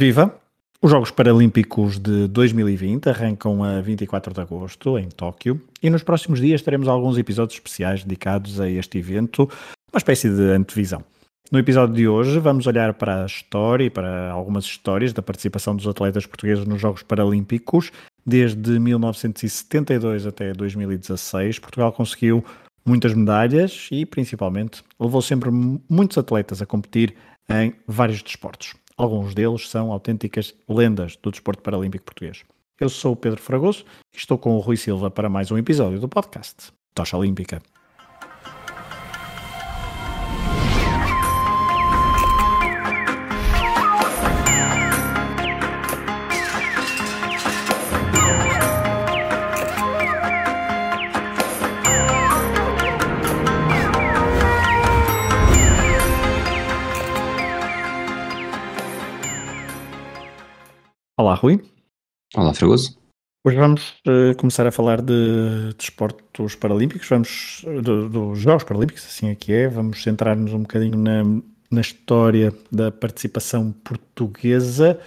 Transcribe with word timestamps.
Viva! 0.00 0.34
Os 0.80 0.90
Jogos 0.90 1.10
Paralímpicos 1.10 1.98
de 1.98 2.26
2020 2.28 3.10
arrancam 3.10 3.62
a 3.62 3.82
24 3.82 4.32
de 4.32 4.40
agosto 4.40 4.98
em 4.98 5.10
Tóquio 5.10 5.60
e 5.82 5.90
nos 5.90 6.02
próximos 6.02 6.40
dias 6.40 6.62
teremos 6.62 6.88
alguns 6.88 7.18
episódios 7.18 7.56
especiais 7.58 8.02
dedicados 8.02 8.58
a 8.58 8.66
este 8.66 8.96
evento, 8.96 9.42
uma 9.92 9.98
espécie 9.98 10.30
de 10.30 10.40
antevisão. 10.52 11.04
No 11.52 11.58
episódio 11.58 11.94
de 11.94 12.08
hoje 12.08 12.38
vamos 12.38 12.66
olhar 12.66 12.94
para 12.94 13.24
a 13.24 13.26
história 13.26 13.84
e 13.84 13.90
para 13.90 14.30
algumas 14.30 14.64
histórias 14.64 15.12
da 15.12 15.20
participação 15.20 15.76
dos 15.76 15.86
atletas 15.86 16.24
portugueses 16.24 16.64
nos 16.64 16.80
Jogos 16.80 17.02
Paralímpicos. 17.02 17.92
Desde 18.24 18.78
1972 18.78 20.26
até 20.26 20.54
2016, 20.54 21.58
Portugal 21.58 21.92
conseguiu 21.92 22.42
muitas 22.86 23.12
medalhas 23.12 23.86
e, 23.92 24.06
principalmente, 24.06 24.82
levou 24.98 25.20
sempre 25.20 25.50
muitos 25.50 26.16
atletas 26.16 26.62
a 26.62 26.64
competir 26.64 27.14
em 27.50 27.74
vários 27.86 28.22
desportos. 28.22 28.79
Alguns 29.00 29.32
deles 29.32 29.66
são 29.66 29.90
autênticas 29.92 30.54
lendas 30.68 31.16
do 31.16 31.30
desporto 31.30 31.62
paralímpico 31.62 32.04
português. 32.04 32.44
Eu 32.78 32.90
sou 32.90 33.14
o 33.14 33.16
Pedro 33.16 33.40
Fragoso 33.40 33.82
e 34.14 34.18
estou 34.18 34.36
com 34.36 34.54
o 34.54 34.58
Rui 34.60 34.76
Silva 34.76 35.10
para 35.10 35.26
mais 35.26 35.50
um 35.50 35.56
episódio 35.56 35.98
do 35.98 36.06
podcast 36.06 36.70
Tocha 36.94 37.16
Olímpica. 37.16 37.62
Olá, 61.20 61.34
Rui. 61.34 61.60
Olá, 62.34 62.54
Fragoso. 62.54 62.96
Hoje 63.46 63.58
vamos 63.58 63.90
uh, 64.08 64.34
começar 64.38 64.66
a 64.66 64.72
falar 64.72 65.02
de 65.02 65.74
desportos 65.76 66.52
de 66.52 66.56
paralímpicos, 66.56 67.06
vamos 67.10 67.62
dos 67.82 68.38
Jogos 68.38 68.64
Paralímpicos, 68.64 69.04
assim 69.04 69.28
é 69.28 69.34
que 69.34 69.52
é. 69.52 69.68
Vamos 69.68 70.02
centrar-nos 70.02 70.54
um 70.54 70.60
bocadinho 70.60 70.96
na, 70.96 71.22
na 71.70 71.82
história 71.82 72.54
da 72.72 72.90
participação 72.90 73.70
portuguesa. 73.70 74.98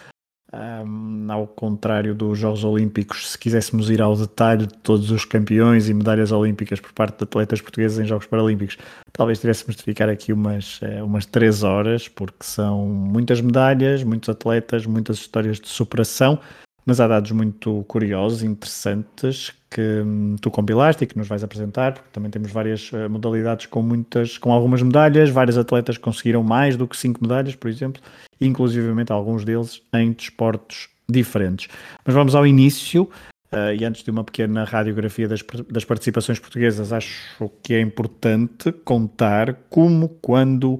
Um, 0.54 1.32
ao 1.32 1.48
contrário 1.48 2.14
dos 2.14 2.38
Jogos 2.38 2.64
Olímpicos, 2.64 3.32
se 3.32 3.40
quiséssemos 3.40 3.90
ir 3.90 4.00
ao 4.00 4.16
detalhe 4.16 4.68
de 4.68 4.74
todos 4.76 5.10
os 5.10 5.26
campeões 5.26 5.90
e 5.90 5.94
medalhas 5.96 6.32
olímpicas 6.32 6.80
por 6.80 6.94
parte 6.94 7.18
de 7.18 7.24
atletas 7.24 7.60
portugueses 7.60 7.98
em 7.98 8.06
Jogos 8.06 8.28
Paralímpicos, 8.28 8.78
talvez 9.12 9.40
tivéssemos 9.40 9.76
de 9.76 9.82
ficar 9.82 10.10
aqui 10.10 10.32
umas, 10.32 10.80
eh, 10.84 11.02
umas 11.02 11.26
três 11.26 11.64
horas, 11.64 12.08
porque 12.08 12.44
são 12.44 12.86
muitas 12.86 13.42
medalhas, 13.42 14.04
muitos 14.04 14.30
atletas, 14.30 14.86
muitas 14.86 15.18
histórias 15.18 15.60
de 15.60 15.68
superação, 15.68 16.40
mas 16.86 17.00
há 17.00 17.08
dados 17.08 17.32
muito 17.32 17.84
curiosos, 17.88 18.44
interessantes, 18.44 19.54
que 19.70 19.82
hum, 19.82 20.36
tu 20.40 20.52
compilaste 20.52 21.04
e 21.04 21.08
que 21.08 21.18
nos 21.18 21.28
vais 21.28 21.44
apresentar, 21.44 21.94
porque 21.94 22.10
também 22.12 22.30
temos 22.30 22.52
várias 22.52 22.92
uh, 22.92 23.10
modalidades 23.10 23.66
com 23.66 23.82
muitas, 23.82 24.38
com 24.38 24.52
algumas 24.52 24.82
medalhas, 24.82 25.30
vários 25.30 25.58
atletas 25.58 25.98
conseguiram 25.98 26.44
mais 26.44 26.76
do 26.76 26.88
que 26.88 26.96
cinco 26.96 27.20
medalhas, 27.22 27.56
por 27.56 27.70
exemplo, 27.70 28.02
inclusivamente 28.40 29.12
alguns 29.12 29.44
deles 29.44 29.82
em 29.94 30.12
desportos 30.12 30.90
diferentes. 31.10 31.68
Mas 32.06 32.14
vamos 32.14 32.36
ao 32.36 32.46
início, 32.46 33.10
uh, 33.54 33.74
e 33.78 33.84
antes 33.86 34.04
de 34.04 34.12
uma 34.12 34.24
pequena 34.24 34.64
radiografia 34.64 35.28
das, 35.28 35.42
das 35.70 35.86
participações 35.86 36.40
portuguesas, 36.40 36.94
acho 36.94 37.50
que 37.64 37.74
é 37.74 37.82
importante 37.82 38.72
contar 38.84 39.54
como, 39.70 40.10
quando 40.22 40.80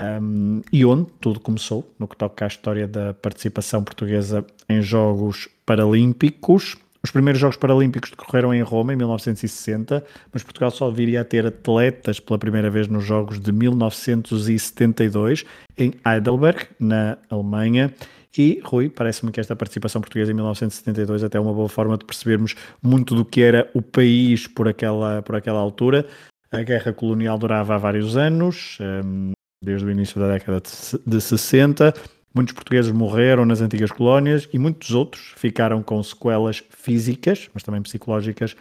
um, 0.00 0.62
e 0.72 0.84
onde 0.84 1.10
tudo 1.20 1.40
começou, 1.40 1.88
no 1.98 2.08
que 2.08 2.16
toca 2.16 2.44
à 2.44 2.48
história 2.48 2.88
da 2.88 3.12
participação 3.14 3.84
portuguesa 3.84 4.44
em 4.68 4.80
Jogos 4.80 5.48
Paralímpicos. 5.66 6.76
Os 7.02 7.10
primeiros 7.10 7.40
Jogos 7.40 7.56
Paralímpicos 7.56 8.10
decorreram 8.10 8.52
em 8.52 8.62
Roma 8.62 8.92
em 8.92 8.96
1960, 8.96 10.04
mas 10.32 10.42
Portugal 10.42 10.70
só 10.70 10.90
viria 10.90 11.22
a 11.22 11.24
ter 11.24 11.46
atletas 11.46 12.20
pela 12.20 12.38
primeira 12.38 12.70
vez 12.70 12.88
nos 12.88 13.04
Jogos 13.04 13.40
de 13.40 13.52
1972 13.52 15.44
em 15.78 15.94
Heidelberg, 16.06 16.66
na 16.78 17.16
Alemanha. 17.30 17.94
E, 18.36 18.60
Rui, 18.62 18.88
parece-me 18.88 19.32
que 19.32 19.40
esta 19.40 19.56
participação 19.56 20.00
portuguesa 20.00 20.30
em 20.30 20.34
1972 20.34 21.24
até 21.24 21.38
é 21.38 21.40
uma 21.40 21.52
boa 21.52 21.68
forma 21.68 21.96
de 21.96 22.04
percebermos 22.04 22.54
muito 22.82 23.14
do 23.14 23.24
que 23.24 23.40
era 23.42 23.68
o 23.74 23.82
país 23.82 24.46
por 24.46 24.68
aquela, 24.68 25.22
por 25.22 25.34
aquela 25.34 25.58
altura. 25.58 26.06
A 26.52 26.62
guerra 26.62 26.92
colonial 26.92 27.38
durava 27.38 27.74
há 27.74 27.78
vários 27.78 28.16
anos, 28.16 28.78
desde 29.62 29.86
o 29.86 29.90
início 29.90 30.18
da 30.20 30.32
década 30.32 30.62
de 31.06 31.20
60. 31.20 31.94
Muitos 32.34 32.54
portugueses 32.54 32.92
morreram 32.92 33.44
nas 33.44 33.60
antigas 33.60 33.90
colónias 33.90 34.48
e 34.52 34.58
muitos 34.58 34.92
outros 34.92 35.34
ficaram 35.36 35.82
com 35.82 36.02
sequelas 36.02 36.62
físicas, 36.70 37.50
mas 37.52 37.62
também 37.62 37.82
psicológicas, 37.82 38.56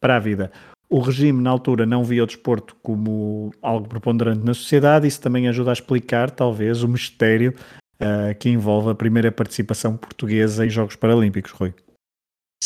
para 0.00 0.16
a 0.16 0.18
vida. 0.18 0.52
O 0.88 1.00
regime, 1.00 1.42
na 1.42 1.50
altura, 1.50 1.86
não 1.86 2.04
via 2.04 2.22
o 2.22 2.26
desporto 2.26 2.76
como 2.82 3.52
algo 3.62 3.88
preponderante 3.88 4.44
na 4.44 4.52
sociedade. 4.52 5.08
Isso 5.08 5.20
também 5.20 5.48
ajuda 5.48 5.70
a 5.70 5.72
explicar, 5.72 6.30
talvez, 6.30 6.82
o 6.82 6.88
mistério 6.88 7.54
uh, 7.94 8.34
que 8.38 8.50
envolve 8.50 8.90
a 8.90 8.94
primeira 8.94 9.32
participação 9.32 9.96
portuguesa 9.96 10.66
em 10.66 10.68
Jogos 10.68 10.94
Paralímpicos, 10.94 11.52
Rui. 11.52 11.72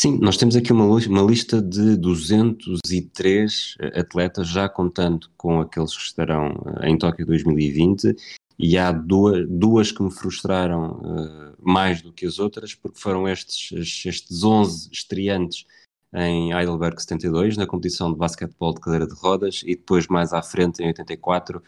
Sim, 0.01 0.17
nós 0.17 0.37
temos 0.37 0.55
aqui 0.55 0.71
uma, 0.71 0.85
uma, 0.85 1.21
lista 1.23 1.61
de 1.61 1.97
203 1.97 3.75
eh, 3.81 3.99
atletas, 3.99 4.47
já 4.47 4.69
contando 4.69 5.29
com 5.35 5.59
aqueles 5.59 5.93
que 5.93 6.03
estarão 6.03 6.53
eh, 6.81 6.89
em 6.89 6.97
Tóquio 6.97 7.25
2020, 7.25 8.15
e 8.57 8.77
há 8.77 8.93
duas, 8.93 9.45
duas 9.49 9.91
que 9.91 10.01
me 10.01 10.09
frustraram 10.09 11.01
uh, 11.01 11.53
mais 11.61 12.01
do 12.01 12.13
que 12.13 12.25
as 12.25 12.39
outras, 12.39 12.73
porque 12.73 12.97
foram 12.97 13.27
estes, 13.27 14.05
estes 14.05 14.41
11 14.41 14.87
estreantes 14.89 15.65
em 16.13 16.53
Heidelberg 16.53 16.97
72, 16.97 17.57
na 17.57 17.67
competição 17.67 18.09
de 18.09 18.17
basquetebol 18.17 18.73
de 18.73 18.79
cadeira 18.79 19.05
de 19.05 19.15
rodas, 19.15 19.63
e 19.65 19.75
depois 19.75 20.07
mais 20.07 20.31
à 20.31 20.41
frente, 20.41 20.81
em 20.81 20.87
84, 20.87 21.61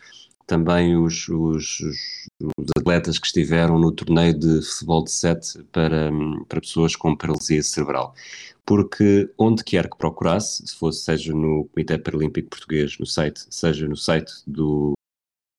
também 0.52 0.98
os, 0.98 1.30
os, 1.30 1.80
os, 1.80 2.72
atletas 2.78 3.18
que 3.18 3.26
estiveram 3.26 3.80
no 3.80 3.90
torneio 3.90 4.38
de 4.38 4.62
futebol 4.62 5.02
de 5.02 5.10
sete 5.12 5.64
para, 5.72 6.12
para 6.50 6.60
pessoas 6.60 6.94
com 6.94 7.16
paralisia 7.16 7.64
cerebral. 7.64 8.14
Porque 8.66 9.32
onde 9.38 9.64
quer 9.64 9.90
que 9.90 9.98
procurasse, 9.98 10.68
se 10.68 10.76
fosse 10.76 11.06
seja 11.06 11.34
no 11.34 11.70
Comitê 11.70 11.98
Paralímpico 11.98 12.50
Português, 12.50 12.98
no 13.00 13.06
site, 13.06 13.46
seja 13.50 13.88
no 13.88 13.96
site 13.96 14.30
do, 14.46 14.92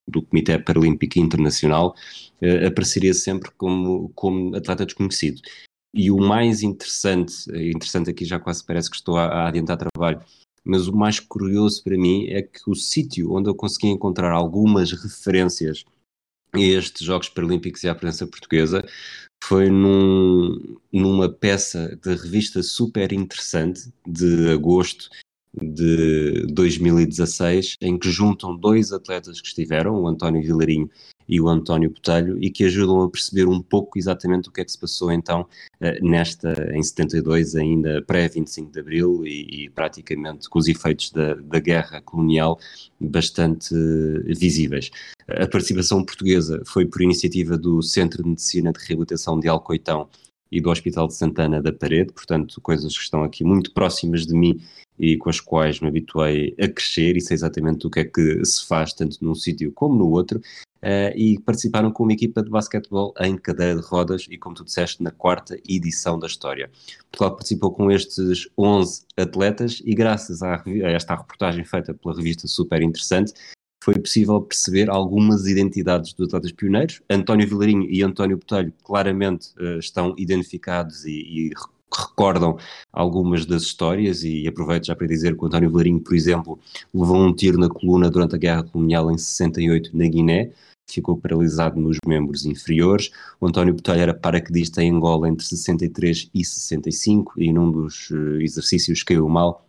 do 0.07 0.21
Comitê 0.21 0.59
Paralímpico 0.59 1.19
Internacional, 1.19 1.95
eh, 2.43 2.67
apareceria 2.67 3.15
sempre 3.15 3.51
como, 3.57 4.11
como 4.15 4.55
atleta 4.55 4.85
desconhecido. 4.85 5.41
E 5.95 6.11
o 6.11 6.19
mais 6.19 6.63
interessante, 6.63 7.35
interessante 7.51 8.11
aqui 8.11 8.27
já 8.27 8.39
quase 8.39 8.63
parece 8.63 8.91
que 8.91 8.97
estou 8.97 9.17
a, 9.17 9.25
a 9.25 9.49
adiantar 9.49 9.79
trabalho, 9.79 10.21
mas 10.65 10.89
o 10.89 10.97
mais 10.97 11.19
curioso 11.19 11.83
para 11.83 11.97
mim 11.97 12.27
é 12.29 12.43
que 12.43 12.69
o 12.69 12.75
sítio 12.75 13.33
onde 13.33 13.49
eu 13.49 13.55
consegui 13.55 13.89
encontrar 13.89 14.33
algumas 14.33 14.93
referências 14.93 15.85
a 16.53 16.61
estes 16.61 17.07
Jogos 17.07 17.29
Paralímpicos 17.29 17.83
e 17.83 17.89
à 17.89 17.95
presença 17.95 18.27
portuguesa 18.27 18.85
foi 19.43 19.71
num, 19.71 20.79
numa 20.93 21.29
peça 21.29 21.99
de 22.03 22.15
revista 22.15 22.63
super 22.63 23.13
interessante 23.13 23.93
de 24.07 24.49
agosto 24.51 25.09
de 25.55 26.47
2016, 26.47 27.77
em 27.81 27.99
que 27.99 28.11
juntam 28.11 28.57
dois 28.57 28.93
atletas 28.93 29.41
que 29.41 29.49
estiveram, 29.49 30.01
o 30.01 30.07
António 30.07 30.43
Vilarinho 30.43 30.89
e 31.33 31.41
o 31.41 31.49
António 31.49 31.89
Botelho 31.89 32.37
e 32.45 32.51
que 32.51 32.65
ajudam 32.65 33.01
a 33.01 33.09
perceber 33.09 33.49
um 33.49 33.59
pouco 33.59 33.99
exatamente 33.99 34.51
o 34.51 34.53
que 34.53 34.61
é 34.61 34.65
que 34.67 34.71
se 34.71 34.79
passou 34.79 35.11
então 35.11 35.47
eh, 35.81 35.99
nesta, 36.03 36.53
em 36.75 36.83
72, 36.83 37.57
ainda 37.57 38.03
pré-25 38.03 38.71
de 38.71 38.79
Abril 38.79 39.23
e, 39.25 39.65
e, 39.65 39.71
praticamente 39.71 40.47
com 40.51 40.59
os 40.59 40.69
efeitos 40.69 41.11
da, 41.11 41.33
da 41.33 41.59
guerra 41.59 42.03
colonial 42.03 42.61
bastante 43.01 43.75
visíveis. 44.27 44.91
A 45.27 45.49
participação 45.49 46.05
portuguesa 46.05 46.63
foi 46.67 46.85
por 46.85 47.01
iniciativa 47.01 47.57
do 47.57 47.81
Centro 47.81 48.23
de 48.23 48.29
Medicina 48.29 48.71
de 48.71 48.85
Reabilitação 48.87 49.41
de 49.41 49.49
Alcoitão 49.49 50.11
e 50.51 50.61
do 50.61 50.69
Hospital 50.69 51.07
de 51.07 51.15
Santana 51.15 51.63
da 51.63 51.73
Parede, 51.73 52.13
portanto, 52.13 52.61
coisas 52.61 52.95
que 52.95 53.05
estão 53.05 53.25
aqui 53.25 53.43
muito 53.43 53.73
próximas 53.73 54.27
de 54.27 54.35
mim 54.35 54.61
e 54.99 55.17
com 55.17 55.31
as 55.31 55.41
quais 55.41 55.81
me 55.81 55.89
habituei 55.89 56.55
a 56.61 56.69
crescer 56.69 57.17
e 57.17 57.23
sei 57.23 57.37
exatamente 57.37 57.87
o 57.87 57.91
que 57.91 58.01
é 58.01 58.05
que 58.05 58.45
se 58.45 58.67
faz 58.67 58.93
tanto 58.93 59.17
num 59.23 59.35
sítio 59.35 59.73
como 59.73 59.95
no 59.95 60.11
outro 60.11 60.43
uh, 60.83 61.17
e 61.17 61.39
participaram 61.41 61.91
com 61.91 62.03
uma 62.03 62.13
equipa 62.13 62.43
de 62.43 62.51
basquetebol 62.51 63.15
em 63.21 63.37
cadeira 63.37 63.81
de 63.81 63.87
rodas 63.87 64.27
e, 64.29 64.37
como 64.37 64.55
tu 64.55 64.65
disseste, 64.65 65.03
na 65.03 65.11
quarta 65.11 65.57
edição 65.69 66.19
da 66.19 66.27
história. 66.27 66.71
Portugal 67.11 67.37
participou 67.37 67.73
com 67.73 67.91
estes 67.91 68.49
11 68.59 69.05
atletas 69.17 69.83
e, 69.85 69.95
graças 69.95 70.43
a, 70.43 70.57
a 70.57 70.91
esta 70.91 71.15
reportagem 71.15 71.65
feita 71.65 71.95
pela 71.95 72.15
revista 72.15 72.47
Super 72.49 72.83
Interessante, 72.83 73.33
foi 73.83 73.95
possível 73.95 74.41
perceber 74.41 74.89
algumas 74.89 75.47
identidades 75.47 76.13
dos 76.13 76.29
atletas 76.29 76.53
pioneiros. 76.53 77.03
António 77.11 77.49
Vilarinho 77.49 77.91
e 77.91 78.03
António 78.03 78.39
Botelho 78.39 78.73
claramente 78.85 79.49
uh, 79.59 79.79
estão 79.79 80.15
identificados 80.17 81.05
e, 81.05 81.11
e, 81.11 81.51
recordam 81.95 82.57
algumas 82.91 83.45
das 83.45 83.63
histórias 83.65 84.25
e 84.25 84.49
aproveito 84.49 84.87
já 84.87 84.97
para 84.97 85.07
dizer 85.07 85.37
que 85.37 85.45
o 85.45 85.47
António 85.47 85.69
Vilarinho, 85.69 86.01
por 86.01 86.15
exemplo, 86.15 86.59
levou 86.95 87.19
um 87.19 87.35
tiro 87.35 87.59
na 87.59 87.69
coluna 87.69 88.09
durante 88.09 88.35
a 88.35 88.39
Guerra 88.39 88.63
Colonial 88.63 89.11
em 89.11 89.19
68 89.19 89.95
na 89.95 90.07
Guiné, 90.07 90.51
ficou 90.91 91.17
paralisado 91.17 91.81
nos 91.81 91.99
membros 92.07 92.45
inferiores. 92.45 93.11
O 93.41 93.47
António 93.47 93.75
Botelho 93.75 94.01
era 94.01 94.15
paraquedista 94.15 94.83
em 94.83 94.91
Angola 94.93 95.29
entre 95.29 95.45
63 95.45 96.31
e 96.35 96.45
65 96.45 97.35
e 97.37 97.53
num 97.53 97.71
dos 97.71 98.11
eh, 98.11 98.43
exercícios 98.43 99.03
caiu 99.03 99.29
mal 99.29 99.67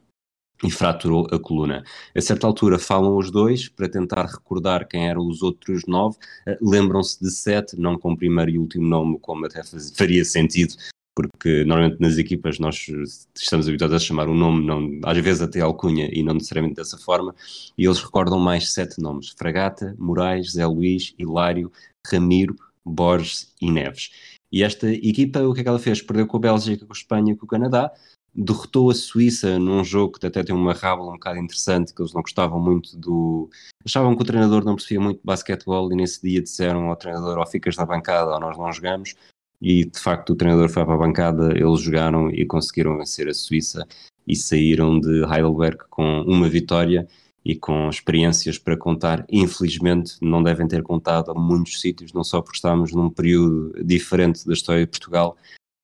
e 0.64 0.72
fraturou 0.72 1.28
a 1.32 1.40
coluna. 1.40 1.84
A 2.16 2.22
certa 2.22 2.48
altura 2.48 2.80
falam 2.80 3.18
os 3.18 3.30
dois 3.30 3.68
para 3.68 3.90
tentar 3.90 4.26
recordar 4.26 4.88
quem 4.88 5.08
eram 5.08 5.28
os 5.28 5.42
outros 5.42 5.84
nove. 5.86 6.18
Uh, 6.48 6.70
Lembram-se 6.70 7.20
de 7.22 7.30
sete, 7.32 7.78
não 7.78 7.98
com 7.98 8.14
o 8.14 8.18
primeiro 8.18 8.52
e 8.52 8.58
último 8.58 8.88
nome, 8.88 9.20
como 9.20 9.46
até 9.46 9.62
faria 9.96 10.24
sentido, 10.24 10.76
porque 11.16 11.64
normalmente 11.64 12.00
nas 12.00 12.18
equipas 12.18 12.60
nós 12.60 12.88
estamos 13.36 13.68
habituados 13.68 13.96
a 13.96 14.00
chamar 14.00 14.28
o 14.28 14.34
nome, 14.34 14.66
não, 14.66 15.00
às 15.04 15.18
vezes 15.18 15.42
até 15.42 15.62
alcunha, 15.62 16.10
e 16.12 16.24
não 16.24 16.34
necessariamente 16.34 16.76
dessa 16.76 16.98
forma, 16.98 17.36
e 17.78 17.86
eles 17.86 18.00
recordam 18.00 18.40
mais 18.40 18.74
sete 18.74 19.02
nomes: 19.02 19.30
Fragata, 19.38 19.96
Moraes, 19.98 20.54
Zé 20.54 20.66
Luís, 20.66 21.14
Hilário, 21.18 21.72
Ramiro, 22.08 22.56
Borges 22.86 23.54
e 23.62 23.72
Neves. 23.72 24.12
E 24.52 24.64
esta 24.64 24.88
equipa, 24.88 25.42
o 25.42 25.54
que 25.54 25.62
é 25.62 25.64
que 25.64 25.70
ela 25.70 25.80
fez? 25.80 26.02
Perdeu 26.02 26.28
com 26.28 26.38
a 26.38 26.40
Bélgica, 26.40 26.86
com 26.86 26.94
a 26.94 26.96
Espanha, 26.96 27.36
com 27.36 27.46
o 27.46 27.50
Canadá, 27.50 27.92
derrotou 28.36 28.90
a 28.90 28.96
Suíça 28.96 29.60
num 29.60 29.84
jogo 29.84 30.20
que 30.20 30.26
até 30.26 30.44
tem 30.44 30.56
uma 30.56 30.74
rábula 30.74 31.10
um 31.10 31.14
bocado 31.14 31.40
interessante, 31.40 31.94
que 31.94 32.02
eles 32.02 32.14
não 32.14 32.22
gostavam 32.22 32.60
muito 32.60 32.98
do... 32.98 33.50
Achavam 33.86 34.16
que 34.16 34.22
o 34.22 34.26
treinador 34.26 34.64
não 34.64 34.76
percebia 34.76 35.00
muito 35.00 35.20
de 35.20 35.26
basquetebol 35.26 35.92
e 35.92 35.96
nesse 35.96 36.22
dia 36.22 36.42
disseram 36.42 36.90
ao 36.90 36.96
treinador 36.96 37.38
ou 37.38 37.46
ficas 37.46 37.76
na 37.78 37.86
bancada 37.86 38.32
ou 38.32 38.40
nós 38.40 38.58
não 38.58 38.72
jogamos 38.72 39.16
e 39.64 39.86
de 39.86 39.98
facto 39.98 40.32
o 40.32 40.36
treinador 40.36 40.68
foi 40.68 40.84
para 40.84 40.94
a 40.94 40.98
bancada, 40.98 41.58
eles 41.58 41.80
jogaram 41.80 42.30
e 42.30 42.46
conseguiram 42.46 42.98
vencer 42.98 43.30
a 43.30 43.34
Suíça 43.34 43.88
e 44.28 44.36
saíram 44.36 45.00
de 45.00 45.24
Heidelberg 45.24 45.86
com 45.90 46.22
uma 46.24 46.50
vitória 46.50 47.08
e 47.46 47.56
com 47.56 47.90
experiências 47.90 48.58
para 48.58 48.76
contar. 48.76 49.26
Infelizmente 49.32 50.18
não 50.22 50.44
devem 50.44 50.68
ter 50.68 50.84
contado 50.84 51.32
a 51.32 51.34
muitos 51.34 51.80
sítios, 51.80 52.12
não 52.12 52.26
só 52.26 52.42
porque 52.42 52.58
estamos 52.58 52.92
num 52.92 53.10
período 53.10 53.74
diferente 53.82 54.46
da 54.46 54.54
história 54.54 54.84
de 54.84 54.92
Portugal, 54.92 55.38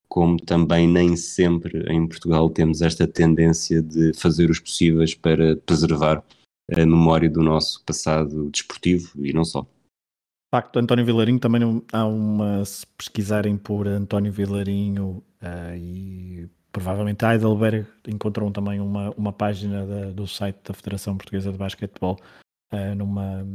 como 0.10 0.38
também 0.38 0.86
nem 0.86 1.16
sempre 1.16 1.86
em 1.90 2.06
Portugal 2.06 2.50
temos 2.50 2.82
esta 2.82 3.08
tendência 3.08 3.82
de 3.82 4.12
fazer 4.14 4.50
os 4.50 4.60
possíveis 4.60 5.16
para 5.16 5.56
preservar 5.56 6.22
a 6.70 6.80
memória 6.86 7.30
do 7.30 7.42
nosso 7.42 7.82
passado 7.86 8.50
desportivo 8.50 9.12
e 9.26 9.32
não 9.32 9.46
só. 9.46 9.66
De 10.50 10.58
facto, 10.58 10.80
António 10.80 11.06
Vilarinho 11.06 11.40
também 11.40 11.62
há 11.94 12.08
uma, 12.08 12.66
se 12.66 12.84
pesquisarem 12.98 13.56
por 13.56 13.88
António 13.88 14.32
Vilarinho 14.32 15.24
uh, 15.44 15.76
e 15.78 16.50
provavelmente 16.72 17.24
Heidelberg 17.24 17.86
encontram 18.08 18.52
também 18.52 18.80
uma, 18.80 19.12
uma 19.12 19.32
página 19.32 19.86
da, 19.86 20.10
do 20.10 20.26
site 20.26 20.58
da 20.68 20.74
Federação 20.74 21.16
Portuguesa 21.16 21.52
de 21.52 21.58
Basquetebol 21.60 22.18
uh, 22.74 22.96
numa 22.96 23.46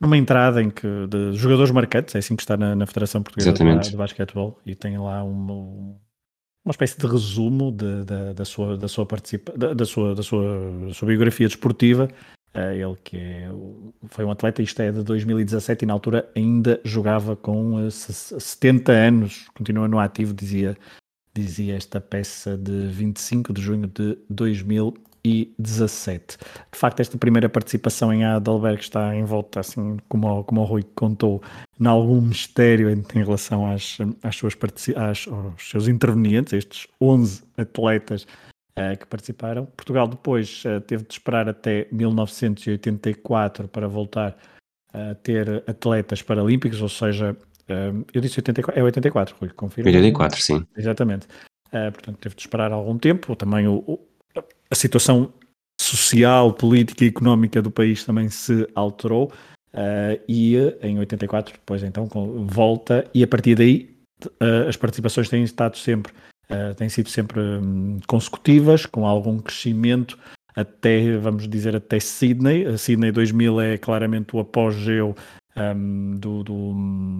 numa 0.00 0.16
entrada 0.16 0.62
em 0.62 0.70
que 0.70 0.86
de 1.08 1.32
jogadores 1.34 1.72
marcantes, 1.72 2.14
é 2.14 2.18
assim 2.18 2.34
que 2.34 2.42
está 2.42 2.56
na, 2.56 2.74
na 2.74 2.86
Federação 2.86 3.22
Portuguesa 3.22 3.52
de, 3.52 3.90
de 3.90 3.96
Basquetebol 3.98 4.58
e 4.64 4.74
tem 4.74 4.96
lá 4.96 5.22
uma, 5.22 5.54
uma 6.64 6.70
espécie 6.70 6.98
de 6.98 7.06
resumo 7.06 7.70
de, 7.70 8.04
de, 8.04 8.32
da 8.32 8.44
sua 8.46 8.78
da 8.78 8.88
sua 8.88 9.04
participa 9.04 9.52
da, 9.58 9.74
da, 9.74 9.84
sua 9.84 10.14
da 10.14 10.22
sua, 10.22 10.86
da 10.86 10.94
sua 10.94 11.08
biografia 11.08 11.48
desportiva. 11.48 12.08
Ele 12.54 12.96
que 13.04 13.16
é, 13.16 13.48
foi 14.08 14.24
um 14.24 14.30
atleta, 14.30 14.62
isto 14.62 14.80
é 14.80 14.90
de 14.90 15.02
2017 15.02 15.82
e 15.82 15.86
na 15.86 15.92
altura 15.92 16.28
ainda 16.34 16.80
jogava 16.84 17.36
com 17.36 17.76
uh, 17.76 17.86
eh, 17.86 17.90
70 17.90 18.90
anos, 18.90 19.48
continua 19.56 19.86
no 19.86 19.98
ativo, 19.98 20.34
dizia, 20.34 20.76
dizia 21.34 21.76
esta 21.76 22.00
peça 22.00 22.56
de 22.56 22.88
25 22.88 23.52
de 23.52 23.62
junho 23.62 23.86
de 23.86 24.18
2000 24.28 24.94
2017. 25.28 26.38
De 26.72 26.78
facto, 26.78 27.00
esta 27.00 27.18
primeira 27.18 27.48
participação 27.48 28.12
em 28.12 28.24
Adalberg 28.24 28.80
está 28.80 29.14
em 29.14 29.24
volta, 29.24 29.60
assim 29.60 29.98
como, 30.08 30.44
como 30.44 30.60
o 30.60 30.64
Rui 30.64 30.82
contou, 30.94 31.42
em 31.78 31.86
algum 31.86 32.20
mistério 32.20 32.90
em, 32.90 33.04
em 33.14 33.24
relação 33.24 33.70
às, 33.70 33.98
às 34.22 34.36
suas 34.36 34.56
às, 34.96 35.28
aos 35.28 35.70
seus 35.70 35.88
intervenientes, 35.88 36.52
estes 36.52 36.86
11 37.00 37.42
atletas 37.56 38.26
que 38.98 39.06
participaram. 39.06 39.66
Portugal 39.66 40.06
depois 40.08 40.62
uh, 40.64 40.80
teve 40.80 41.04
de 41.04 41.12
esperar 41.12 41.48
até 41.48 41.86
1984 41.92 43.68
para 43.68 43.88
voltar 43.88 44.36
a 44.92 45.14
ter 45.14 45.62
atletas 45.66 46.22
paralímpicos, 46.22 46.80
ou 46.80 46.88
seja, 46.88 47.32
uh, 47.32 48.06
eu 48.12 48.20
disse 48.20 48.38
84, 48.38 48.80
é 48.80 48.82
84, 48.82 49.36
Rui, 49.40 49.50
confirma. 49.50 49.90
84, 49.90 50.42
sim. 50.42 50.66
Exatamente. 50.76 51.26
portanto, 51.92 52.18
teve 52.18 52.34
de 52.34 52.40
esperar 52.40 52.72
algum 52.72 52.98
tempo. 52.98 53.36
Também 53.36 53.66
o, 53.68 53.98
a 54.70 54.74
situação 54.74 55.32
social, 55.80 56.52
política 56.52 57.04
e 57.04 57.08
económica 57.08 57.62
do 57.62 57.70
país 57.70 58.04
também 58.04 58.28
se 58.28 58.68
alterou 58.74 59.32
e 60.28 60.56
em 60.82 60.98
84 60.98 61.54
depois 61.54 61.84
então 61.84 62.08
volta 62.46 63.08
e 63.14 63.22
a 63.22 63.28
partir 63.28 63.54
daí 63.54 63.96
as 64.66 64.76
participações 64.76 65.28
têm 65.28 65.44
estado 65.44 65.76
sempre 65.76 66.12
uh, 66.50 66.74
têm 66.74 66.88
sido 66.88 67.08
sempre 67.08 67.40
um, 67.40 67.98
consecutivas 68.06 68.86
com 68.86 69.06
algum 69.06 69.38
crescimento 69.38 70.18
até 70.58 71.16
vamos 71.18 71.48
dizer 71.48 71.76
até 71.76 72.00
Sydney. 72.00 72.66
A 72.66 72.76
Sydney 72.76 73.12
2000 73.12 73.60
é 73.60 73.78
claramente 73.78 74.34
o 74.34 74.40
apogeu 74.40 75.14
um, 75.56 76.16
do, 76.18 76.42
do 76.42 77.18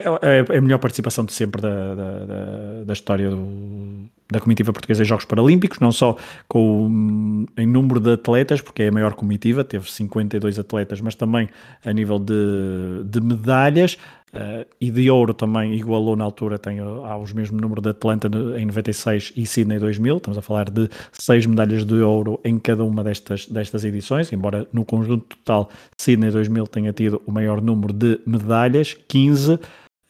é, 0.00 0.06
é, 0.06 0.54
é 0.54 0.58
a 0.58 0.60
melhor 0.60 0.78
participação 0.78 1.24
de 1.24 1.32
sempre 1.32 1.60
da, 1.60 1.94
da, 1.94 2.24
da, 2.24 2.84
da 2.84 2.92
história 2.92 3.28
do, 3.28 4.08
da 4.30 4.40
comitiva 4.40 4.72
portuguesa 4.72 5.02
em 5.02 5.06
Jogos 5.06 5.24
Paralímpicos, 5.24 5.78
não 5.80 5.90
só 5.90 6.16
com 6.46 7.46
em 7.56 7.66
número 7.66 7.98
de 7.98 8.12
atletas, 8.12 8.60
porque 8.60 8.82
é 8.82 8.88
a 8.88 8.92
maior 8.92 9.14
comitiva, 9.14 9.64
teve 9.64 9.90
52 9.90 10.58
atletas, 10.58 11.00
mas 11.00 11.14
também 11.14 11.48
a 11.84 11.92
nível 11.92 12.18
de, 12.18 13.04
de 13.04 13.20
medalhas. 13.20 13.96
Uh, 14.28 14.68
e 14.78 14.90
de 14.90 15.10
ouro 15.10 15.32
também 15.32 15.72
igualou 15.72 16.14
na 16.14 16.22
altura, 16.22 16.58
tem 16.58 16.78
aos 16.80 17.32
mesmo 17.32 17.58
número 17.58 17.80
de 17.80 17.88
Atlanta 17.88 18.28
em 18.58 18.66
96 18.66 19.32
e 19.34 19.46
Sydney 19.46 19.78
2000. 19.78 20.18
Estamos 20.18 20.36
a 20.36 20.42
falar 20.42 20.68
de 20.68 20.90
seis 21.12 21.46
medalhas 21.46 21.82
de 21.82 21.94
ouro 21.94 22.38
em 22.44 22.58
cada 22.58 22.84
uma 22.84 23.02
destas, 23.02 23.46
destas 23.46 23.86
edições, 23.86 24.30
embora 24.30 24.68
no 24.70 24.84
conjunto 24.84 25.34
total 25.34 25.70
Sydney 25.96 26.30
2000 26.30 26.66
tenha 26.66 26.92
tido 26.92 27.22
o 27.26 27.32
maior 27.32 27.62
número 27.62 27.90
de 27.90 28.20
medalhas, 28.26 28.94
15. 29.08 29.58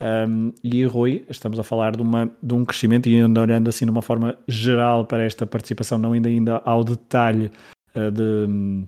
Um, 0.00 0.52
e 0.62 0.84
Rui, 0.84 1.24
estamos 1.28 1.58
a 1.58 1.64
falar 1.64 1.96
de, 1.96 2.02
uma, 2.02 2.30
de 2.40 2.54
um 2.54 2.64
crescimento 2.64 3.08
e 3.08 3.22
olhando 3.22 3.68
assim 3.68 3.84
de 3.84 3.90
uma 3.90 4.02
forma 4.02 4.38
geral 4.46 5.04
para 5.04 5.24
esta 5.24 5.44
participação, 5.44 5.98
não 5.98 6.12
ainda, 6.12 6.28
ainda 6.28 6.62
ao 6.64 6.84
detalhe 6.84 7.50
uh, 7.96 8.10
de, 8.10 8.86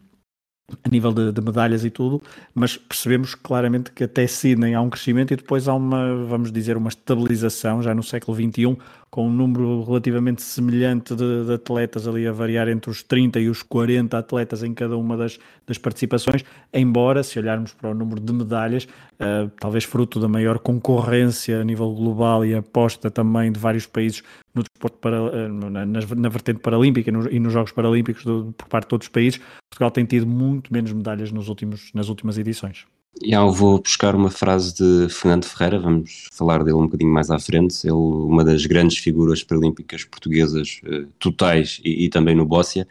a 0.85 0.89
nível 0.89 1.13
de, 1.13 1.33
de, 1.33 1.41
medalhas 1.41 1.85
e 1.85 1.91
tudo, 1.91 2.23
mas 2.55 2.77
percebemos 2.77 3.35
claramente 3.35 3.91
que 3.91 4.05
até 4.05 4.27
Sydney 4.27 4.75
há 4.75 4.81
um 4.81 4.89
crescimento 4.89 5.33
e 5.33 5.37
depois 5.37 5.67
há 5.67 5.75
uma, 5.75 6.25
vamos 6.25 6.53
dizer, 6.53 6.77
uma 6.77 6.89
estabilização 6.89 7.83
já 7.83 7.93
no 7.93 8.03
século 8.05 8.37
XXI, 8.37 8.77
com 9.11 9.27
um 9.27 9.33
número 9.33 9.83
relativamente 9.83 10.41
semelhante 10.41 11.17
de, 11.17 11.45
de, 11.45 11.53
atletas 11.53 12.07
ali 12.07 12.29
a 12.29 12.33
variar 12.33 12.69
entre 12.69 12.91
os 12.91 13.03
30 13.03 13.41
e 13.41 13.49
os 13.49 13.63
40 13.63 14.17
atletas 14.17 14.63
em 14.63 14.73
cada 14.73 14.97
uma 14.97 15.17
das, 15.17 15.39
das 15.67 15.79
participações, 15.79 16.45
embora 16.73 17.23
se 17.25 17.39
olharmos 17.39 17.73
para 17.75 17.91
o 17.91 17.95
número 17.95 18.21
de 18.21 18.33
medalhas, 18.33 18.85
uh, 18.85 19.51
talvez 19.59 19.83
fruto 19.83 20.21
da 20.21 20.29
maior 20.29 20.61
concorrência 20.61 21.61
a 21.61 21.65
nível 21.65 21.93
global 21.93 22.45
e 22.45 22.55
aposta 22.55 23.11
também 23.11 23.51
de 23.51 23.59
vários 23.59 23.85
países 23.85 24.23
no 24.55 24.63
desporto 24.63 24.99
para, 24.99 25.49
na, 25.49 25.71
na, 25.71 25.87
na, 25.87 26.29
vertente 26.29 26.61
paralímpica 26.61 27.11
no, 27.11 27.29
e 27.29 27.41
nos 27.41 27.53
Jogos 27.53 27.73
Paralímpicos 27.73 28.25
do, 28.25 28.55
por 28.57 28.69
parte 28.69 28.89
de 28.89 28.95
outros 28.95 29.09
países, 29.09 29.41
Portugal 29.69 29.91
tem 29.91 30.05
tido 30.05 30.27
muito 30.27 30.73
menos 30.73 30.93
medalhas 30.93 31.33
nos 31.33 31.49
últimos, 31.49 31.91
nas 31.95 32.09
últimas 32.09 32.39
edições. 32.39 32.87
Eu 33.23 33.53
vou 33.53 33.81
buscar 33.81 34.15
uma 34.15 34.31
frase 34.31 34.75
de 34.75 35.09
Fernando 35.13 35.45
Ferreira, 35.45 35.79
vamos 35.79 36.29
falar 36.33 36.65
dele 36.65 36.77
um 36.77 36.87
bocadinho 36.87 37.13
mais 37.13 37.31
à 37.31 37.39
frente. 37.39 37.87
Ele, 37.87 37.93
uma 37.93 38.45
das 38.45 38.65
grandes 38.65 38.99
figuras 38.99 39.43
paralímpicas 39.43 40.05
portuguesas 40.05 40.81
uh, 40.85 41.07
totais 41.19 41.81
e, 41.85 42.07
e, 42.07 42.09
também 42.09 42.35
no 42.35 42.47
Bóssia, 42.47 42.89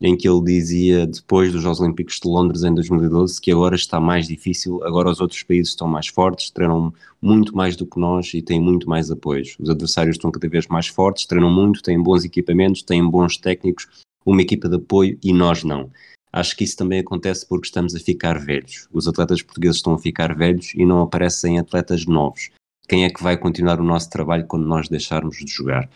em 0.00 0.16
que 0.16 0.28
ele 0.28 0.42
dizia, 0.42 1.06
depois 1.06 1.52
dos 1.52 1.62
Jogos 1.62 1.80
Olímpicos 1.80 2.18
de 2.20 2.28
Londres 2.28 2.62
em 2.62 2.74
2012, 2.74 3.40
que 3.40 3.50
agora 3.50 3.74
está 3.74 4.00
mais 4.00 4.28
difícil, 4.28 4.82
agora 4.82 5.10
os 5.10 5.20
outros 5.20 5.42
países 5.42 5.70
estão 5.70 5.88
mais 5.88 6.06
fortes, 6.06 6.50
treinam 6.50 6.92
muito 7.20 7.54
mais 7.54 7.76
do 7.76 7.86
que 7.86 7.98
nós 7.98 8.32
e 8.32 8.40
têm 8.40 8.60
muito 8.60 8.88
mais 8.88 9.10
apoios. 9.10 9.56
Os 9.58 9.68
adversários 9.68 10.16
estão 10.16 10.30
cada 10.30 10.48
vez 10.48 10.66
mais 10.68 10.86
fortes, 10.86 11.26
treinam 11.26 11.50
muito, 11.50 11.82
têm 11.82 12.02
bons 12.02 12.24
equipamentos, 12.24 12.82
têm 12.82 13.06
bons 13.08 13.36
técnicos, 13.36 13.88
uma 14.24 14.40
equipa 14.42 14.68
de 14.68 14.76
apoio 14.76 15.18
e 15.22 15.32
nós 15.32 15.64
não. 15.64 15.90
Acho 16.36 16.54
que 16.54 16.64
isso 16.64 16.76
também 16.76 17.00
acontece 17.00 17.48
porque 17.48 17.64
estamos 17.64 17.94
a 17.94 17.98
ficar 17.98 18.38
velhos. 18.38 18.86
Os 18.92 19.08
atletas 19.08 19.40
portugueses 19.40 19.78
estão 19.78 19.94
a 19.94 19.98
ficar 19.98 20.36
velhos 20.36 20.74
e 20.74 20.84
não 20.84 21.00
aparecem 21.00 21.58
atletas 21.58 22.04
novos. 22.04 22.50
Quem 22.86 23.06
é 23.06 23.10
que 23.10 23.22
vai 23.22 23.38
continuar 23.38 23.80
o 23.80 23.82
nosso 23.82 24.10
trabalho 24.10 24.46
quando 24.46 24.66
nós 24.66 24.86
deixarmos 24.86 25.38
de 25.38 25.50
jogar? 25.50 25.88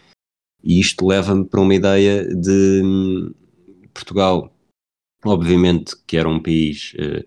E 0.65 0.81
isto 0.81 1.07
leva-me 1.07 1.45
para 1.45 1.61
uma 1.61 1.75
ideia 1.75 2.25
de 2.25 2.81
hum, 2.83 3.35
Portugal, 3.93 4.51
obviamente 5.23 5.95
que 6.07 6.17
era 6.17 6.27
um 6.27 6.43
país, 6.43 6.95
eh, 6.99 7.27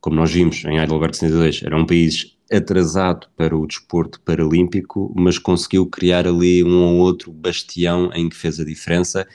como 0.00 0.14
nós 0.14 0.30
vimos 0.30 0.64
em 0.64 0.78
Heidelberg 0.78 1.16
72, 1.16 1.64
era 1.64 1.76
um 1.76 1.84
país 1.84 2.36
atrasado 2.52 3.26
para 3.36 3.56
o 3.56 3.66
desporto 3.66 4.20
paralímpico, 4.20 5.12
mas 5.16 5.40
conseguiu 5.40 5.86
criar 5.86 6.24
ali 6.24 6.62
um 6.62 6.84
ou 6.84 6.98
outro 6.98 7.32
bastião 7.32 8.12
em 8.14 8.28
que 8.28 8.36
fez 8.36 8.60
a 8.60 8.64
diferença 8.64 9.26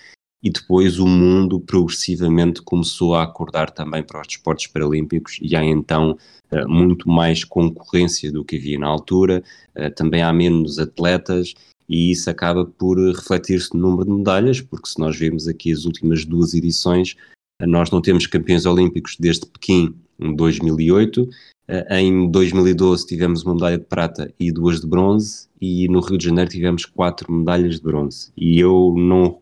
e 0.44 0.50
depois 0.50 1.00
o 1.00 1.08
mundo 1.08 1.60
progressivamente 1.62 2.62
começou 2.62 3.16
a 3.16 3.24
acordar 3.24 3.72
também 3.72 4.04
para 4.04 4.20
os 4.20 4.28
desportos 4.28 4.68
paralímpicos 4.68 5.40
e 5.42 5.56
há 5.56 5.64
então 5.64 6.18
uh, 6.52 6.70
muito 6.70 7.10
mais 7.10 7.46
concorrência 7.46 8.30
do 8.30 8.44
que 8.44 8.58
havia 8.58 8.78
na 8.78 8.88
altura, 8.88 9.42
uh, 9.78 9.90
também 9.96 10.22
há 10.22 10.34
menos 10.34 10.78
atletas 10.78 11.54
e 11.88 12.12
isso 12.12 12.30
acaba 12.30 12.66
por 12.66 12.98
refletir-se 12.98 13.74
no 13.74 13.90
número 13.90 14.06
de 14.06 14.12
medalhas, 14.12 14.60
porque 14.60 14.90
se 14.90 15.00
nós 15.00 15.18
vemos 15.18 15.48
aqui 15.48 15.72
as 15.72 15.86
últimas 15.86 16.26
duas 16.26 16.54
edições, 16.54 17.16
uh, 17.62 17.66
nós 17.66 17.90
não 17.90 18.02
temos 18.02 18.28
campeões 18.28 18.66
olímpicos 18.66 19.16
desde 19.18 19.46
Pequim 19.46 19.96
em 20.20 20.36
2008, 20.36 21.28
em 21.90 22.30
2012 22.30 23.08
tivemos 23.08 23.44
uma 23.44 23.56
medalha 23.56 23.78
de 23.78 23.86
prata 23.86 24.32
e 24.38 24.52
duas 24.52 24.82
de 24.82 24.88
bronze, 24.88 25.48
e 25.62 25.88
no 25.88 26.02
Rio 26.02 26.18
de 26.18 26.26
Janeiro 26.26 26.52
tivemos 26.52 26.86
quatro 26.86 27.32
medalhas 27.32 27.78
de 27.78 27.82
bronze. 27.82 28.32
E 28.36 28.60
eu 28.60 28.94
não 28.98 29.40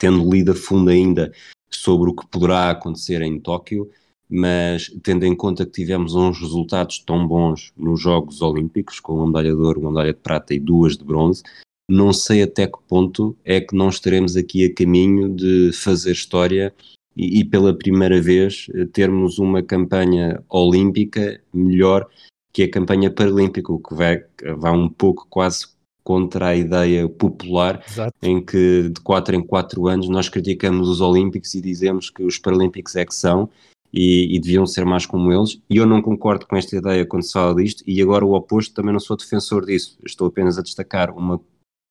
tendo 0.00 0.28
lido 0.28 0.52
a 0.52 0.54
fundo 0.54 0.90
ainda 0.90 1.30
sobre 1.70 2.10
o 2.10 2.14
que 2.14 2.26
poderá 2.26 2.70
acontecer 2.70 3.20
em 3.22 3.38
Tóquio, 3.38 3.88
mas 4.28 4.90
tendo 5.02 5.24
em 5.24 5.36
conta 5.36 5.66
que 5.66 5.72
tivemos 5.72 6.14
uns 6.14 6.40
resultados 6.40 6.98
tão 7.00 7.28
bons 7.28 7.72
nos 7.76 8.00
Jogos 8.00 8.40
Olímpicos, 8.40 8.98
com 8.98 9.14
uma 9.14 9.26
medalha 9.26 9.54
de 9.54 9.60
ouro, 9.60 9.80
uma 9.80 9.90
medalha 9.90 10.14
de 10.14 10.18
prata 10.18 10.54
e 10.54 10.58
duas 10.58 10.96
de 10.96 11.04
bronze, 11.04 11.42
não 11.88 12.12
sei 12.12 12.42
até 12.42 12.66
que 12.66 12.78
ponto 12.88 13.36
é 13.44 13.60
que 13.60 13.76
não 13.76 13.88
estaremos 13.88 14.36
aqui 14.36 14.64
a 14.64 14.74
caminho 14.74 15.28
de 15.28 15.70
fazer 15.72 16.12
história 16.12 16.72
e, 17.16 17.40
e 17.40 17.44
pela 17.44 17.76
primeira 17.76 18.22
vez 18.22 18.68
termos 18.92 19.38
uma 19.38 19.62
campanha 19.62 20.42
olímpica 20.48 21.40
melhor 21.52 22.08
que 22.52 22.62
a 22.62 22.70
campanha 22.70 23.10
paralímpica, 23.10 23.72
o 23.72 23.78
que 23.78 23.94
vai, 23.94 24.24
vai 24.56 24.72
um 24.72 24.88
pouco 24.88 25.26
quase 25.28 25.66
contra 26.02 26.48
a 26.48 26.56
ideia 26.56 27.08
popular 27.08 27.84
Exato. 27.88 28.14
em 28.22 28.44
que 28.44 28.88
de 28.88 29.00
4 29.00 29.36
em 29.36 29.42
4 29.42 29.86
anos 29.86 30.08
nós 30.08 30.28
criticamos 30.28 30.88
os 30.88 31.00
Olímpicos 31.00 31.54
e 31.54 31.60
dizemos 31.60 32.10
que 32.10 32.22
os 32.22 32.38
Paralímpicos 32.38 32.96
é 32.96 33.04
que 33.04 33.14
são 33.14 33.48
e, 33.92 34.36
e, 34.36 34.40
deviam 34.40 34.66
ser 34.66 34.84
mais 34.84 35.04
como 35.04 35.32
eles. 35.32 35.60
E 35.68 35.76
eu 35.76 35.86
não 35.86 36.00
concordo 36.00 36.46
com 36.46 36.56
esta 36.56 36.76
ideia 36.76 37.04
quando 37.04 37.24
se 37.24 37.32
fala 37.32 37.54
disto, 37.54 37.82
e 37.86 38.00
agora 38.00 38.24
o 38.24 38.34
oposto 38.34 38.72
também 38.74 38.92
não 38.92 39.00
sou 39.00 39.16
defensor 39.16 39.66
disso. 39.66 39.98
Estou 40.04 40.28
apenas 40.28 40.58
a 40.58 40.62
destacar 40.62 41.10
uma 41.10 41.40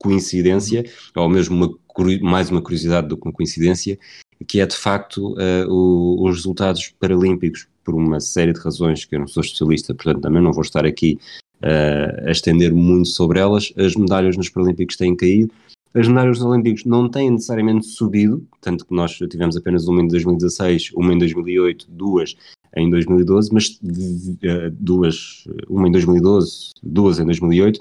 coincidência, 0.01 0.83
ou 1.15 1.27
mesmo 1.27 1.55
uma, 1.55 2.19
mais 2.21 2.49
uma 2.49 2.61
curiosidade 2.61 3.07
do 3.07 3.17
que 3.17 3.27
uma 3.27 3.33
coincidência, 3.33 3.99
que 4.47 4.61
é 4.61 4.65
de 4.65 4.75
facto 4.75 5.33
uh, 5.33 5.67
o, 5.69 6.25
os 6.25 6.37
resultados 6.37 6.93
paralímpicos, 6.99 7.67
por 7.83 7.95
uma 7.95 8.19
série 8.19 8.53
de 8.53 8.59
razões 8.59 9.03
que 9.03 9.15
eu 9.15 9.19
não 9.19 9.27
sou 9.27 9.41
especialista, 9.41 9.93
portanto 9.93 10.21
também 10.21 10.41
não 10.41 10.53
vou 10.53 10.61
estar 10.61 10.85
aqui 10.85 11.19
uh, 11.63 12.27
a 12.27 12.31
estender 12.31 12.73
muito 12.73 13.09
sobre 13.09 13.39
elas. 13.39 13.73
As 13.77 13.95
medalhas 13.95 14.37
nos 14.37 14.49
Paralímpicos 14.49 14.95
têm 14.95 15.15
caído, 15.15 15.51
as 15.93 16.07
medalhas 16.07 16.39
nos 16.39 16.47
Olímpicos 16.47 16.85
não 16.85 17.09
têm 17.09 17.31
necessariamente 17.31 17.87
subido, 17.87 18.45
tanto 18.61 18.85
que 18.85 18.93
nós 18.93 19.17
tivemos 19.17 19.57
apenas 19.57 19.87
uma 19.87 20.01
em 20.01 20.07
2016, 20.07 20.91
uma 20.95 21.13
em 21.13 21.17
2008, 21.17 21.87
duas 21.89 22.35
em 22.75 22.89
2012, 22.89 23.49
mas 23.51 23.69
uh, 23.69 24.69
duas, 24.71 25.45
uma 25.67 25.87
em 25.87 25.91
2012, 25.91 26.71
duas 26.83 27.19
em 27.19 27.25
2008, 27.25 27.79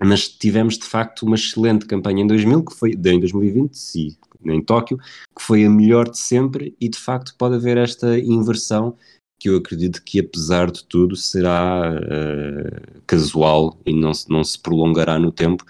mas 0.00 0.28
tivemos 0.28 0.76
de 0.76 0.84
facto 0.84 1.22
uma 1.22 1.36
excelente 1.36 1.86
campanha 1.86 2.22
em 2.22 2.26
2000, 2.26 2.64
que 2.64 2.74
foi 2.74 2.90
em 2.90 3.20
2020, 3.20 3.72
sim, 3.72 4.16
em 4.44 4.60
Tóquio, 4.60 4.98
que 4.98 5.42
foi 5.42 5.64
a 5.64 5.70
melhor 5.70 6.10
de 6.10 6.18
sempre 6.18 6.74
e 6.80 6.88
de 6.88 6.98
facto 6.98 7.34
pode 7.38 7.54
haver 7.54 7.76
esta 7.76 8.18
inversão 8.18 8.96
que 9.42 9.48
eu 9.48 9.56
acredito 9.56 10.00
que, 10.04 10.20
apesar 10.20 10.70
de 10.70 10.84
tudo, 10.84 11.16
será 11.16 11.92
uh, 11.96 13.02
casual 13.08 13.76
e 13.84 13.92
não 13.92 14.14
se, 14.14 14.30
não 14.30 14.44
se 14.44 14.56
prolongará 14.56 15.18
no 15.18 15.32
tempo, 15.32 15.64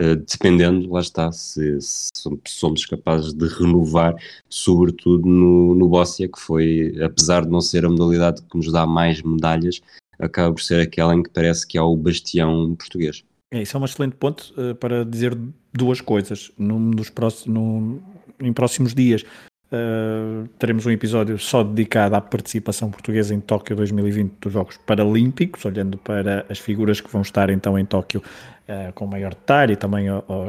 uh, 0.00 0.16
dependendo, 0.16 0.90
lá 0.90 1.00
está, 1.00 1.30
se, 1.30 1.78
se, 1.78 2.10
somos 2.46 2.86
capazes 2.86 3.34
de 3.34 3.46
renovar, 3.46 4.14
sobretudo 4.48 5.28
no, 5.28 5.74
no 5.74 5.88
Bóssia, 5.90 6.26
que 6.26 6.40
foi, 6.40 6.94
apesar 7.02 7.44
de 7.44 7.50
não 7.50 7.60
ser 7.60 7.84
a 7.84 7.90
modalidade 7.90 8.40
que 8.40 8.56
nos 8.56 8.72
dá 8.72 8.86
mais 8.86 9.20
medalhas, 9.20 9.82
acaba 10.18 10.54
por 10.54 10.62
ser 10.62 10.80
aquela 10.80 11.14
em 11.14 11.22
que 11.22 11.28
parece 11.28 11.66
que 11.66 11.76
há 11.76 11.84
o 11.84 11.98
bastião 11.98 12.74
português. 12.76 13.22
É, 13.52 13.60
isso 13.60 13.76
é 13.76 13.80
um 13.80 13.84
excelente 13.84 14.16
ponto 14.16 14.54
uh, 14.56 14.74
para 14.74 15.04
dizer 15.04 15.38
duas 15.70 16.00
coisas. 16.00 16.50
No, 16.56 16.78
nos 16.78 17.10
próximos, 17.10 17.54
no, 17.54 18.02
em 18.40 18.54
próximos 18.54 18.94
dias 18.94 19.22
Uh, 19.70 20.48
teremos 20.58 20.86
um 20.86 20.90
episódio 20.90 21.38
só 21.38 21.62
dedicado 21.62 22.16
à 22.16 22.22
participação 22.22 22.90
portuguesa 22.90 23.34
em 23.34 23.40
Tóquio 23.40 23.76
2020 23.76 24.32
dos 24.40 24.52
Jogos 24.52 24.78
Paralímpicos, 24.78 25.62
olhando 25.66 25.98
para 25.98 26.46
as 26.48 26.58
figuras 26.58 27.02
que 27.02 27.10
vão 27.10 27.20
estar 27.20 27.50
então 27.50 27.78
em 27.78 27.84
Tóquio 27.84 28.22
uh, 28.66 28.92
com 28.94 29.06
maior 29.06 29.34
detalhe 29.34 29.74
e 29.74 29.76
também 29.76 30.06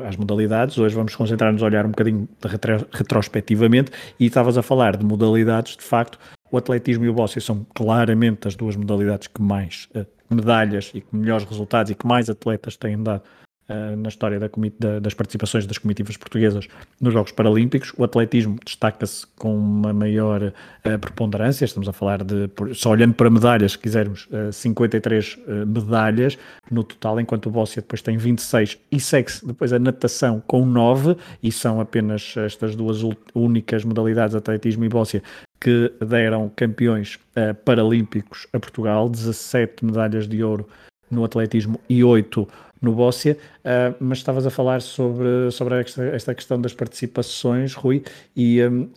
as 0.07 0.15
modalidades. 0.15 0.77
Hoje 0.77 0.95
vamos 0.95 1.13
concentrar-nos 1.15 1.61
a 1.61 1.65
olhar 1.65 1.85
um 1.85 1.89
bocadinho 1.89 2.29
retro 2.45 2.87
retrospectivamente 2.93 3.91
e 4.17 4.27
estavas 4.27 4.57
a 4.57 4.61
falar 4.61 4.95
de 4.95 5.05
modalidades, 5.05 5.75
de 5.75 5.83
facto, 5.83 6.17
o 6.49 6.57
atletismo 6.57 7.03
e 7.03 7.09
o 7.09 7.13
bóssia 7.13 7.41
são 7.41 7.65
claramente 7.75 8.47
as 8.47 8.55
duas 8.55 8.75
modalidades 8.75 9.27
que 9.27 9.41
mais 9.41 9.87
eh, 9.93 10.05
medalhas 10.29 10.91
e 10.93 11.01
que 11.01 11.15
melhores 11.15 11.45
resultados 11.45 11.91
e 11.91 11.95
que 11.95 12.07
mais 12.07 12.29
atletas 12.29 12.75
têm 12.75 13.01
dado 13.01 13.21
uh, 13.69 13.95
na 13.95 14.09
história 14.09 14.39
da, 14.39 14.49
da, 14.79 14.99
das 14.99 15.13
participações 15.13 15.65
das 15.65 15.77
comitivas 15.77 16.17
portuguesas 16.17 16.67
nos 16.99 17.13
Jogos 17.13 17.31
Paralímpicos. 17.31 17.93
O 17.97 18.03
atletismo 18.03 18.57
destaca-se 18.65 19.25
com 19.37 19.55
uma 19.55 19.93
maior 19.93 20.41
uh, 20.43 20.99
preponderância, 20.99 21.65
estamos 21.65 21.87
a 21.87 21.93
falar 21.93 22.23
de, 22.23 22.49
só 22.73 22.91
olhando 22.91 23.13
para 23.13 23.29
medalhas, 23.29 23.73
se 23.73 23.79
quisermos, 23.79 24.27
uh, 24.27 24.51
53 24.51 25.37
medalhas. 25.67 26.37
No 26.69 26.83
total, 26.83 27.19
enquanto 27.19 27.47
o 27.47 27.51
Bóssia 27.51 27.81
depois 27.81 28.01
tem 28.01 28.17
26 28.17 28.77
e 28.91 28.99
segue-se 28.99 29.45
depois 29.45 29.71
a 29.73 29.79
natação 29.79 30.41
com 30.45 30.65
9, 30.65 31.15
e 31.41 31.51
são 31.51 31.79
apenas 31.79 32.35
estas 32.37 32.75
duas 32.75 32.99
únicas 33.33 33.83
modalidades, 33.83 34.35
atletismo 34.35 34.85
e 34.85 34.89
Bóssia, 34.89 35.23
que 35.59 35.91
deram 35.99 36.49
campeões 36.55 37.15
uh, 37.15 37.53
paralímpicos 37.65 38.47
a 38.53 38.59
Portugal, 38.59 39.09
17 39.09 39.83
medalhas 39.83 40.27
de 40.27 40.43
ouro 40.43 40.67
no 41.11 41.23
atletismo 41.23 41.79
e 41.89 42.03
8 42.03 42.47
no 42.81 42.93
Bóssia, 42.93 43.37
uh, 43.59 43.95
mas 43.99 44.19
estavas 44.19 44.45
a 44.45 44.49
falar 44.49 44.81
sobre, 44.81 45.51
sobre 45.51 45.79
esta, 45.79 46.03
esta, 46.03 46.35
questão 46.35 46.59
das 46.59 46.73
participações, 46.73 47.73
Rui, 47.73 48.03
e 48.35 48.63
um, 48.63 48.89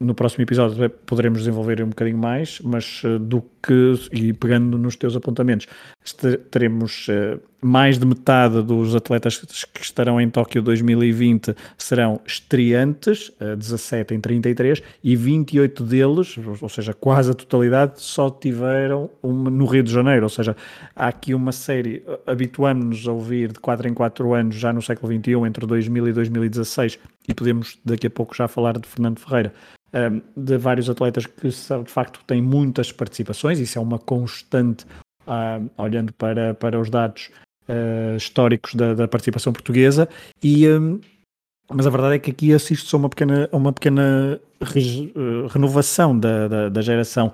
no 0.00 0.14
próximo 0.14 0.42
episódio 0.42 0.88
poderemos 1.04 1.40
desenvolver 1.40 1.82
um 1.82 1.88
bocadinho 1.88 2.18
mais, 2.18 2.60
mas 2.60 3.02
uh, 3.04 3.18
do 3.18 3.42
que, 3.60 3.94
e 4.12 4.32
pegando 4.32 4.78
nos 4.78 4.94
teus 4.94 5.16
apontamentos, 5.16 5.66
teremos 6.50 7.08
uh, 7.08 7.40
mais 7.60 7.98
de 7.98 8.06
metade 8.06 8.62
dos 8.62 8.94
atletas 8.94 9.38
que 9.64 9.82
estarão 9.82 10.20
em 10.20 10.30
Tóquio 10.30 10.62
2020 10.62 11.54
serão 11.76 12.20
estreantes, 12.24 13.32
uh, 13.40 13.56
17 13.56 14.14
em 14.14 14.20
33, 14.20 14.82
e 15.02 15.16
28 15.16 15.82
deles, 15.82 16.36
ou 16.60 16.68
seja, 16.68 16.94
quase 16.94 17.32
a 17.32 17.34
totalidade, 17.34 18.00
só 18.00 18.30
tiveram 18.30 19.10
uma 19.20 19.50
no 19.50 19.66
Rio 19.66 19.82
de 19.82 19.92
Janeiro, 19.92 20.22
ou 20.24 20.30
seja, 20.30 20.56
há 20.94 21.08
aqui 21.08 21.34
uma 21.34 21.50
série, 21.50 22.04
habituamos-nos 22.24 23.08
a 23.08 23.12
ouvir 23.12 23.52
de 23.52 23.58
4 23.58 23.88
em 23.88 23.94
4 23.94 24.17
anos, 24.24 24.56
já 24.56 24.72
no 24.72 24.82
século 24.82 25.12
XXI, 25.12 25.46
entre 25.46 25.66
2000 25.66 26.08
e 26.08 26.12
2016, 26.12 26.98
e 27.28 27.34
podemos 27.34 27.78
daqui 27.84 28.06
a 28.06 28.10
pouco 28.10 28.34
já 28.34 28.48
falar 28.48 28.78
de 28.78 28.86
Fernando 28.86 29.18
Ferreira, 29.18 29.52
de 30.36 30.58
vários 30.58 30.90
atletas 30.90 31.24
que 31.26 31.48
de 31.48 31.90
facto 31.90 32.20
têm 32.26 32.42
muitas 32.42 32.92
participações, 32.92 33.58
isso 33.58 33.78
é 33.78 33.80
uma 33.80 33.98
constante 33.98 34.84
uh, 35.28 35.70
olhando 35.82 36.12
para, 36.14 36.54
para 36.54 36.80
os 36.80 36.88
dados 36.88 37.30
uh, 37.68 38.16
históricos 38.16 38.74
da, 38.74 38.94
da, 38.94 39.06
participação 39.06 39.52
portuguesa, 39.52 40.08
e, 40.42 40.68
um, 40.68 41.00
mas 41.70 41.86
a 41.86 41.90
verdade 41.90 42.16
é 42.16 42.18
que 42.18 42.30
aqui 42.30 42.52
assiste-se 42.52 42.94
a 42.94 42.98
uma 42.98 43.08
pequena, 43.08 43.48
uma 43.52 43.72
pequena 43.72 44.40
re, 44.60 45.12
uh, 45.14 45.46
renovação 45.48 46.18
da, 46.18 46.48
da, 46.48 46.68
da 46.68 46.82
geração 46.82 47.32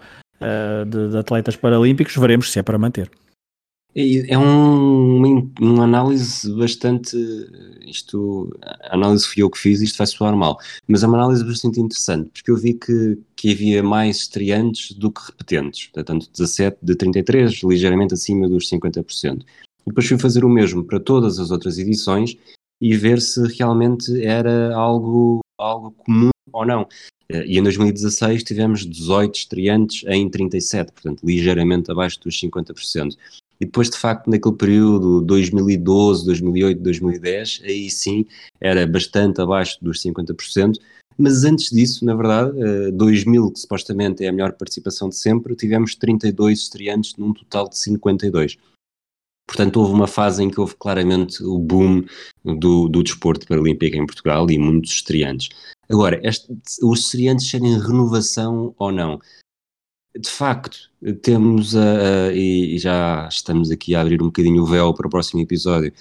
de, 0.87 1.11
de 1.11 1.17
atletas 1.17 1.57
paralímpicos, 1.57 2.15
veremos 2.17 2.53
se 2.53 2.59
é 2.59 2.63
para 2.63 2.77
manter. 2.77 3.11
É 3.97 4.37
um, 4.37 5.17
uma, 5.19 5.51
uma, 5.61 5.85
análise 5.85 6.53
bastante. 6.53 7.17
Isto, 7.87 8.51
a 8.63 8.95
análise 8.95 9.25
fui 9.25 9.43
eu 9.43 9.51
que 9.51 9.59
fiz, 9.59 9.81
isto 9.81 9.97
vai 9.99 10.07
soar 10.07 10.37
mal, 10.37 10.59
mas 10.89 11.05
é 11.05 11.07
uma 11.07 11.17
análise 11.19 11.45
bastante 11.45 11.79
interessante, 11.79 12.29
porque 12.31 12.51
eu 12.51 12.57
vi 12.57 12.75
que, 12.75 13.19
que 13.37 13.53
havia 13.53 13.85
mais 13.85 14.17
estreantes 14.17 14.93
do 14.97 15.13
que 15.13 15.21
repetentes, 15.27 15.87
portanto, 15.95 16.29
17 16.33 16.79
de 16.83 16.97
33, 16.97 17.63
ligeiramente 17.63 18.15
acima 18.15 18.49
dos 18.49 18.69
50%. 18.69 19.43
E 19.43 19.45
depois 19.87 20.09
fui 20.09 20.19
fazer 20.19 20.45
o 20.45 20.49
mesmo 20.49 20.83
para 20.83 20.99
todas 20.99 21.39
as 21.39 21.53
outras 21.53 21.79
edições 21.79 22.37
e 22.81 22.97
ver 22.97 23.21
se 23.21 23.41
realmente 23.57 24.25
era 24.25 24.75
algo, 24.75 25.41
algo 25.57 25.93
comum 25.93 26.31
ou 26.53 26.67
não. 26.67 26.89
Eh, 27.29 27.47
e 27.47 27.59
em 27.59 27.63
2016 27.63 28.43
tivemos 28.43 28.85
18 28.87 29.35
estreantes 29.37 30.05
em 30.09 30.29
37, 30.29 30.93
portanto, 30.93 31.23
ligeiramente 31.25 31.91
abaixo 31.91 32.21
dos 32.21 32.39
50%. 32.41 33.17
E 33.61 33.65
depois, 33.65 33.89
de 33.89 33.97
facto, 33.97 34.29
naquele 34.29 34.57
período 34.57 35.21
2012, 35.23 36.25
2008, 36.27 36.83
2010, 36.83 37.63
aí 37.65 37.91
sim 37.91 38.27
era 38.61 38.87
bastante 38.87 39.41
abaixo 39.41 39.79
dos 39.83 40.03
50%. 40.03 40.79
Mas 41.17 41.45
antes 41.45 41.71
disso, 41.71 42.05
na 42.05 42.15
verdade, 42.15 42.53
2000, 42.93 43.47
eh, 43.47 43.53
que 43.53 43.61
supostamente 43.61 44.25
é 44.25 44.29
a 44.29 44.33
melhor 44.33 44.53
participação 44.53 45.09
de 45.09 45.17
sempre, 45.17 45.55
tivemos 45.55 45.95
32 45.95 46.61
estreantes 46.61 47.15
num 47.17 47.33
total 47.33 47.69
de 47.69 47.79
52. 47.79 48.57
Portanto, 49.47 49.77
houve 49.77 49.93
uma 49.93 50.07
fase 50.07 50.43
em 50.43 50.51
que 50.51 50.59
houve 50.59 50.75
claramente 50.75 51.43
o 51.45 51.59
boom 51.59 52.05
do, 52.45 52.89
do 52.89 53.03
desporto 53.03 53.47
paralímpico 53.47 53.97
em 53.97 54.07
Portugal 54.07 54.51
e 54.51 54.59
muitos 54.59 54.93
estreantes. 54.93 55.51
Agora, 55.89 56.19
este, 56.27 56.53
os 56.83 57.01
estreantes 57.01 57.49
serem 57.49 57.79
renovação 57.79 58.75
ou 58.79 58.91
não? 58.91 59.21
De 60.17 60.31
facto, 60.31 60.91
temos 61.23 61.75
a, 61.75 62.29
a 62.29 62.33
e, 62.33 62.79
já 62.79 63.29
estamos 63.29 63.71
aqui 63.71 63.95
a 63.95 64.01
abrir 64.01 64.23
um 64.23 64.27
bocadinho 64.27 64.63
o 64.63 64.67
véu 64.67 64.95
para 64.95 65.07
o 65.07 65.11
próximo 65.11 65.41
episódio, 65.41 65.93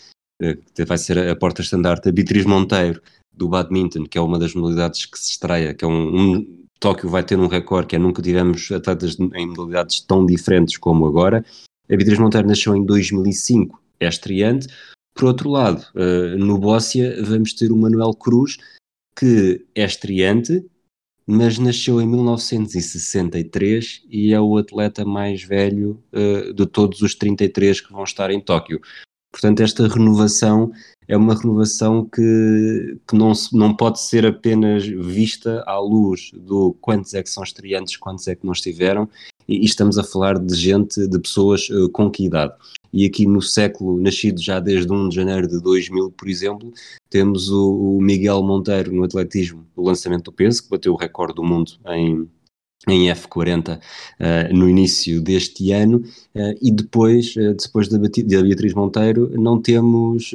eh, 0.41 0.57
que 0.75 0.85
vai 0.85 0.97
ser 0.97 1.17
a 1.17 1.35
porta 1.35 1.61
estandarte, 1.61 2.09
a 2.09 2.11
Beatriz 2.11 2.45
Monteiro, 2.45 3.01
do 3.31 3.49
badminton, 3.49 4.05
que 4.05 4.17
é 4.17 4.21
uma 4.21 4.37
das 4.37 4.53
modalidades 4.53 5.05
que 5.07 5.17
se 5.17 5.31
estreia, 5.31 5.73
que 5.73 5.83
é 5.83 5.87
um, 5.87 6.35
um 6.35 6.63
Tóquio 6.83 7.09
vai 7.09 7.23
ter 7.23 7.39
um 7.39 7.47
recorde 7.47 7.87
que 7.87 7.95
é 7.95 7.99
nunca 7.99 8.21
tivemos 8.21 8.69
atletas 8.69 9.17
em 9.35 9.47
modalidades 9.47 10.01
tão 10.01 10.25
diferentes 10.25 10.77
como 10.77 11.07
agora. 11.07 11.43
A 11.89 11.95
Beatriz 11.95 12.19
Monteiro 12.19 12.45
nasceu 12.45 12.75
em 12.75 12.85
2005, 12.85 13.81
é 14.01 14.07
estreante. 14.07 14.67
Por 15.15 15.25
outro 15.25 15.49
lado, 15.49 15.81
uh, 15.95 16.37
no 16.37 16.57
Bóssia 16.57 17.23
vamos 17.23 17.53
ter 17.53 17.71
o 17.71 17.77
Manuel 17.77 18.13
Cruz, 18.13 18.57
que 19.17 19.65
é 19.73 19.85
estreante, 19.85 20.65
mas 21.25 21.57
nasceu 21.57 22.01
em 22.01 22.07
1963 22.07 24.03
e 24.09 24.33
é 24.33 24.41
o 24.41 24.57
atleta 24.57 25.05
mais 25.05 25.43
velho 25.43 26.01
uh, 26.13 26.53
de 26.53 26.65
todos 26.65 27.01
os 27.01 27.15
33 27.15 27.81
que 27.81 27.91
vão 27.91 28.03
estar 28.03 28.29
em 28.29 28.41
Tóquio. 28.41 28.81
Portanto, 29.31 29.61
esta 29.61 29.87
renovação 29.87 30.71
é 31.07 31.17
uma 31.17 31.35
renovação 31.35 32.05
que, 32.05 32.97
que 33.07 33.15
não, 33.15 33.33
se, 33.33 33.55
não 33.57 33.75
pode 33.75 33.99
ser 33.99 34.25
apenas 34.25 34.85
vista 34.85 35.63
à 35.65 35.79
luz 35.79 36.31
do 36.33 36.73
quantos 36.79 37.13
é 37.13 37.23
que 37.23 37.29
são 37.29 37.43
estreantes, 37.43 37.97
quantos 37.97 38.27
é 38.27 38.35
que 38.35 38.45
não 38.45 38.53
estiveram, 38.53 39.09
e, 39.47 39.57
e 39.57 39.65
estamos 39.65 39.97
a 39.97 40.03
falar 40.03 40.37
de 40.37 40.55
gente, 40.55 41.07
de 41.07 41.19
pessoas 41.19 41.67
uh, 41.69 41.89
com 41.89 42.11
que 42.11 42.25
idade. 42.25 42.53
E 42.93 43.05
aqui 43.05 43.25
no 43.25 43.41
século, 43.41 43.99
nascido 43.99 44.39
já 44.39 44.59
desde 44.59 44.91
1 44.93 45.09
de 45.09 45.15
janeiro 45.15 45.47
de 45.47 45.59
2000, 45.59 46.11
por 46.11 46.29
exemplo, 46.29 46.71
temos 47.09 47.49
o, 47.49 47.97
o 47.97 48.01
Miguel 48.01 48.43
Monteiro 48.43 48.93
no 48.93 49.03
atletismo, 49.03 49.65
o 49.75 49.81
lançamento 49.81 50.25
do 50.25 50.31
peso, 50.31 50.63
que 50.63 50.69
bateu 50.69 50.93
o 50.93 50.97
recorde 50.97 51.35
do 51.35 51.43
mundo 51.43 51.73
em 51.87 52.27
em 52.87 53.09
F40 53.09 53.77
uh, 53.77 53.81
eh, 54.19 54.49
no 54.51 54.69
início 54.69 55.21
deste 55.21 55.71
ano. 55.71 56.03
Uh, 56.35 56.53
e 56.61 56.71
depois, 56.71 57.35
uh, 57.35 57.53
depois 57.53 57.87
da, 57.87 57.97
Beatriz 57.97 58.73
Monteiro, 58.73 59.31
não 59.39 59.61
temos, 59.61 60.31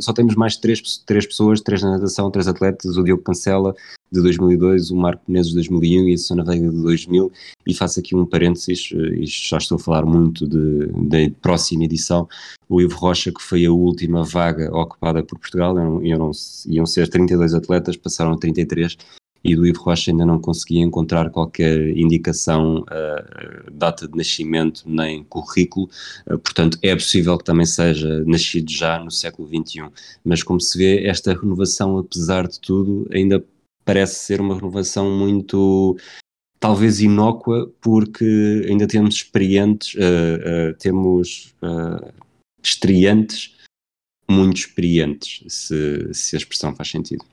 só 0.00 0.12
temos 0.12 0.34
mais 0.34 0.56
três, 0.56 0.80
três 1.06 1.26
pessoas, 1.26 1.60
três 1.60 1.82
na 1.82 1.92
natação, 1.92 2.30
três 2.30 2.48
atletas, 2.48 2.96
o 2.96 3.04
Diogo 3.04 3.22
Cancela 3.22 3.74
de 4.12 4.20
2002, 4.20 4.90
o 4.90 4.96
Marco 4.96 5.22
Menezes 5.26 5.50
de 5.50 5.56
2001 5.56 6.08
e 6.08 6.14
a 6.14 6.18
Susana 6.18 6.44
Veiga 6.44 6.68
de 6.68 6.82
2000 6.82 7.32
e 7.66 7.74
faço 7.74 7.98
aqui 7.98 8.14
um 8.14 8.26
parênteses, 8.26 8.92
isto 9.18 9.48
já 9.48 9.56
estou 9.56 9.76
a 9.76 9.78
falar 9.78 10.04
muito 10.04 10.46
da 10.46 11.18
próxima 11.40 11.84
edição, 11.84 12.28
o 12.68 12.80
Ivo 12.80 12.96
Rocha, 12.96 13.32
que 13.32 13.42
foi 13.42 13.64
a 13.64 13.72
última 13.72 14.22
vaga 14.22 14.70
ocupada 14.74 15.22
por 15.22 15.38
Portugal, 15.38 15.78
eram, 15.78 16.04
eram, 16.04 16.30
iam 16.66 16.84
ser 16.84 17.08
32 17.08 17.54
atletas, 17.54 17.96
passaram 17.96 18.32
a 18.32 18.38
33 18.38 18.96
e 19.44 19.56
do 19.56 19.66
Ivo 19.66 19.82
Rocha 19.82 20.10
ainda 20.10 20.24
não 20.24 20.38
conseguia 20.38 20.82
encontrar 20.82 21.30
qualquer 21.30 21.96
indicação, 21.96 22.82
uh, 22.82 23.70
data 23.72 24.06
de 24.06 24.16
nascimento 24.16 24.84
nem 24.86 25.24
currículo, 25.24 25.88
uh, 26.26 26.38
portanto 26.38 26.78
é 26.82 26.94
possível 26.94 27.36
que 27.38 27.44
também 27.44 27.66
seja 27.66 28.22
nascido 28.24 28.70
já 28.70 28.98
no 29.02 29.10
século 29.10 29.48
XXI, 29.48 29.88
mas 30.24 30.42
como 30.42 30.60
se 30.60 30.78
vê, 30.78 31.06
esta 31.06 31.34
renovação, 31.34 31.98
apesar 31.98 32.46
de 32.46 32.60
tudo, 32.60 33.08
ainda 33.12 33.44
parece 33.84 34.16
ser 34.16 34.40
uma 34.40 34.54
renovação 34.54 35.10
muito 35.10 35.96
talvez 36.58 37.00
inócua, 37.00 37.72
porque 37.80 38.64
ainda 38.68 38.86
temos 38.86 39.16
experientes, 39.16 39.94
uh, 39.94 40.70
uh, 40.70 40.74
temos 40.78 41.54
uh, 41.60 42.12
estreantes 42.62 43.56
muito 44.30 44.58
experientes, 44.58 45.42
se, 45.52 46.14
se 46.14 46.36
a 46.36 46.38
expressão 46.38 46.74
faz 46.74 46.88
sentido. 46.88 47.24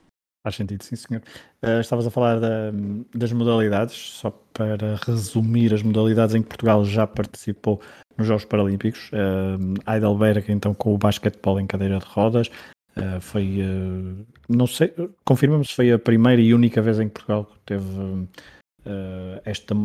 Faz 0.43 0.55
sentido, 0.55 0.83
sim, 0.83 0.95
senhor. 0.95 1.21
Uh, 1.63 1.79
estavas 1.79 2.07
a 2.07 2.11
falar 2.11 2.39
da, 2.39 2.71
das 3.13 3.31
modalidades, 3.31 3.95
só 3.95 4.31
para 4.53 4.95
resumir 5.05 5.73
as 5.73 5.83
modalidades 5.83 6.33
em 6.33 6.41
que 6.41 6.47
Portugal 6.47 6.83
já 6.85 7.05
participou 7.05 7.81
nos 8.17 8.25
Jogos 8.25 8.45
Paralímpicos. 8.45 9.11
Uh, 9.11 9.91
Heidelberg, 9.91 10.51
então, 10.51 10.73
com 10.73 10.95
o 10.95 10.97
basquetebol 10.97 11.59
em 11.59 11.67
cadeira 11.67 11.99
de 11.99 12.05
rodas. 12.05 12.49
Uh, 12.98 13.22
foi, 13.22 13.60
uh, 13.62 14.25
não 14.48 14.67
sei, 14.67 14.93
confirma-me 15.23 15.65
se 15.65 15.73
foi 15.73 15.91
a 15.91 15.99
primeira 15.99 16.41
e 16.41 16.54
única 16.54 16.82
vez 16.82 16.99
em 16.99 17.08
que 17.08 17.13
Portugal 17.13 17.49
teve 17.65 17.86
uh, 18.89 19.41
esta, 19.45 19.75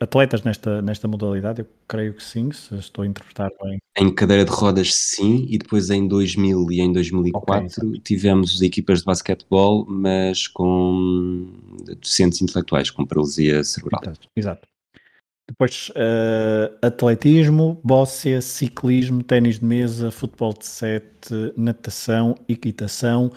atletas 0.00 0.42
nesta, 0.42 0.82
nesta 0.82 1.06
modalidade? 1.06 1.60
Eu 1.60 1.66
creio 1.86 2.14
que 2.14 2.22
sim, 2.22 2.50
se 2.50 2.74
estou 2.76 3.02
a 3.02 3.06
interpretar 3.06 3.50
bem. 3.62 3.78
Em 3.96 4.12
cadeira 4.12 4.44
de 4.44 4.50
rodas, 4.50 4.92
sim, 4.94 5.46
e 5.48 5.58
depois 5.58 5.90
em 5.90 6.08
2000 6.08 6.72
e 6.72 6.80
em 6.80 6.92
2004 6.92 7.88
okay, 7.88 8.00
tivemos 8.00 8.60
equipas 8.62 9.00
de 9.00 9.04
basquetebol, 9.04 9.86
mas 9.88 10.48
com 10.48 11.46
deficientes 11.84 12.40
intelectuais, 12.42 12.90
com 12.90 13.06
paralisia 13.06 13.62
cerebral. 13.62 14.02
Exato. 14.02 14.28
exato. 14.36 14.68
Depois, 15.48 15.90
uh, 15.90 16.76
atletismo, 16.82 17.80
bóssia, 17.82 18.42
ciclismo, 18.42 19.22
ténis 19.22 19.58
de 19.58 19.64
mesa, 19.64 20.10
futebol 20.10 20.52
de 20.52 20.66
sete, 20.66 21.54
natação, 21.56 22.34
equitação, 22.46 23.32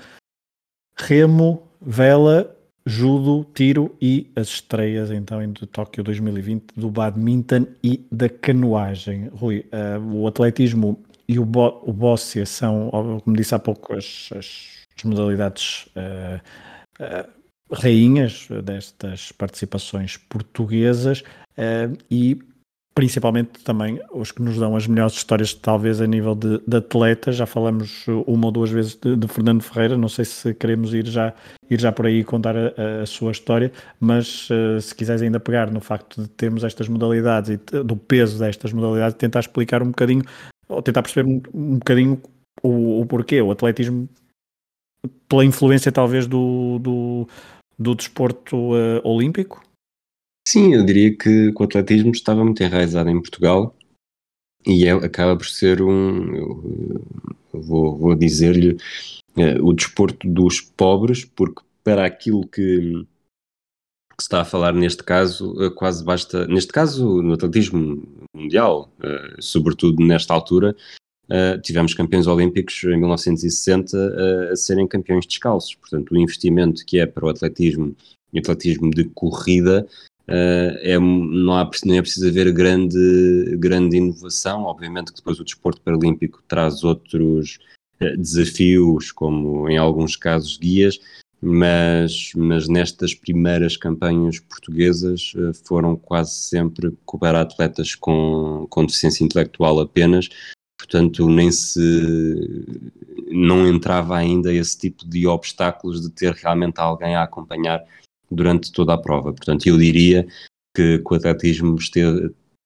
remo, 0.97 1.63
vela, 1.81 2.53
judo, 2.85 3.45
tiro 3.53 3.95
e 4.01 4.29
as 4.35 4.47
estreias 4.47 5.09
então 5.09 5.41
em 5.41 5.53
Tóquio 5.53 6.03
2020 6.03 6.73
do 6.75 6.91
badminton 6.91 7.65
e 7.81 8.05
da 8.11 8.27
canoagem. 8.27 9.29
Rui, 9.33 9.65
uh, 9.71 10.13
o 10.13 10.27
atletismo 10.27 11.01
e 11.29 11.39
o, 11.39 11.45
bo 11.45 11.81
o 11.85 11.93
bóssia 11.93 12.45
são, 12.45 12.89
como 13.23 13.37
disse 13.37 13.55
há 13.55 13.59
pouco, 13.59 13.93
as, 13.93 14.29
as, 14.35 14.81
modalidades 15.05 15.87
uh, 15.95 17.40
rainhas 17.71 18.47
destas 18.63 19.31
participações 19.31 20.17
portuguesas 20.17 21.23
e 22.09 22.39
principalmente 22.93 23.63
também 23.63 23.99
os 24.11 24.31
que 24.31 24.41
nos 24.41 24.57
dão 24.57 24.75
as 24.75 24.85
melhores 24.85 25.13
histórias, 25.13 25.53
talvez 25.53 26.01
a 26.01 26.07
nível 26.07 26.35
de, 26.35 26.61
de 26.67 26.77
atletas. 26.77 27.37
Já 27.37 27.45
falamos 27.45 28.05
uma 28.27 28.47
ou 28.47 28.51
duas 28.51 28.69
vezes 28.69 28.95
de, 28.95 29.15
de, 29.15 29.27
Fernando 29.27 29.61
Ferreira, 29.63 29.97
não 29.97 30.09
sei 30.09 30.25
se 30.25 30.53
queremos 30.53 30.93
ir 30.93 31.07
já, 31.07 31.33
ir 31.69 31.79
já 31.79 31.91
por 31.91 32.05
aí 32.05 32.23
contar 32.23 32.55
a, 32.55 33.01
a, 33.01 33.05
sua 33.05 33.31
história, 33.31 33.71
mas 33.99 34.49
se 34.81 34.93
quiseres 34.93 35.21
ainda 35.21 35.39
pegar 35.39 35.71
no 35.71 35.79
facto 35.79 36.21
de 36.21 36.27
termos 36.29 36.63
estas 36.63 36.87
modalidades 36.87 37.51
e 37.51 37.57
do 37.83 37.95
peso 37.95 38.37
destas 38.37 38.73
modalidades, 38.73 39.15
tentar 39.17 39.39
explicar 39.39 39.81
um 39.81 39.87
bocadinho, 39.87 40.23
ou 40.67 40.81
tentar 40.81 41.01
perceber 41.01 41.29
um, 41.29 41.41
um 41.53 41.77
bocadinho 41.77 42.21
o, 42.61 43.01
o 43.01 43.05
porquê, 43.05 43.41
o 43.41 43.51
atletismo, 43.51 44.09
pela 45.27 45.45
influência 45.45 45.91
talvez 45.91 46.27
do, 46.27 46.77
do, 46.79 47.27
do 47.81 47.95
desporto 47.95 48.55
uh, 48.73 49.01
olímpico, 49.03 49.63
Sim, 50.47 50.73
eu 50.73 50.83
diria 50.83 51.15
que, 51.15 51.51
o 51.55 51.63
atletismo 51.63 52.11
estava 52.11 52.43
muito 52.43 52.61
enraizado 52.63 53.09
em 53.09 53.21
Portugal 53.21 53.75
e 54.65 54.85
é, 54.85 54.91
acaba 54.91 55.37
por 55.37 55.45
ser 55.45 55.81
um, 55.81 56.35
eu, 56.35 57.01
eu 57.53 57.61
vou, 57.61 57.97
vou 57.97 58.15
dizer-lhe, 58.15 58.73
uh, 58.73 59.63
o 59.63 59.73
desporto 59.73 60.27
dos 60.27 60.59
pobres, 60.59 61.25
porque 61.25 61.61
para 61.83 62.05
aquilo 62.05 62.47
que, 62.47 63.05
que 64.09 64.19
se 64.19 64.25
está 64.25 64.41
a 64.41 64.45
falar 64.45 64.73
neste 64.73 65.03
caso, 65.03 65.55
quase 65.75 66.03
basta, 66.03 66.47
neste 66.47 66.71
caso 66.71 67.21
no 67.21 67.33
atletismo 67.33 68.03
mundial, 68.35 68.91
sobretudo 69.39 70.03
nesta 70.05 70.33
altura, 70.33 70.75
tivemos 71.63 71.93
campeões 71.93 72.27
olímpicos 72.27 72.83
em 72.83 72.97
1960 72.97 74.51
a 74.51 74.55
serem 74.55 74.87
campeões 74.87 75.25
descalços, 75.25 75.75
portanto 75.75 76.11
o 76.11 76.17
investimento 76.17 76.85
que 76.85 76.99
é 76.99 77.05
para 77.05 77.25
o 77.25 77.29
atletismo 77.29 77.95
e 78.33 78.39
atletismo 78.39 78.91
de 78.91 79.05
corrida 79.05 79.87
Uh, 80.31 80.77
é, 80.79 80.97
não, 80.97 81.53
há, 81.53 81.69
não 81.83 81.95
é 81.95 82.01
preciso 82.01 82.27
haver 82.27 82.53
grande, 82.53 83.57
grande 83.57 83.97
inovação. 83.97 84.63
Obviamente 84.63 85.11
que 85.11 85.17
depois 85.17 85.39
o 85.39 85.43
desporto 85.43 85.81
paralímpico 85.81 86.41
traz 86.47 86.83
outros 86.85 87.59
uh, 88.01 88.17
desafios, 88.17 89.11
como 89.11 89.69
em 89.69 89.77
alguns 89.77 90.15
casos 90.15 90.57
guias, 90.57 90.99
mas, 91.41 92.31
mas 92.35 92.69
nestas 92.69 93.13
primeiras 93.13 93.75
campanhas 93.75 94.39
portuguesas 94.39 95.33
uh, 95.35 95.53
foram 95.65 95.97
quase 95.97 96.33
sempre 96.33 96.93
cobrar 97.03 97.35
atletas 97.35 97.93
com, 97.93 98.67
com 98.69 98.85
deficiência 98.85 99.25
intelectual 99.25 99.81
apenas, 99.81 100.29
portanto 100.81 101.29
nem 101.29 101.51
se 101.51 102.65
não 103.29 103.67
entrava 103.67 104.17
ainda 104.17 104.53
esse 104.53 104.77
tipo 104.77 105.07
de 105.07 105.27
obstáculos 105.27 106.01
de 106.01 106.09
ter 106.09 106.33
realmente 106.33 106.79
alguém 106.79 107.15
a 107.15 107.23
acompanhar 107.23 107.83
durante 108.29 108.71
toda 108.71 108.93
a 108.93 108.97
prova. 108.97 109.33
Portanto, 109.33 109.67
eu 109.67 109.77
diria 109.77 110.27
que, 110.75 111.01
o 111.03 111.13
atletismo 111.13 111.77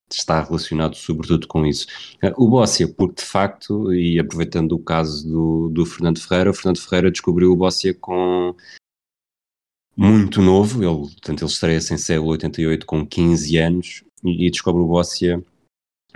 está 0.10 0.41
relacionado 0.41 0.95
sobretudo 0.95 1.47
com 1.47 1.65
isso. 1.65 1.88
Eh, 2.21 2.34
o 2.38 2.47
Bóssia, 2.47 2.88
porque 2.88 3.21
de 3.21 3.28
facto, 3.28 3.93
e 3.93 4.19
aproveitando 4.19 4.73
o 4.73 4.80
caso 4.80 5.28
do, 5.28 5.69
do 5.69 5.86
Fernando 5.86 6.19
Ferreira, 6.19 6.51
o 6.51 6.54
Fernando 6.54 6.80
Ferreira 6.80 7.12
descobriu 7.12 7.51
o 7.51 7.56
Bóssia 7.56 7.93
com 7.93 8.56
muito 9.97 10.41
novo, 10.41 10.84
ele, 10.84 11.10
portanto 11.13 11.41
ele 11.41 11.51
estreia-se 11.51 11.93
em 11.93 11.97
célula 11.97 12.34
88 12.34 12.86
com 12.86 13.06
15 13.06 13.58
anos 13.58 14.04
e, 14.23 14.47
e 14.47 14.51
descobre 14.51 14.82
o 14.82 14.88
Bóssia 14.88 15.43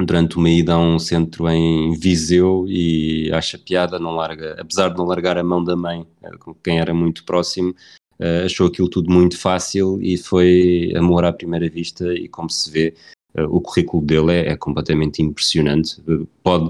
durante 0.05 0.37
uma 0.37 0.49
ida 0.49 0.73
a 0.73 0.79
um 0.79 0.97
centro 0.97 1.49
em 1.49 1.93
Viseu 1.93 2.65
e 2.67 3.31
acha 3.33 3.57
piada, 3.57 3.99
não 3.99 4.11
larga, 4.11 4.55
apesar 4.59 4.89
de 4.89 4.97
não 4.97 5.05
largar 5.05 5.37
a 5.37 5.43
mão 5.43 5.63
da 5.63 5.75
mãe, 5.75 6.05
eh, 6.23 6.37
com 6.39 6.53
quem 6.53 6.79
era 6.79 6.93
muito 6.93 7.23
próximo, 7.25 7.75
uh, 8.19 8.45
achou 8.45 8.67
aquilo 8.67 8.89
tudo 8.89 9.11
muito 9.11 9.37
fácil 9.37 10.01
e 10.01 10.17
foi 10.17 10.93
amor 10.95 11.25
à 11.25 11.33
primeira 11.33 11.69
vista 11.69 12.13
e 12.13 12.27
como 12.27 12.49
se 12.49 12.71
vê, 12.71 12.93
uh, 13.37 13.43
o 13.55 13.59
currículo 13.59 14.03
dele 14.03 14.31
é, 14.31 14.51
é 14.51 14.57
completamente 14.57 15.21
impressionante. 15.21 16.01
pode, 16.41 16.69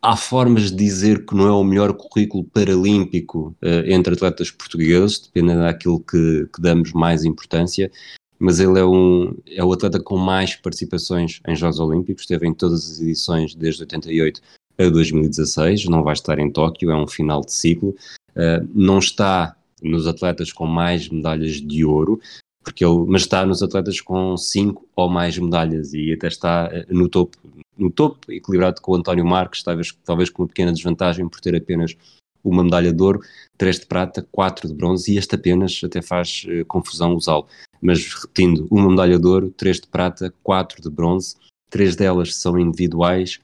há 0.00 0.16
formas 0.16 0.70
de 0.70 0.76
dizer 0.76 1.26
que 1.26 1.34
não 1.34 1.46
é 1.48 1.52
o 1.52 1.64
melhor 1.64 1.92
currículo 1.92 2.44
paralímpico 2.44 3.54
entre 3.86 4.14
atletas 4.14 4.50
portugueses, 4.50 5.18
dependendo 5.18 5.62
daquilo 5.62 5.98
que, 5.98 6.48
que 6.54 6.62
damos 6.62 6.92
mais 6.92 7.24
importância, 7.24 7.90
mas 8.38 8.60
ele 8.60 8.78
é, 8.78 8.84
um, 8.84 9.34
é 9.46 9.64
o 9.64 9.72
atleta 9.72 10.00
com 10.00 10.16
mais 10.16 10.54
participações 10.54 11.40
em 11.46 11.56
Jogos 11.56 11.80
Olímpicos, 11.80 12.22
esteve 12.22 12.46
em 12.46 12.54
todas 12.54 12.90
as 12.90 13.00
edições 13.00 13.54
desde 13.54 13.82
88 13.82 14.40
a 14.78 14.88
2016, 14.88 15.86
não 15.86 16.02
vai 16.02 16.12
estar 16.12 16.38
em 16.38 16.50
Tóquio, 16.50 16.90
é 16.90 16.96
um 16.96 17.06
final 17.06 17.40
de 17.40 17.52
ciclo, 17.52 17.96
uh, 18.30 18.68
não 18.72 18.98
está 18.98 19.56
nos 19.82 20.06
atletas 20.06 20.52
com 20.52 20.66
mais 20.66 21.08
medalhas 21.08 21.60
de 21.60 21.84
ouro, 21.84 22.20
porque 22.62 22.84
ele, 22.84 23.04
mas 23.06 23.22
está 23.22 23.44
nos 23.46 23.62
atletas 23.62 24.00
com 24.00 24.36
cinco 24.36 24.86
ou 24.94 25.08
mais 25.08 25.38
medalhas 25.38 25.94
e 25.94 26.12
até 26.12 26.28
está 26.28 26.68
eh, 26.70 26.84
no 26.90 27.08
topo, 27.08 27.36
no 27.78 27.90
topo 27.90 28.30
equilibrado 28.30 28.80
com 28.82 28.92
o 28.92 28.94
António 28.96 29.24
Marques, 29.24 29.62
talvez, 29.62 29.96
talvez 30.04 30.28
com 30.28 30.42
uma 30.42 30.48
pequena 30.48 30.72
desvantagem 30.72 31.26
por 31.28 31.40
ter 31.40 31.56
apenas 31.56 31.96
uma 32.44 32.62
medalha 32.62 32.92
de 32.92 33.02
ouro, 33.02 33.20
três 33.56 33.78
de 33.78 33.86
prata, 33.86 34.26
quatro 34.30 34.68
de 34.68 34.74
bronze, 34.74 35.12
e 35.12 35.16
este 35.16 35.34
apenas 35.34 35.80
até 35.82 36.02
faz 36.02 36.44
uh, 36.46 36.64
confusão 36.66 37.14
usá-lo. 37.14 37.46
Mas 37.80 38.12
repetindo, 38.12 38.66
uma 38.70 38.88
medalha 38.88 39.18
de 39.18 39.26
ouro, 39.26 39.50
três 39.50 39.80
de 39.80 39.86
prata, 39.86 40.32
quatro 40.42 40.82
de 40.82 40.90
bronze, 40.90 41.36
três 41.70 41.94
delas 41.94 42.34
são 42.34 42.58
individuais, 42.58 43.40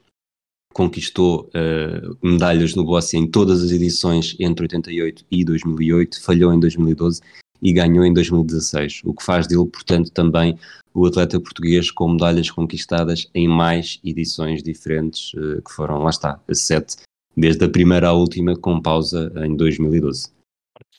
conquistou 0.72 1.48
uh, 1.54 2.16
medalhas 2.26 2.74
no 2.74 2.84
Bossia 2.84 3.18
em 3.18 3.26
todas 3.26 3.62
as 3.62 3.70
edições 3.70 4.36
entre 4.40 4.64
88 4.64 5.24
e 5.30 5.44
2008, 5.44 6.22
falhou 6.22 6.52
em 6.52 6.58
2012 6.58 7.20
e 7.62 7.72
ganhou 7.72 8.04
em 8.04 8.12
2016, 8.12 9.02
o 9.04 9.14
que 9.14 9.22
faz 9.22 9.46
dele, 9.46 9.66
portanto, 9.66 10.10
também 10.10 10.58
o 10.92 11.06
atleta 11.06 11.40
português 11.40 11.90
com 11.90 12.10
medalhas 12.10 12.50
conquistadas 12.50 13.28
em 13.34 13.48
mais 13.48 14.00
edições 14.04 14.62
diferentes, 14.62 15.32
uh, 15.34 15.62
que 15.62 15.72
foram, 15.72 15.98
lá 16.02 16.10
está, 16.10 16.40
a 16.48 16.54
sete, 16.54 16.96
desde 17.36 17.64
a 17.64 17.68
primeira 17.68 18.08
à 18.08 18.12
última, 18.12 18.56
com 18.56 18.80
pausa 18.80 19.32
em 19.44 19.56
2012 19.56 20.34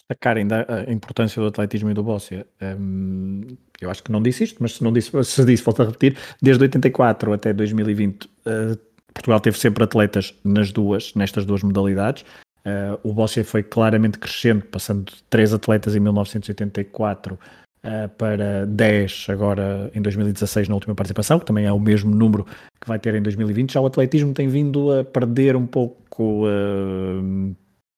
destacar 0.10 0.38
ainda 0.38 0.66
a 0.70 0.92
importância 0.92 1.42
do 1.42 1.48
atletismo 1.48 1.90
e 1.90 1.94
do 1.94 2.04
Bóssia. 2.04 2.46
Um, 2.62 3.42
eu 3.82 3.90
acho 3.90 4.04
que 4.04 4.12
não 4.12 4.22
disse 4.22 4.44
isto, 4.44 4.58
mas 4.62 4.76
se 4.76 4.84
não 4.84 4.94
disse, 4.94 5.12
se 5.24 5.44
disse, 5.46 5.64
volto 5.64 5.82
a 5.82 5.86
repetir, 5.86 6.18
desde 6.42 6.64
84 6.64 7.34
até 7.34 7.52
2020, 7.52 8.26
uh, 8.26 8.78
Portugal 9.14 9.40
teve 9.40 9.58
sempre 9.58 9.84
atletas 9.84 10.34
nas 10.44 10.72
duas, 10.72 11.14
nestas 11.16 11.46
duas 11.46 11.64
modalidades. 11.64 12.24
Uh, 12.66 13.00
o 13.04 13.14
Bóssia 13.14 13.44
foi 13.44 13.64
claramente 13.64 14.20
crescendo, 14.20 14.66
passando 14.66 15.06
de 15.06 15.24
3 15.30 15.54
atletas 15.54 15.96
em 15.96 16.00
1984 16.00 17.34
uh, 17.36 18.10
para 18.18 18.66
10 18.66 19.28
agora 19.30 19.90
em 19.94 20.02
2016 20.02 20.68
na 20.68 20.76
última 20.76 20.94
participação, 20.94 21.40
que 21.40 21.46
também 21.46 21.66
é 21.66 21.72
o 21.72 21.80
mesmo 21.80 22.14
número 22.14 22.46
que 22.80 22.88
vai 22.88 23.00
ter 23.00 23.16
em 23.16 23.22
2020. 23.22 23.74
Já 23.74 23.82
o 23.82 23.86
atletismo 23.86 24.34
tem 24.34 24.48
vindo 24.48 24.92
a 24.92 25.04
perder 25.04 25.56
um 25.56 25.66
pouco 25.66 26.46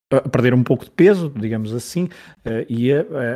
a 0.09 0.21
perder 0.21 0.53
um 0.53 0.63
pouco 0.63 0.85
de 0.85 0.91
peso, 0.91 1.31
digamos 1.35 1.73
assim, 1.73 2.07
eh, 2.45 2.65
e 2.69 2.89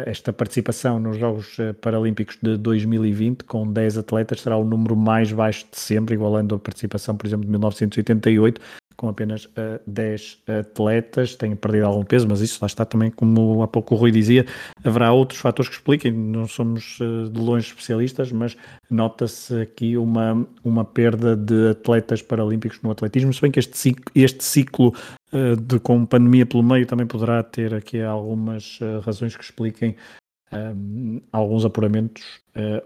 esta 0.05 0.31
participação 0.31 0.99
nos 0.99 1.17
Jogos 1.17 1.59
eh, 1.59 1.73
Paralímpicos 1.73 2.37
de 2.41 2.55
2020, 2.57 3.43
com 3.43 3.71
10 3.71 3.97
atletas, 3.97 4.41
será 4.41 4.55
o 4.55 4.63
número 4.63 4.95
mais 4.95 5.31
baixo 5.33 5.65
de 5.69 5.77
sempre, 5.77 6.15
igualando 6.15 6.55
a 6.55 6.59
participação, 6.59 7.17
por 7.17 7.27
exemplo, 7.27 7.45
de 7.45 7.51
1988, 7.51 8.61
com 9.01 9.09
apenas 9.09 9.45
uh, 9.45 9.49
eh, 9.55 9.81
10 9.87 10.43
atletas, 10.59 11.35
tem 11.35 11.55
perdido 11.55 11.87
algum 11.87 12.03
peso, 12.03 12.27
mas 12.29 12.39
isso 12.39 12.59
lá 12.61 12.67
está 12.67 12.85
também, 12.85 13.09
como 13.09 13.63
há 13.63 13.67
pouco 13.67 13.95
o 13.95 13.97
Rui 13.97 14.11
dizia, 14.11 14.45
haverá 14.83 15.11
outros 15.11 15.39
fatores 15.39 15.69
que 15.69 15.75
expliquem, 15.75 16.11
não 16.11 16.47
somos 16.47 16.99
uh, 16.99 17.27
de 17.27 17.39
longe 17.41 17.65
especialistas, 17.65 18.31
mas 18.31 18.55
nota-se 18.91 19.59
aqui 19.59 19.97
uma, 19.97 20.47
uma 20.63 20.85
perda 20.85 21.35
de 21.35 21.71
atletas 21.71 22.21
paralímpicos 22.21 22.79
no 22.83 22.91
atletismo, 22.91 23.33
se 23.33 23.41
bem 23.41 23.49
que 23.49 23.57
este 23.57 23.75
ciclo, 23.75 24.03
este 24.13 24.43
ciclo 24.43 24.93
uh, 25.33 25.55
de, 25.55 25.79
com 25.79 26.05
pandemia 26.05 26.45
pelo 26.45 26.61
meio 26.61 26.85
também 26.85 27.07
poderá 27.07 27.41
ter 27.41 27.73
aqui 27.73 28.03
algumas 28.03 28.79
razões 29.03 29.35
que 29.35 29.43
expliquem 29.43 29.95
alguns 31.31 31.63
apuramentos, 31.63 32.23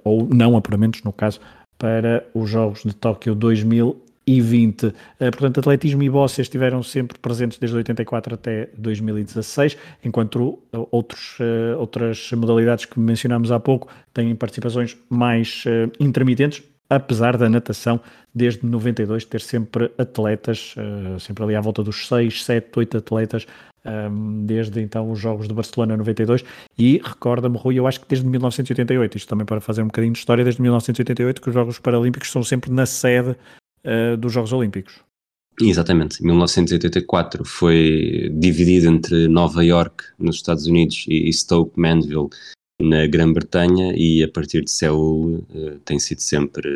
ou 0.04 0.30
não 0.32 0.56
apuramentos 0.56 1.02
no 1.02 1.12
caso, 1.12 1.40
para 1.80 2.24
os 2.32 2.48
Jogos 2.48 2.84
de 2.84 2.94
Tóquio 2.94 3.34
2000 3.34 4.05
e 4.28 4.42
20. 4.42 4.94
Eh, 5.20 5.32
portanto, 5.32 5.60
atletismo 5.60 6.02
e 6.02 6.10
boxe 6.10 6.42
estiveram 6.42 6.82
sempre 6.82 7.18
presentes 7.20 7.60
desde 7.60 7.78
84 7.78 8.34
até 8.34 8.70
2016, 8.78 9.78
enquanto 10.04 10.60
outros, 10.92 11.38
eh, 11.40 11.76
outras 11.78 12.32
modalidades 12.32 12.86
que 12.86 13.00
mencionámos 13.00 13.52
há 13.52 13.60
pouco 13.60 13.88
têm 14.14 14.36
participações 14.36 14.98
mais 15.10 15.64
eh, 15.68 15.90
intermitentes, 16.00 16.64
apesar 16.90 17.38
da 17.38 17.48
natação 17.48 18.00
desde 18.34 18.66
92 18.66 19.26
ter 19.26 19.42
sempre 19.42 19.92
atletas, 19.98 20.76
sempre 21.20 21.44
ali 21.46 21.56
à 21.56 21.62
volta 21.62 21.82
dos 21.82 22.06
6, 22.08 22.44
7, 22.44 22.68
8 22.76 22.98
atletas, 22.98 23.48
desde 24.44 24.82
então 24.82 25.10
os 25.10 25.18
Jogos 25.18 25.48
de 25.48 25.54
Barcelona 25.54 25.96
92 25.96 26.44
e 26.78 27.02
recorda-me 27.04 27.58
Rui, 27.58 27.80
eu 27.80 27.88
acho 27.88 28.02
que 28.02 28.08
desde 28.10 28.28
1988, 28.28 29.18
isto 29.18 29.30
também 29.30 29.46
para 29.46 29.62
fazer 29.62 29.84
um 29.84 29.86
bocadinho 29.86 30.12
de 30.12 30.20
história, 30.20 30.44
desde 30.44 30.62
1988 30.62 31.42
que 31.42 31.48
os 31.48 31.54
Jogos 31.54 31.80
Paralímpicos 31.80 32.30
são 32.30 32.44
sempre 32.44 32.70
na 32.70 32.86
sede 32.86 33.38
uh, 33.86 34.18
dos 34.18 34.34
Jogos 34.34 34.52
Olímpicos. 34.52 35.04
Exatamente. 35.62 36.22
1984 36.22 37.46
foi 37.46 38.30
dividido 38.34 38.88
entre 38.88 39.28
Nova 39.28 39.64
York, 39.64 40.04
nos 40.20 40.36
Estados 40.36 40.68
Unidos, 40.68 41.06
e 41.08 41.32
Stoke 41.32 41.80
Mandeville, 41.80 42.30
na 42.82 43.08
Grã-Bretanha, 43.08 43.94
e 43.96 44.24
a 44.24 44.28
partir 44.28 44.64
de 44.64 44.72
Seul 44.72 45.46
uh, 45.54 45.80
tem 45.86 45.98
sido 45.98 46.20
sempre. 46.20 46.70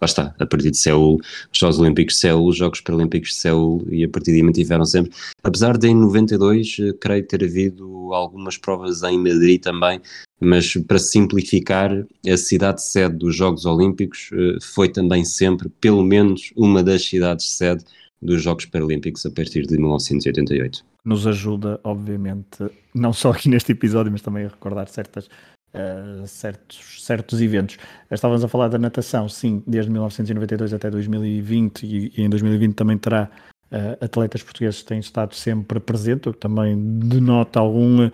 lá 0.00 0.04
está, 0.04 0.34
a 0.38 0.46
partir 0.46 0.70
de 0.70 0.78
Seul, 0.78 1.18
os 1.52 1.58
Jogos 1.58 1.78
Olímpicos 1.78 2.14
de 2.14 2.20
Seul, 2.20 2.46
os 2.46 2.56
Jogos 2.56 2.80
Paralímpicos 2.80 3.30
de 3.30 3.34
Seul, 3.36 3.86
e 3.90 4.04
a 4.04 4.08
partir 4.08 4.32
daí 4.32 4.42
mantiveram 4.42 4.84
sempre. 4.84 5.12
Apesar 5.42 5.76
de 5.76 5.88
em 5.88 5.94
92, 5.94 6.78
uh, 6.78 6.94
creio 6.94 7.26
ter 7.26 7.44
havido 7.44 8.14
algumas 8.14 8.56
provas 8.56 9.02
em 9.02 9.18
Madrid 9.18 9.60
também, 9.60 10.00
mas 10.40 10.74
para 10.86 10.98
simplificar, 10.98 11.90
a 12.26 12.36
cidade 12.36 12.82
sede 12.82 13.16
dos 13.16 13.34
Jogos 13.34 13.64
Olímpicos 13.64 14.30
eh, 14.32 14.58
foi 14.60 14.88
também 14.88 15.24
sempre, 15.24 15.68
pelo 15.80 16.02
menos, 16.02 16.52
uma 16.54 16.82
das 16.82 17.04
cidades 17.04 17.56
sede 17.56 17.84
dos 18.20 18.42
Jogos 18.42 18.66
Paralímpicos 18.66 19.24
a 19.26 19.30
partir 19.30 19.66
de 19.66 19.76
1988. 19.78 20.84
Nos 21.04 21.26
ajuda, 21.26 21.80
obviamente, 21.84 22.68
não 22.94 23.12
só 23.12 23.30
aqui 23.30 23.48
neste 23.48 23.72
episódio, 23.72 24.10
mas 24.10 24.22
também 24.22 24.44
a 24.44 24.48
recordar 24.48 24.88
certas, 24.88 25.26
uh, 25.26 26.26
certos, 26.26 27.04
certos 27.04 27.40
eventos. 27.40 27.76
Estávamos 28.10 28.42
a 28.44 28.48
falar 28.48 28.68
da 28.68 28.78
natação, 28.78 29.28
sim, 29.28 29.62
desde 29.66 29.90
1992 29.90 30.72
até 30.72 30.90
2020, 30.90 31.82
e, 31.84 32.12
e 32.16 32.22
em 32.22 32.28
2020 32.28 32.74
também 32.74 32.98
terá 32.98 33.30
uh, 33.70 34.04
atletas 34.04 34.42
portugueses 34.42 34.82
têm 34.82 34.98
estado 34.98 35.34
sempre 35.34 35.78
presente, 35.78 36.28
o 36.28 36.32
que 36.32 36.38
também 36.38 36.76
denota 36.98 37.60
algum. 37.60 38.06
Uh, 38.06 38.12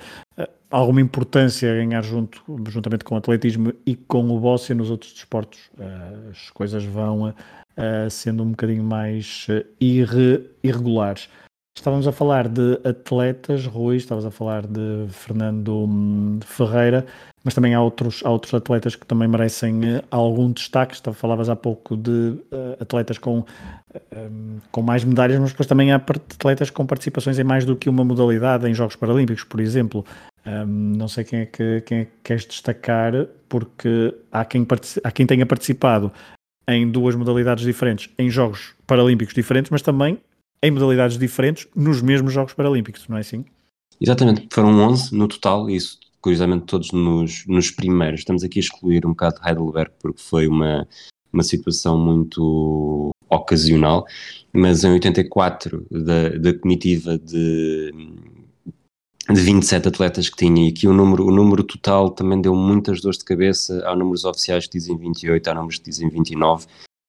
alguma 0.71 1.03
importância 1.03 1.71
a 1.71 1.75
ganhar 1.77 2.03
junto, 2.03 2.43
juntamente 2.71 3.05
com 3.05 3.15
o 3.15 3.19
atletismo 3.19 3.75
e 3.85 3.95
com 3.95 4.31
o 4.31 4.41
bóssia 4.41 4.75
nos 4.75 4.91
outros 4.91 5.12
desportos. 5.12 5.71
As 6.31 6.49
coisas 6.49 6.83
vão 6.83 7.35
uh, 7.77 8.11
sendo 8.11 8.43
um 8.43 8.51
bocadinho 8.51 8.85
mais 8.85 9.47
uh, 9.49 9.65
irre, 9.81 10.49
irregulares. 10.63 11.29
Estávamos 11.77 12.07
a 12.07 12.13
falar 12.13 12.49
de 12.49 12.79
atletas, 12.85 13.65
Rui, 13.67 13.97
estavas 13.97 14.27
a 14.27 14.31
falar 14.31 14.67
de 14.67 15.07
Fernando 15.09 15.87
hum, 15.89 16.39
Ferreira, 16.45 17.07
mas 17.43 17.55
também 17.55 17.75
há 17.75 17.81
outros, 17.81 18.23
há 18.25 18.31
outros 18.31 18.53
atletas 18.53 18.95
que 18.95 19.07
também 19.07 19.27
merecem 19.27 19.81
algum 20.11 20.53
destaque. 20.53 20.95
Falavas 21.15 21.49
há 21.49 21.57
pouco 21.57 21.97
de 21.97 22.37
atletas 22.79 23.17
com, 23.17 23.45
um, 24.15 24.59
com 24.71 24.83
mais 24.83 25.03
medalhas, 25.03 25.41
mas 25.41 25.51
depois 25.51 25.67
também 25.67 25.93
há 25.93 25.97
atletas 25.97 26.69
com 26.69 26.87
participações 26.87 27.39
em 27.39 27.45
mais 27.45 27.65
do 27.65 27.75
que 27.75 27.89
uma 27.89 28.05
modalidade, 28.05 28.69
em 28.69 28.75
Jogos 28.75 28.95
Paralímpicos, 28.95 29.43
por 29.43 29.59
exemplo. 29.59 30.05
Um, 30.45 30.97
não 30.97 31.09
sei 31.09 31.25
quem 31.25 31.41
é, 31.41 31.47
que, 31.47 31.81
quem 31.83 31.99
é 32.01 32.05
que 32.05 32.13
queres 32.23 32.45
destacar, 32.45 33.13
porque 33.49 34.15
há 34.31 34.45
quem, 34.45 34.67
há 35.05 35.11
quem 35.11 35.27
tenha 35.27 35.47
participado 35.47 36.13
em 36.68 36.90
duas 36.90 37.14
modalidades 37.14 37.64
diferentes, 37.64 38.09
em 38.18 38.31
Jogos 38.31 38.75
Paralímpicos 38.87 39.35
diferentes, 39.35 39.70
mas 39.70 39.83
também 39.83 40.18
em 40.62 40.70
modalidades 40.70 41.18
diferentes 41.18 41.66
nos 41.75 42.01
mesmos 42.01 42.33
Jogos 42.33 42.55
Paralímpicos, 42.55 43.07
não 43.09 43.16
é 43.16 43.20
assim? 43.20 43.44
Exatamente, 44.01 44.48
foram 44.53 44.79
11 44.79 45.14
no 45.14 45.29
total, 45.29 45.68
isso 45.68 45.98
curiosamente 46.20 46.66
todos 46.66 46.92
nos, 46.92 47.44
nos 47.46 47.70
primeiros. 47.70 48.20
Estamos 48.20 48.44
aqui 48.44 48.61
a 48.61 48.62
excluir 48.62 49.05
um 49.05 49.11
bocado 49.11 49.40
Heidelberg 49.44 49.90
porque 50.01 50.22
foi 50.22 50.46
uma, 50.46 50.87
uma 51.33 51.42
situação 51.42 51.98
muito 51.98 53.11
ocasional, 53.29 54.07
mas 54.53 54.85
em 54.85 54.92
84 54.92 55.87
da, 55.90 56.29
da 56.31 56.59
comitiva 56.59 57.18
de 57.18 57.92
de 59.29 59.41
27 59.41 59.89
atletas 59.89 60.29
que 60.29 60.37
tinha, 60.37 60.67
e 60.67 60.71
aqui 60.71 60.89
o 60.89 60.93
número, 60.93 61.27
o 61.27 61.31
número 61.31 61.63
total 61.63 62.11
também 62.11 62.41
deu 62.41 62.55
muitas 62.55 63.01
dores 63.01 63.19
de 63.19 63.25
cabeça. 63.25 63.83
Há 63.87 63.95
números 63.95 64.25
oficiais 64.25 64.67
que 64.67 64.79
dizem 64.79 64.97
28, 64.97 65.49
há 65.49 65.55
números 65.55 65.79
que 65.79 65.85
dizem 65.85 66.09
29. 66.09 66.65
Uh, 66.65 66.69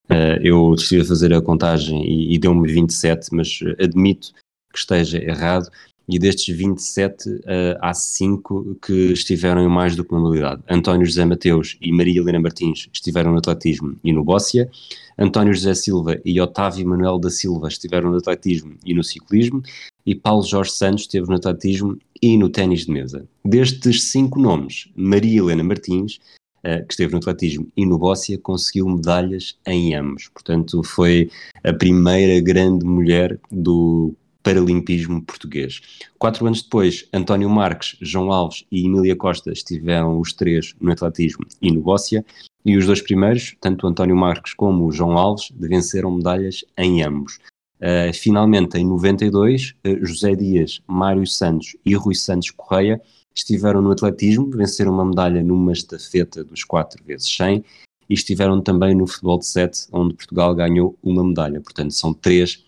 eh, 0.10 0.40
eu 0.44 0.76
decidi 0.76 1.04
fazer 1.04 1.34
a 1.34 1.42
contagem 1.42 2.04
e, 2.06 2.36
e 2.36 2.38
deu-me 2.38 2.72
27, 2.72 3.30
mas 3.32 3.60
admito 3.80 4.32
que 4.72 4.78
esteja 4.78 5.18
errado. 5.18 5.70
e 6.08 6.20
destes 6.20 6.56
27 6.56 7.30
uh, 7.30 7.42
eh, 7.46 7.78
há 7.82 7.94
5 7.94 8.78
que 8.82 9.14
estiveram 9.14 9.64
em 9.64 9.70
mais 9.70 9.96
do 9.96 10.04
que 10.04 10.14
modalidade. 10.14 10.62
António 10.70 11.06
José 11.06 11.26
Mateus 11.26 11.78
e 11.82 11.92
Maria 11.92 12.20
Helena 12.20 12.42
Martins 12.42 12.90
estiveram 12.94 13.32
no 13.32 13.38
atletismo 13.38 13.98
e 14.04 14.12
no 14.12 14.24
bóssia, 14.24 14.70
António 15.18 15.54
José 15.54 15.74
Silva 15.74 16.20
e 16.26 16.40
Otávio 16.42 16.88
Manuel 16.88 17.18
da 17.20 17.30
Silva 17.30 17.70
estiveram 17.70 18.12
no 18.12 18.18
atletismo 18.18 18.76
e 18.86 18.94
no 18.94 19.04
ciclismo, 19.04 19.64
e 20.06 20.16
Paulo 20.16 20.44
Jorge 20.44 20.72
Santos 20.72 21.04
esteve 21.04 21.28
no 21.28 21.36
atletismo 21.36 21.98
e 22.22 22.38
no 22.38 22.50
ténis 22.50 22.86
de 22.86 22.92
mesa. 22.92 23.28
Destes 23.44 24.04
cinco 24.12 24.40
nomes, 24.40 24.90
Maria 24.96 25.40
Helena 25.40 25.64
Martins, 25.64 26.20
uh, 26.60 26.86
que 26.86 26.94
esteve 26.94 27.12
no 27.12 27.20
atletismo 27.20 27.68
e 27.76 27.86
no 27.86 27.98
bóssia, 27.98 28.38
conseguiu 28.38 28.88
medalhas 28.88 29.58
em 29.68 29.96
ambos. 29.96 30.30
Portanto, 30.30 30.84
foi 30.84 31.30
a 31.64 31.74
primeira 31.74 32.40
grande 32.42 32.86
mulher 32.86 33.40
do 33.52 34.14
paralimpismo 34.44 35.22
português. 35.22 35.82
Quatro 36.20 36.46
anos 36.46 36.62
depois, 36.62 37.08
António 37.14 37.50
Marques, 37.50 37.96
João 38.02 38.32
Alves 38.32 38.66
e 38.70 38.86
Emília 38.86 39.16
Costa 39.16 39.52
estiveram 39.52 40.20
os 40.20 40.34
três 40.34 40.76
no 40.82 40.92
atletismo 40.92 41.46
e 41.62 41.72
no 41.72 41.82
bóssia, 41.82 42.26
e 42.66 42.78
os 42.78 42.86
dois 42.86 43.02
primeiros, 43.02 43.56
tanto 43.60 43.88
António 43.88 44.16
Marques 44.16 44.54
como 44.54 44.86
o 44.86 44.92
João 44.92 45.18
Alves, 45.18 45.52
venceram 45.58 46.12
medalhas 46.12 46.64
em 46.78 47.04
ambos. 47.04 47.40
Uh, 47.84 48.14
finalmente, 48.14 48.78
em 48.78 48.86
92, 48.86 49.72
uh, 49.72 49.76
eh, 49.84 50.00
José 50.04 50.36
Dias, 50.36 50.82
Mário 50.88 51.28
Santos 51.28 51.76
e 51.86 51.94
Rui 51.96 52.16
Santos 52.16 52.50
Correia 52.50 53.02
estiveram 53.36 53.82
no 53.82 53.92
atletismo, 53.92 54.50
venceram 54.50 54.94
uma 54.94 55.04
medalha 55.04 55.44
numa 55.44 55.74
estafeta 55.74 56.46
dos 56.46 56.64
4 56.64 57.04
vezes 57.04 57.28
100 57.36 57.62
e 58.10 58.14
estiveram 58.14 58.62
também 58.62 58.96
no 58.96 59.06
futebol 59.06 59.38
de 59.38 59.48
7, 59.48 59.88
onde 59.92 60.14
Portugal 60.14 60.56
ganhou 60.56 60.98
uma 61.04 61.26
medalha. 61.26 61.60
Portanto, 61.60 61.94
são 61.94 62.14
três 62.14 62.64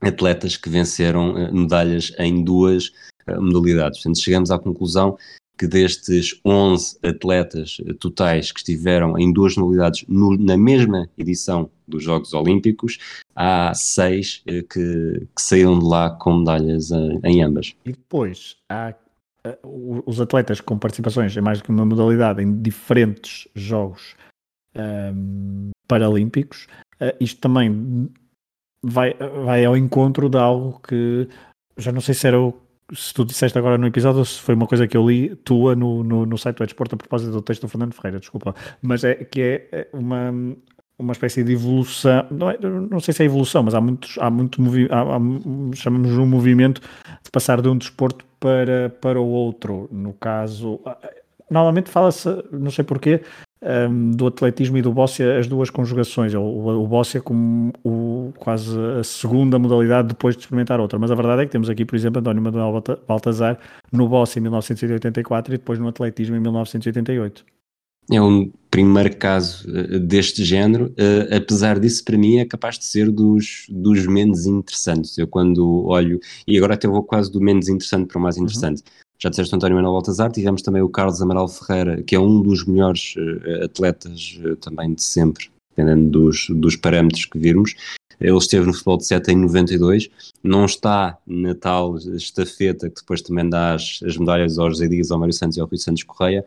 atletas 0.00 0.56
que 0.56 0.70
venceram 0.70 1.32
uh, 1.32 1.52
medalhas 1.52 2.12
em 2.16 2.44
duas 2.44 2.92
modalidades. 3.26 4.02
Portanto, 4.02 4.22
chegamos 4.22 4.52
à 4.52 4.58
conclusão 4.58 5.18
que 5.58 5.66
destes 5.66 6.38
11 6.44 6.98
atletas 7.02 7.78
totais 7.98 8.52
que 8.52 8.60
estiveram 8.60 9.18
em 9.18 9.32
duas 9.32 9.56
modalidades 9.56 10.04
no, 10.06 10.36
na 10.36 10.56
mesma 10.56 11.08
edição 11.18 11.70
dos 11.86 12.02
Jogos 12.02 12.32
Olímpicos, 12.32 12.98
há 13.34 13.72
seis 13.74 14.42
eh, 14.46 14.62
que, 14.62 15.26
que 15.34 15.42
saíram 15.42 15.78
de 15.78 15.84
lá 15.84 16.10
com 16.10 16.38
medalhas 16.38 16.90
em, 17.22 17.42
ambas. 17.42 17.74
E 17.84 17.92
depois 17.92 18.56
há 18.68 18.94
uh, 19.46 20.02
os 20.06 20.20
atletas 20.20 20.60
com 20.60 20.78
participações 20.78 21.36
em 21.36 21.40
mais 21.40 21.60
que 21.60 21.70
uma 21.70 21.84
modalidade 21.84 22.42
em 22.42 22.60
diferentes 22.62 23.48
Jogos 23.54 24.14
um, 24.74 24.80
ehm, 24.80 25.70
Paralímpicos. 25.86 26.66
Uh, 27.00 27.14
isto 27.20 27.40
também 27.40 28.10
vai, 28.82 29.14
vai 29.44 29.64
ao 29.64 29.76
encontro 29.76 30.28
de 30.28 30.38
algo 30.38 30.80
que 30.80 31.28
já 31.76 31.92
não 31.92 32.00
sei 32.00 32.14
se 32.14 32.26
era 32.26 32.40
o 32.40 32.64
se 32.92 33.14
tu 33.14 33.24
disseste 33.24 33.56
agora 33.58 33.78
no 33.78 33.86
episódio, 33.86 34.24
se 34.24 34.40
foi 34.40 34.54
uma 34.54 34.66
coisa 34.66 34.86
que 34.86 34.96
eu 34.96 35.08
li 35.08 35.34
tua 35.36 35.74
no, 35.74 36.04
no, 36.04 36.26
no 36.26 36.36
site 36.36 36.56
do 36.56 36.64
Edesporto 36.64 36.94
a 36.94 36.98
propósito 36.98 37.32
do 37.32 37.40
texto 37.40 37.62
do 37.62 37.68
Fernando 37.68 37.94
Ferreira, 37.94 38.20
desculpa, 38.20 38.54
mas 38.82 39.04
é 39.04 39.14
que 39.14 39.40
é, 39.40 39.68
é 39.72 39.88
uma, 39.92 40.32
uma 40.98 41.12
espécie 41.12 41.42
de 41.42 41.52
evolução, 41.52 42.26
não, 42.30 42.50
é, 42.50 42.58
não 42.58 43.00
sei 43.00 43.12
se 43.12 43.22
é 43.22 43.26
evolução, 43.26 43.62
mas 43.62 43.74
há 43.74 43.80
muitos, 43.80 44.16
há 44.18 44.30
muito 44.30 44.62
há, 44.90 45.76
chamamos 45.76 46.12
um 46.12 46.26
movimento 46.26 46.80
de 47.22 47.30
passar 47.30 47.60
de 47.60 47.68
um 47.68 47.76
desporto 47.76 48.24
para, 48.38 48.90
para 49.00 49.20
o 49.20 49.26
outro. 49.26 49.88
No 49.90 50.12
caso, 50.12 50.80
normalmente 51.50 51.90
fala-se, 51.90 52.28
não 52.52 52.70
sei 52.70 52.84
porquê, 52.84 53.22
um, 53.90 54.10
do 54.12 54.26
atletismo 54.26 54.76
e 54.76 54.82
do 54.82 54.92
bóssia 54.92 55.38
as 55.38 55.46
duas 55.46 55.70
conjugações, 55.70 56.34
o, 56.34 56.40
o 56.42 56.86
bóssia 56.86 57.20
como 57.20 57.72
o, 57.82 58.32
quase 58.38 58.78
a 59.00 59.02
segunda 59.02 59.58
modalidade 59.58 60.08
depois 60.08 60.36
de 60.36 60.42
experimentar 60.42 60.80
outra, 60.80 60.98
mas 60.98 61.10
a 61.10 61.14
verdade 61.14 61.42
é 61.42 61.46
que 61.46 61.52
temos 61.52 61.70
aqui, 61.70 61.84
por 61.84 61.96
exemplo, 61.96 62.20
António 62.20 62.42
Manuel 62.42 62.82
Baltazar 63.08 63.58
no 63.90 64.08
bóssia 64.08 64.38
em 64.38 64.42
1984 64.42 65.54
e 65.54 65.58
depois 65.58 65.78
no 65.78 65.88
atletismo 65.88 66.36
em 66.36 66.40
1988. 66.40 67.53
É 68.10 68.20
um 68.20 68.50
primeiro 68.70 69.16
caso 69.16 69.68
uh, 69.68 69.98
deste 70.00 70.44
género, 70.44 70.86
uh, 70.86 71.36
apesar 71.36 71.78
disso, 71.78 72.04
para 72.04 72.18
mim 72.18 72.38
é 72.38 72.44
capaz 72.44 72.78
de 72.78 72.84
ser 72.84 73.10
dos, 73.10 73.66
dos 73.68 74.06
menos 74.06 74.46
interessantes. 74.46 75.16
Eu, 75.16 75.26
quando 75.26 75.86
olho, 75.86 76.20
e 76.46 76.56
agora 76.56 76.74
até 76.74 76.88
vou 76.88 77.02
quase 77.02 77.30
do 77.30 77.40
menos 77.40 77.68
interessante 77.68 78.08
para 78.08 78.18
o 78.18 78.22
mais 78.22 78.36
uhum. 78.36 78.44
interessante. 78.44 78.80
Uhum 78.80 79.04
já 79.24 79.30
disseste 79.30 79.54
António 79.54 79.76
Manuel 79.76 79.94
Baltazar, 79.94 80.30
tivemos 80.30 80.60
também 80.60 80.82
o 80.82 80.88
Carlos 80.88 81.22
Amaral 81.22 81.48
Ferreira, 81.48 82.02
que 82.02 82.14
é 82.14 82.20
um 82.20 82.42
dos 82.42 82.66
melhores 82.66 83.14
uh, 83.16 83.64
atletas 83.64 84.38
uh, 84.44 84.56
também 84.56 84.92
de 84.92 85.02
sempre, 85.02 85.50
dependendo 85.70 86.10
dos, 86.10 86.48
dos 86.50 86.76
parâmetros 86.76 87.24
que 87.24 87.38
virmos. 87.38 87.74
Ele 88.20 88.36
esteve 88.36 88.66
no 88.66 88.72
futebol 88.72 88.98
de 88.98 89.06
7 89.06 89.32
em 89.32 89.36
92, 89.36 90.10
não 90.42 90.66
está 90.66 91.16
na 91.26 91.54
tal 91.54 91.96
estafeta 91.96 92.88
que 92.88 93.00
depois 93.00 93.22
também 93.22 93.48
dá 93.48 93.74
as, 93.74 94.00
as 94.04 94.16
medalhas 94.16 94.58
aos 94.58 94.74
José 94.74 94.88
Dias, 94.88 95.10
ao 95.10 95.18
Mário 95.18 95.32
Santos 95.32 95.56
e 95.56 95.60
ao 95.60 95.66
Rui 95.66 95.78
Santos 95.78 96.02
Correia, 96.02 96.44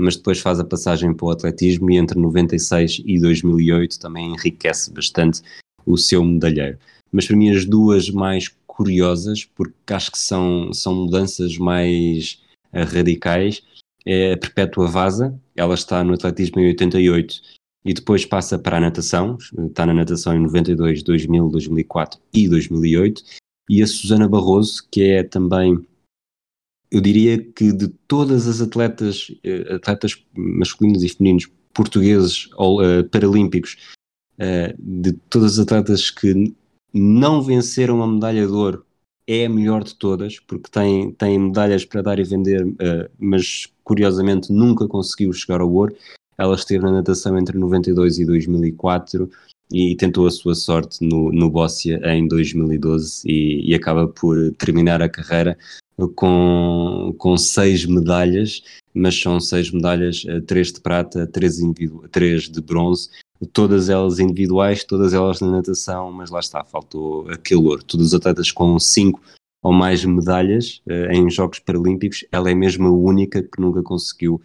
mas 0.00 0.16
depois 0.16 0.40
faz 0.40 0.58
a 0.58 0.64
passagem 0.64 1.14
para 1.14 1.26
o 1.26 1.30
atletismo 1.30 1.90
e 1.90 1.96
entre 1.96 2.18
96 2.18 3.02
e 3.04 3.20
2008 3.20 3.98
também 3.98 4.32
enriquece 4.32 4.92
bastante 4.92 5.42
o 5.86 5.96
seu 5.96 6.24
medalheiro. 6.24 6.78
Mas 7.12 7.26
para 7.26 7.36
mim 7.36 7.50
as 7.50 7.64
duas 7.64 8.10
mais 8.10 8.48
curiosas, 8.66 9.44
porque 9.44 9.92
acho 9.92 10.10
que 10.10 10.18
são, 10.18 10.72
são 10.72 10.94
mudanças 10.94 11.58
mais 11.58 12.40
uh, 12.72 12.84
radicais. 12.84 13.62
É 14.06 14.32
a 14.32 14.36
Perpétua 14.36 14.88
Vaza, 14.88 15.38
ela 15.54 15.74
está 15.74 16.02
no 16.02 16.14
atletismo 16.14 16.60
em 16.60 16.68
88 16.68 17.42
e 17.84 17.92
depois 17.92 18.24
passa 18.24 18.58
para 18.58 18.78
a 18.78 18.80
natação, 18.80 19.36
está 19.68 19.84
na 19.84 19.92
natação 19.92 20.34
em 20.34 20.40
92, 20.40 21.02
2000, 21.02 21.48
2004 21.48 22.20
e 22.32 22.48
2008. 22.48 23.22
E 23.68 23.82
a 23.82 23.86
Susana 23.86 24.28
Barroso, 24.28 24.82
que 24.90 25.02
é 25.02 25.22
também, 25.22 25.78
eu 26.90 27.00
diria 27.00 27.38
que 27.38 27.72
de 27.72 27.88
todas 28.08 28.48
as 28.48 28.60
atletas, 28.60 29.30
eh, 29.44 29.74
atletas 29.74 30.22
masculinos 30.34 31.02
e 31.04 31.08
femininos 31.08 31.48
portugueses 31.72 32.48
ou 32.56 32.82
uh, 32.82 33.04
paralímpicos, 33.04 33.76
uh, 34.38 34.74
de 34.76 35.12
todas 35.30 35.52
as 35.52 35.58
atletas 35.60 36.10
que 36.10 36.52
não 36.92 37.40
vencer 37.40 37.90
uma 37.90 38.06
medalha 38.06 38.46
de 38.46 38.52
ouro 38.52 38.84
é 39.26 39.46
a 39.46 39.48
melhor 39.48 39.84
de 39.84 39.94
todas, 39.94 40.40
porque 40.40 40.68
tem, 40.70 41.12
tem 41.12 41.38
medalhas 41.38 41.84
para 41.84 42.02
dar 42.02 42.18
e 42.18 42.24
vender, 42.24 42.66
uh, 42.66 43.08
mas 43.18 43.68
curiosamente 43.84 44.52
nunca 44.52 44.88
conseguiu 44.88 45.32
chegar 45.32 45.60
ao 45.60 45.72
ouro. 45.72 45.94
Ela 46.36 46.56
esteve 46.56 46.82
na 46.82 46.90
natação 46.90 47.38
entre 47.38 47.56
92 47.56 48.18
e 48.18 48.26
2004 48.26 49.30
e 49.72 49.94
tentou 49.94 50.26
a 50.26 50.30
sua 50.30 50.54
sorte 50.56 51.04
no, 51.04 51.30
no 51.30 51.48
Bóssia 51.48 52.00
em 52.04 52.26
2012 52.26 53.22
e, 53.24 53.70
e 53.70 53.74
acaba 53.74 54.08
por 54.08 54.52
terminar 54.54 55.00
a 55.00 55.08
carreira 55.08 55.56
com, 56.08 57.14
com 57.18 57.36
seis 57.36 57.84
medalhas, 57.84 58.62
mas 58.94 59.20
são 59.20 59.40
seis 59.40 59.70
medalhas, 59.70 60.24
eh, 60.26 60.40
três 60.40 60.72
de 60.72 60.80
prata, 60.80 61.26
três, 61.26 61.58
três 62.10 62.48
de 62.48 62.60
bronze 62.60 63.08
todas 63.46 63.88
elas 63.88 64.18
individuais, 64.18 64.84
todas 64.84 65.14
elas 65.14 65.40
na 65.40 65.50
natação, 65.50 66.12
mas 66.12 66.30
lá 66.30 66.40
está, 66.40 66.64
faltou 66.64 67.28
aquele 67.30 67.66
ouro. 67.66 67.82
Todos 67.82 68.08
os 68.08 68.14
atletas 68.14 68.50
com 68.52 68.78
cinco 68.78 69.20
ou 69.62 69.72
mais 69.72 70.04
medalhas 70.04 70.80
uh, 70.88 71.12
em 71.12 71.30
Jogos 71.30 71.58
Paralímpicos, 71.58 72.24
ela 72.32 72.50
é 72.50 72.54
mesmo 72.54 72.88
a 72.88 72.92
única 72.92 73.42
que 73.42 73.60
nunca 73.60 73.82
conseguiu 73.82 74.40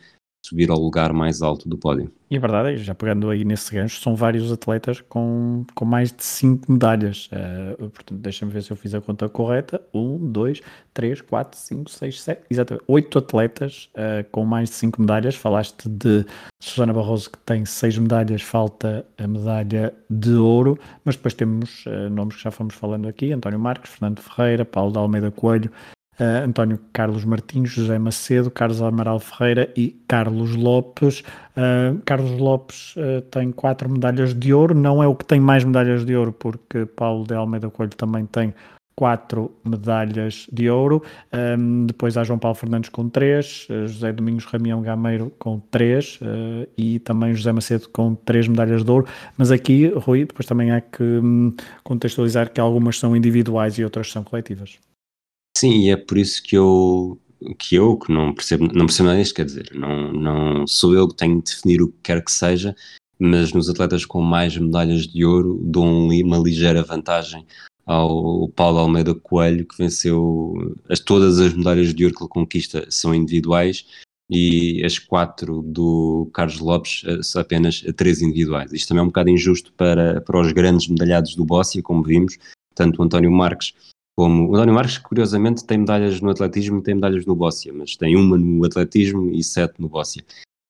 subir 0.46 0.70
ao 0.70 0.80
lugar 0.80 1.12
mais 1.14 1.42
alto 1.42 1.68
do 1.68 1.78
pódio. 1.78 2.12
E 2.30 2.38
a 2.38 2.40
verdade 2.40 2.74
é, 2.74 2.78
já 2.78 2.96
pegando 2.96 3.30
aí 3.30 3.46
nesse 3.46 3.74
gancho, 3.74 4.00
são 4.02 4.16
vários 4.16 4.52
atletas 4.52 5.02
com, 5.02 5.64
com 5.76 5.86
mais 5.86 6.12
de 6.12 6.24
5 6.24 6.72
medalhas. 6.72 7.28
Uh, 7.28 7.90
portanto, 7.90 8.20
deixa-me 8.20 8.52
ver 8.52 8.64
se 8.64 8.72
eu 8.72 8.76
fiz 8.76 8.94
a 8.96 9.02
conta 9.02 9.30
correta. 9.30 9.82
1, 9.94 10.32
2, 10.32 10.62
3, 10.94 11.22
4, 11.22 11.60
5, 11.60 11.90
6, 11.92 12.22
7, 12.22 12.42
exatamente. 12.50 12.84
8 12.88 13.20
atletas 13.20 13.90
uh, 13.94 14.28
com 14.32 14.44
mais 14.44 14.70
de 14.70 14.76
5 14.76 15.02
medalhas. 15.02 15.36
Falaste 15.36 15.88
de 15.88 16.26
Susana 16.60 16.94
Barroso, 16.94 17.30
que 17.30 17.38
tem 17.40 17.64
6 17.64 18.00
medalhas, 18.00 18.42
falta 18.42 19.06
a 19.18 19.28
medalha 19.28 19.94
de 20.10 20.34
ouro, 20.34 20.80
mas 21.04 21.16
depois 21.16 21.34
temos 21.34 21.86
uh, 21.86 22.10
nomes 22.10 22.38
que 22.38 22.44
já 22.44 22.52
fomos 22.52 22.74
falando 22.74 23.08
aqui: 23.08 23.32
António 23.32 23.60
Marques, 23.60 23.92
Fernando 23.92 24.20
Ferreira, 24.22 24.66
Paulo 24.66 24.92
de 24.92 24.98
Almeida 24.98 25.30
Coelho, 25.30 25.72
Uh, 26.19 26.45
António 26.45 26.80
Carlos 26.93 27.25
Martins, 27.25 27.69
José 27.69 27.99
Macedo, 27.99 28.49
Carlos 28.49 28.82
Amaral 28.82 29.19
Ferreira 29.19 29.69
e 29.75 29.89
Carlos 30.08 30.56
Lopes. 30.56 31.19
Uh, 31.58 31.99
Carlos 32.06 32.39
Lopes 32.39 32.95
uh, 32.95 33.21
tem 33.23 33.51
quatro 33.51 33.89
medalhas 33.89 34.34
de 34.34 34.54
ouro, 34.54 34.73
não 34.73 35.04
é 35.04 35.08
o 35.08 35.15
que 35.15 35.25
tem 35.25 35.41
mais 35.41 35.65
medalhas 35.65 36.06
de 36.06 36.15
ouro, 36.15 36.32
porque 36.32 36.86
Paulo 36.86 37.25
de 37.25 37.34
Almeida 37.34 37.69
Coelho 37.69 37.93
também 37.95 38.25
tem 38.25 38.54
quatro 38.95 39.54
medalhas 39.65 40.47
de 40.49 40.69
ouro. 40.69 41.04
Um, 41.34 41.86
depois 41.86 42.15
há 42.15 42.23
João 42.23 42.39
Paulo 42.39 42.56
Fernandes 42.56 42.89
com 42.89 43.10
três, 43.10 43.67
José 43.88 44.13
Domingos 44.13 44.45
Ramião 44.45 44.82
Gameiro 44.82 45.34
com 45.38 45.60
três 45.60 46.17
e 46.78 46.99
também 46.99 47.34
José 47.34 47.51
Macedo 47.51 47.89
com 47.89 48.15
três 48.15 48.47
medalhas 48.47 48.86
de 48.86 48.89
ouro. 48.89 49.06
Mas 49.38 49.51
aqui, 49.51 49.88
Rui, 49.88 50.23
depois 50.23 50.45
também 50.45 50.71
há 50.71 50.80
que 50.80 51.04
um, 51.04 51.54
contextualizar 51.84 52.49
que 52.54 52.62
algumas 52.62 52.97
são 52.97 53.17
individuais 53.17 53.78
e 53.78 53.84
outras 53.84 54.10
são 54.10 54.23
coletivas. 54.23 54.80
Sim, 55.58 55.72
e 55.84 55.89
é 55.89 55.96
por 55.96 56.18
isso 56.18 56.44
que 56.44 56.58
eu, 56.58 57.20
que 57.58 57.76
eu, 57.76 57.98
que 57.98 58.12
não 58.12 58.34
percebo, 58.34 58.65
não 58.74 58.86
percebo 58.86 59.08
nada 59.08 59.22
disto, 59.22 59.36
quer 59.36 59.46
dizer, 59.46 59.70
não, 59.74 60.12
não 60.12 60.68
sou 60.68 60.94
eu 60.94 61.08
que 61.08 61.15
tenho 61.15 61.41
de 61.41 61.50
definir 61.50 61.82
o 61.82 61.88
que 61.88 61.98
quer 62.04 62.24
que 62.24 62.32
seja, 62.32 62.76
mas 63.18 63.54
nos 63.54 63.70
atletas 63.70 64.06
com 64.06 64.22
mais 64.22 64.58
medalhas 64.58 65.08
de 65.08 65.24
ouro 65.24 65.60
dou 65.63 65.86
uma 65.86 66.38
ligeira 66.38 66.84
vantagem 66.84 67.46
ao 67.86 68.50
Paulo 68.50 68.80
Almeida 68.80 69.15
Coelho, 69.15 69.65
que 69.65 69.78
venceu 69.78 70.76
as, 70.89 71.00
todas 71.00 71.39
as 71.39 71.54
medalhas 71.54 71.94
de 71.94 72.04
ouro 72.04 72.15
que 72.15 72.24
ele 72.24 72.30
conquista 72.30 72.86
são 72.89 73.15
individuais 73.15 73.86
e 74.30 74.84
as 74.84 75.00
quatro 75.00 75.62
do 75.62 76.30
Carlos 76.34 76.60
Lopes 76.60 77.04
são 77.22 77.41
apenas 77.41 77.82
três 77.96 78.22
individuais. 78.22 78.74
Isto 78.74 78.89
também 78.89 79.02
é 79.02 79.04
um 79.04 79.08
bocado 79.08 79.30
injusto 79.30 79.72
para, 79.74 80.20
para 80.22 80.41
os 80.41 80.52
grandes 80.52 80.88
medalhados 80.88 81.36
do 81.36 81.46
Bóssia, 81.46 81.82
como 81.82 82.04
vimos, 82.04 82.38
tanto 82.74 83.00
o 83.00 83.06
António 83.06 83.32
Marques 83.32 83.74
como 84.15 84.49
o 84.49 84.56
António 84.56 84.73
Marques, 84.73 84.97
curiosamente, 84.97 85.65
tem 85.65 85.80
medalhas 85.80 86.21
no 86.21 86.30
atletismo 86.30 86.80
e 86.80 86.84
tem 86.84 86.95
medalhas 86.95 87.25
no 87.25 87.36
Bóssia, 87.36 87.73
mas 87.73 87.95
tem 87.95 88.15
uma 88.15 88.38
no 88.38 88.65
atletismo 88.65 89.32
e 89.32 89.43
sete 89.43 89.75
no 89.80 89.89
Bóssia 89.89 90.23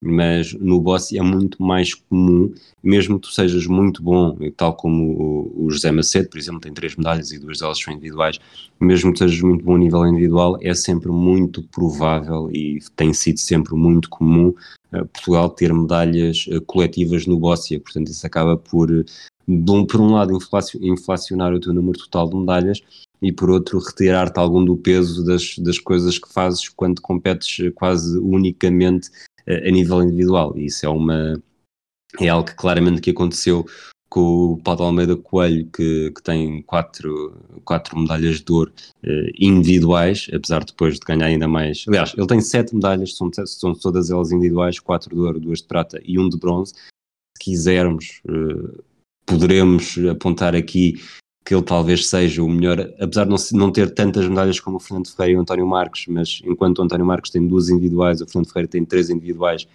mas 0.06 0.54
no 0.54 0.80
boss 0.80 1.12
é 1.14 1.22
muito 1.22 1.62
mais 1.62 1.94
comum, 1.94 2.54
mesmo 2.84 3.20
que 3.20 3.28
tu 3.28 3.34
sejas 3.34 3.66
muito 3.66 4.04
bom, 4.04 4.38
tal 4.56 4.76
como 4.76 5.52
o, 5.58 5.72
José 5.72 5.92
Macedo, 5.92 6.30
por 6.30 6.38
exemplo, 6.38 6.60
tem 6.60 6.74
três 6.74 6.96
medalhas 6.96 7.32
e 7.32 7.40
duas 7.40 7.60
delas 7.60 7.80
são 7.80 7.94
individuais, 7.94 8.40
mesmo 8.80 9.12
que 9.12 9.20
sejas 9.20 9.42
muito 9.42 9.66
bom 9.66 9.76
a 9.76 9.80
nível 9.80 10.06
individual, 10.06 10.58
é 10.62 10.74
sempre 10.76 11.12
muito 11.12 11.64
provável 11.64 12.50
e 12.52 12.80
tem 12.96 13.14
sido 13.14 13.40
sempre 13.40 13.74
muito 13.74 14.10
comum 14.10 14.54
uh, 14.94 15.06
Portugal 15.08 15.50
ter 15.50 15.74
medalhas 15.74 16.46
uh, 16.48 16.62
coletivas 16.62 17.26
no 17.26 17.40
Bóssia, 17.40 17.80
portanto 17.80 18.10
isso 18.10 18.26
acaba 18.28 18.56
por, 18.56 18.92
um, 19.48 19.86
por 19.86 20.02
um 20.02 20.12
lado, 20.12 20.38
inflacionar 20.82 21.54
o 21.54 21.60
teu 21.60 21.74
número 21.74 21.98
total 21.98 22.30
de 22.30 22.36
medalhas 22.36 22.82
e 23.22 23.32
por 23.32 23.50
outro 23.50 23.80
retirar-te 23.80 24.40
algum 24.40 24.64
do 24.64 24.78
peso 24.78 25.26
das, 25.26 25.58
das 25.60 25.80
coisas 25.80 26.18
que 26.18 26.32
fazes 26.32 26.70
quando 26.70 27.02
competes 27.02 27.72
quase 27.76 28.18
unicamente 28.20 29.10
a 29.48 29.72
nível 29.72 30.02
individual. 30.02 30.58
E 30.58 30.66
isso 30.66 30.86
é 30.86 30.90
uma 30.90 31.42
é 32.20 32.30
algo 32.30 32.48
que 32.48 32.56
claramente 32.56 33.02
que 33.02 33.12
aconteceu 33.12 33.66
com 34.10 34.54
o 34.54 34.58
Paulo 34.58 34.84
Almeida 34.84 35.18
Coelho, 35.18 35.70
que, 35.72 36.12
que 36.12 36.24
tem 36.24 36.62
quatro, 36.62 37.38
quatro 37.66 38.00
medalhas 38.00 38.40
de 38.40 38.52
ouro 38.52 38.72
eh, 39.04 39.32
individuais, 39.38 40.30
apesar 40.34 40.60
de 40.60 40.68
depois 40.68 40.94
de 40.94 41.06
ganhar 41.06 41.26
ainda 41.26 41.48
mais. 41.48 41.84
Aliás, 41.88 42.14
ele 42.16 42.28
tem 42.28 42.40
sete 42.40 42.74
medalhas, 42.74 43.16
são, 43.16 43.30
são 43.46 43.74
todas 43.74 44.10
elas 44.10 44.32
individuais, 44.32 44.80
quatro 44.80 45.14
de 45.14 45.20
ouro, 45.20 45.40
duas 45.40 45.60
de 45.60 45.68
prata 45.68 46.00
e 46.06 46.18
um 46.18 46.30
de 46.30 46.38
bronze. 46.38 46.74
Se 46.74 47.44
quisermos, 47.44 48.22
eh, 48.30 48.82
poderemos 49.26 49.98
apontar 50.10 50.56
aqui 50.56 51.02
que 51.46 51.54
ele 51.54 51.64
talvez 51.64 52.10
seja 52.10 52.42
o 52.42 52.50
melhor, 52.50 52.80
apesar 53.00 53.26
de 53.26 53.30
não, 53.30 53.38
não, 53.54 53.72
ter 53.72 53.94
tantas 53.94 54.28
medalhas 54.28 54.60
como 54.60 54.78
o 54.78 54.80
Fernando 54.80 55.08
Ferreira 55.08 55.34
e 55.34 55.38
o 55.38 55.42
António 55.42 55.68
Marques, 55.68 56.08
mas 56.08 56.42
enquanto 56.44 56.80
o 56.80 56.82
António 56.82 57.06
Marques 57.06 57.30
tem 57.30 57.48
duas 57.48 57.70
individuais, 57.70 58.20
o 58.20 58.26
Fernando 58.26 58.48
Ferreira 58.48 58.68
tem 58.68 58.84
três 58.84 59.12
individuais, 59.12 59.68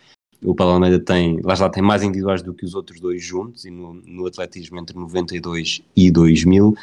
o 0.43 0.55
Paulo 0.55 0.75
Almeida 0.75 0.99
tem, 0.99 1.41
lá 1.43 1.55
está, 1.55 1.69
tem 1.69 1.83
mais 1.83 2.03
individuais 2.03 2.43
do 2.43 2.53
que 2.53 2.65
os 2.65 2.75
outros 2.75 2.99
dois 2.99 3.23
juntos, 3.23 3.65
e 3.65 3.71
no, 3.71 3.95
no 3.95 4.27
atletismo 4.27 4.79
entre 4.79 4.99
92 4.99 5.83
e 5.95 6.11
2000. 6.11 6.75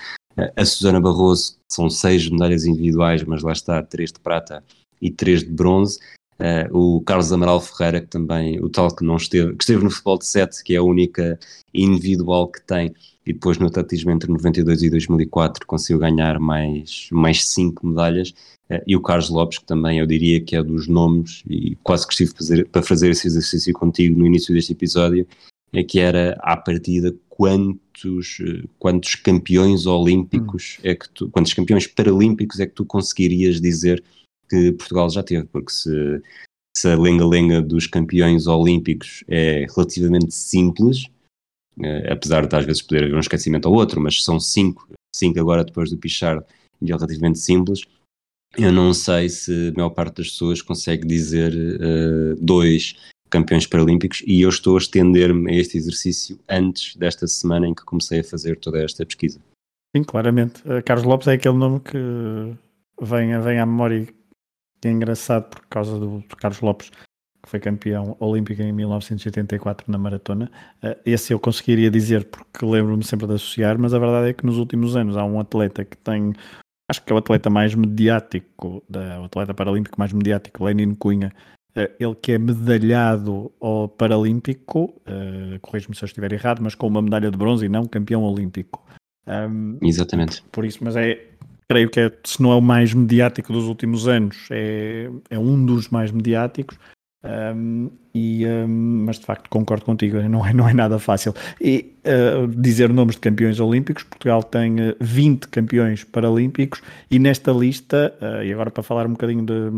A 0.55 0.63
Susana 0.63 1.01
Barroso 1.01 1.57
são 1.67 1.89
seis 1.89 2.29
medalhas 2.29 2.65
individuais, 2.65 3.23
mas 3.23 3.41
lá 3.41 3.51
está, 3.51 3.81
três 3.81 4.11
de 4.11 4.19
prata 4.19 4.63
e 5.01 5.09
três 5.09 5.43
de 5.43 5.49
bronze. 5.49 5.99
Uh, 6.39 6.97
o 6.97 7.01
Carlos 7.01 7.33
Amaral 7.33 7.59
Ferreira, 7.59 7.99
que 7.99 8.07
também, 8.07 8.63
o 8.63 8.69
tal 8.69 8.95
que 8.95 9.03
não 9.03 9.15
esteve, 9.15 9.55
que 9.55 9.63
esteve 9.63 9.83
no 9.83 9.89
futebol 9.89 10.19
de 10.19 10.27
sete, 10.27 10.63
que 10.63 10.75
é 10.75 10.77
a 10.77 10.83
única 10.83 11.39
individual 11.73 12.47
que 12.47 12.61
tem, 12.61 12.93
e 13.27 13.33
depois 13.33 13.57
no 13.57 13.67
atletismo 13.67 14.09
entre 14.09 14.31
92 14.31 14.83
e 14.83 14.89
2004 14.89 15.67
conseguiu 15.67 15.99
ganhar 15.99 16.39
mais, 16.39 17.09
mais 17.11 17.45
cinco 17.45 17.85
medalhas. 17.85 18.29
Uh, 18.71 18.79
e 18.87 18.95
o 18.95 19.01
Carlos 19.01 19.29
Lopes, 19.29 19.59
que 19.59 19.65
também 19.65 19.99
eu 19.99 20.07
diria 20.07 20.39
que 20.39 20.55
é 20.55 20.63
dos 20.63 20.87
nomes, 20.87 21.43
e 21.49 21.75
quase 21.83 22.07
que 22.07 22.13
estive 22.13 22.31
fazer, 22.33 22.67
para 22.69 22.81
fazer 22.81 23.09
esse 23.09 23.27
exercício 23.27 23.73
contigo 23.73 24.17
no 24.17 24.25
início 24.25 24.53
deste 24.53 24.71
episódio, 24.71 25.27
é 25.73 25.83
que 25.83 25.99
era 25.99 26.37
à 26.39 26.55
partida 26.55 27.13
quantos, 27.27 28.39
eh, 28.39 28.63
quantos 28.79 29.15
campeões 29.15 29.85
olímpicos 29.85 30.77
hum. 30.79 30.81
é 30.83 30.95
que 30.95 31.09
tu, 31.09 31.29
quantos 31.29 31.53
campeões 31.53 31.85
paralímpicos 31.85 32.59
é 32.61 32.65
que 32.65 32.73
tu 32.73 32.85
conseguirias 32.85 33.59
dizer 33.59 34.01
que 34.49 34.71
Portugal 34.71 35.09
já 35.09 35.21
teve, 35.21 35.45
porque 35.47 35.71
se, 35.71 36.21
se 36.75 36.87
a 36.87 36.97
lenga-lenga 36.97 37.61
dos 37.61 37.85
campeões 37.85 38.47
olímpicos 38.47 39.25
é 39.27 39.65
relativamente 39.75 40.33
simples, 40.33 41.05
eh, 41.05 41.16
apesar 42.09 42.45
de 42.45 42.55
às 42.55 42.65
vezes 42.65 42.81
poder 42.81 43.03
haver 43.03 43.15
um 43.15 43.19
esquecimento 43.19 43.67
ao 43.67 43.73
outro, 43.73 44.01
mas 44.01 44.23
são 44.23 44.39
cinco, 44.39 44.87
cinco 45.15 45.39
agora 45.39 45.63
depois 45.63 45.89
do 45.89 45.97
Pichard 45.97 46.43
e 46.81 46.91
é 46.91 46.95
relativamente 46.95 47.39
simples. 47.39 47.81
Eu 48.57 48.71
não 48.71 48.93
sei 48.93 49.29
se 49.29 49.69
a 49.69 49.73
maior 49.73 49.89
parte 49.91 50.17
das 50.17 50.29
pessoas 50.31 50.61
consegue 50.61 51.05
dizer 51.07 51.53
uh, 51.53 52.35
dois 52.39 52.95
campeões 53.29 53.67
paralímpicos 53.67 54.23
e 54.25 54.41
eu 54.41 54.49
estou 54.49 54.75
a 54.75 54.79
estender-me 54.79 55.51
a 55.51 55.55
este 55.55 55.77
exercício 55.77 56.39
antes 56.47 56.95
desta 56.95 57.27
semana 57.27 57.67
em 57.67 57.73
que 57.73 57.83
comecei 57.83 58.21
a 58.21 58.23
fazer 58.23 58.57
toda 58.57 58.81
esta 58.81 59.05
pesquisa. 59.05 59.39
Sim, 59.95 60.03
claramente. 60.03 60.61
Uh, 60.61 60.81
Carlos 60.83 61.05
Lopes 61.05 61.27
é 61.27 61.33
aquele 61.33 61.57
nome 61.57 61.79
que 61.81 61.97
vem, 63.01 63.39
vem 63.41 63.59
à 63.59 63.65
memória 63.65 64.07
que 64.81 64.87
é 64.87 64.91
engraçado 64.91 65.49
por 65.49 65.65
causa 65.67 65.99
do 65.99 66.23
Carlos 66.37 66.61
Lopes 66.61 66.91
que 67.47 67.51
foi 67.51 67.59
campeão 67.59 68.15
olímpico 68.19 68.61
em 68.61 68.71
1984 68.71 69.89
na 69.89 69.97
maratona. 69.97 70.51
Uh, 70.83 70.95
esse 71.05 71.33
eu 71.33 71.39
conseguiria 71.39 71.89
dizer 71.89 72.25
porque 72.25 72.65
lembro-me 72.65 73.03
sempre 73.03 73.25
de 73.25 73.33
associar, 73.33 73.79
mas 73.79 73.93
a 73.93 73.99
verdade 73.99 74.29
é 74.29 74.33
que 74.33 74.45
nos 74.45 74.57
últimos 74.57 74.95
anos 74.95 75.15
há 75.15 75.23
um 75.23 75.39
atleta 75.39 75.83
que 75.85 75.97
tem, 75.97 76.33
acho 76.91 77.03
que 77.03 77.11
é 77.11 77.15
o 77.15 77.17
atleta 77.17 77.49
mais 77.49 77.73
mediático, 77.73 78.83
da, 78.89 79.21
o 79.21 79.25
atleta 79.25 79.53
paralímpico 79.53 79.97
mais 79.97 80.11
mediático, 80.11 80.65
Lenin 80.65 80.93
Cunha, 80.93 81.33
uh, 81.75 81.89
ele 81.97 82.15
que 82.21 82.33
é 82.33 82.37
medalhado 82.37 83.51
ao 83.61 83.87
paralímpico, 83.87 84.93
uh, 85.07 85.59
corrijo-me 85.61 85.95
se 85.95 86.03
eu 86.03 86.07
estiver 86.07 86.33
errado, 86.33 86.61
mas 86.61 86.75
com 86.75 86.87
uma 86.87 87.01
medalha 87.01 87.31
de 87.31 87.37
bronze 87.37 87.65
e 87.65 87.69
não 87.69 87.85
campeão 87.85 88.23
olímpico. 88.23 88.85
Um, 89.25 89.77
Exatamente. 89.81 90.43
Por 90.51 90.65
isso, 90.65 90.79
mas 90.81 90.95
é, 90.95 91.19
creio 91.69 91.89
que 91.89 91.99
é, 91.99 92.11
se 92.23 92.41
não 92.41 92.51
é 92.51 92.55
o 92.55 92.61
mais 92.61 92.93
mediático 92.93 93.51
dos 93.51 93.65
últimos 93.65 94.07
anos, 94.07 94.47
é, 94.51 95.09
é 95.29 95.37
um 95.37 95.65
dos 95.65 95.89
mais 95.89 96.11
mediáticos. 96.11 96.77
Um, 97.27 97.89
e, 98.13 98.45
um, 98.47 99.03
mas 99.05 99.19
de 99.19 99.25
facto 99.25 99.49
concordo 99.49 99.85
contigo, 99.85 100.19
não 100.23 100.45
é, 100.45 100.53
não 100.53 100.67
é 100.67 100.73
nada 100.73 100.97
fácil. 100.97 101.33
E 101.61 101.93
uh, 102.05 102.47
dizer 102.47 102.91
nomes 102.91 103.15
de 103.15 103.21
campeões 103.21 103.59
olímpicos, 103.59 104.03
Portugal 104.03 104.41
tem 104.43 104.75
uh, 104.79 104.95
20 104.99 105.47
campeões 105.49 106.03
paralímpicos 106.03 106.81
e 107.11 107.19
nesta 107.19 107.51
lista, 107.51 108.13
uh, 108.21 108.43
e 108.43 108.51
agora 108.51 108.71
para 108.71 108.83
falar 108.83 109.05
um 109.05 109.11
bocadinho 109.11 109.45
de, 109.45 109.69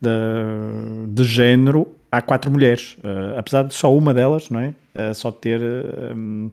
de, 0.00 1.06
de 1.08 1.24
género, 1.24 1.86
há 2.10 2.22
quatro 2.22 2.50
mulheres, 2.50 2.96
apesar 3.36 3.64
de 3.64 3.74
só 3.74 3.94
uma 3.94 4.14
delas, 4.14 4.48
não 4.48 4.60
é? 4.60 4.74
Só 5.14 5.30
ter. 5.30 5.60
Um, 6.16 6.50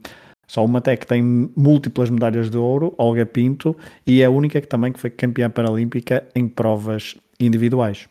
só 0.47 0.63
uma 0.63 0.79
até 0.79 0.95
que 0.95 1.05
tem 1.05 1.21
múltiplas 1.57 2.09
medalhas 2.09 2.49
de 2.49 2.57
ouro, 2.57 2.93
Olga 2.97 3.25
Pinto, 3.25 3.75
e 4.05 4.21
é 4.21 4.25
a 4.25 4.29
única 4.29 4.61
que 4.61 4.67
também 4.67 4.93
foi 4.93 5.09
campeã 5.09 5.49
paralímpica 5.49 6.23
em 6.33 6.47
provas 6.47 7.17
individuais. 7.37 8.07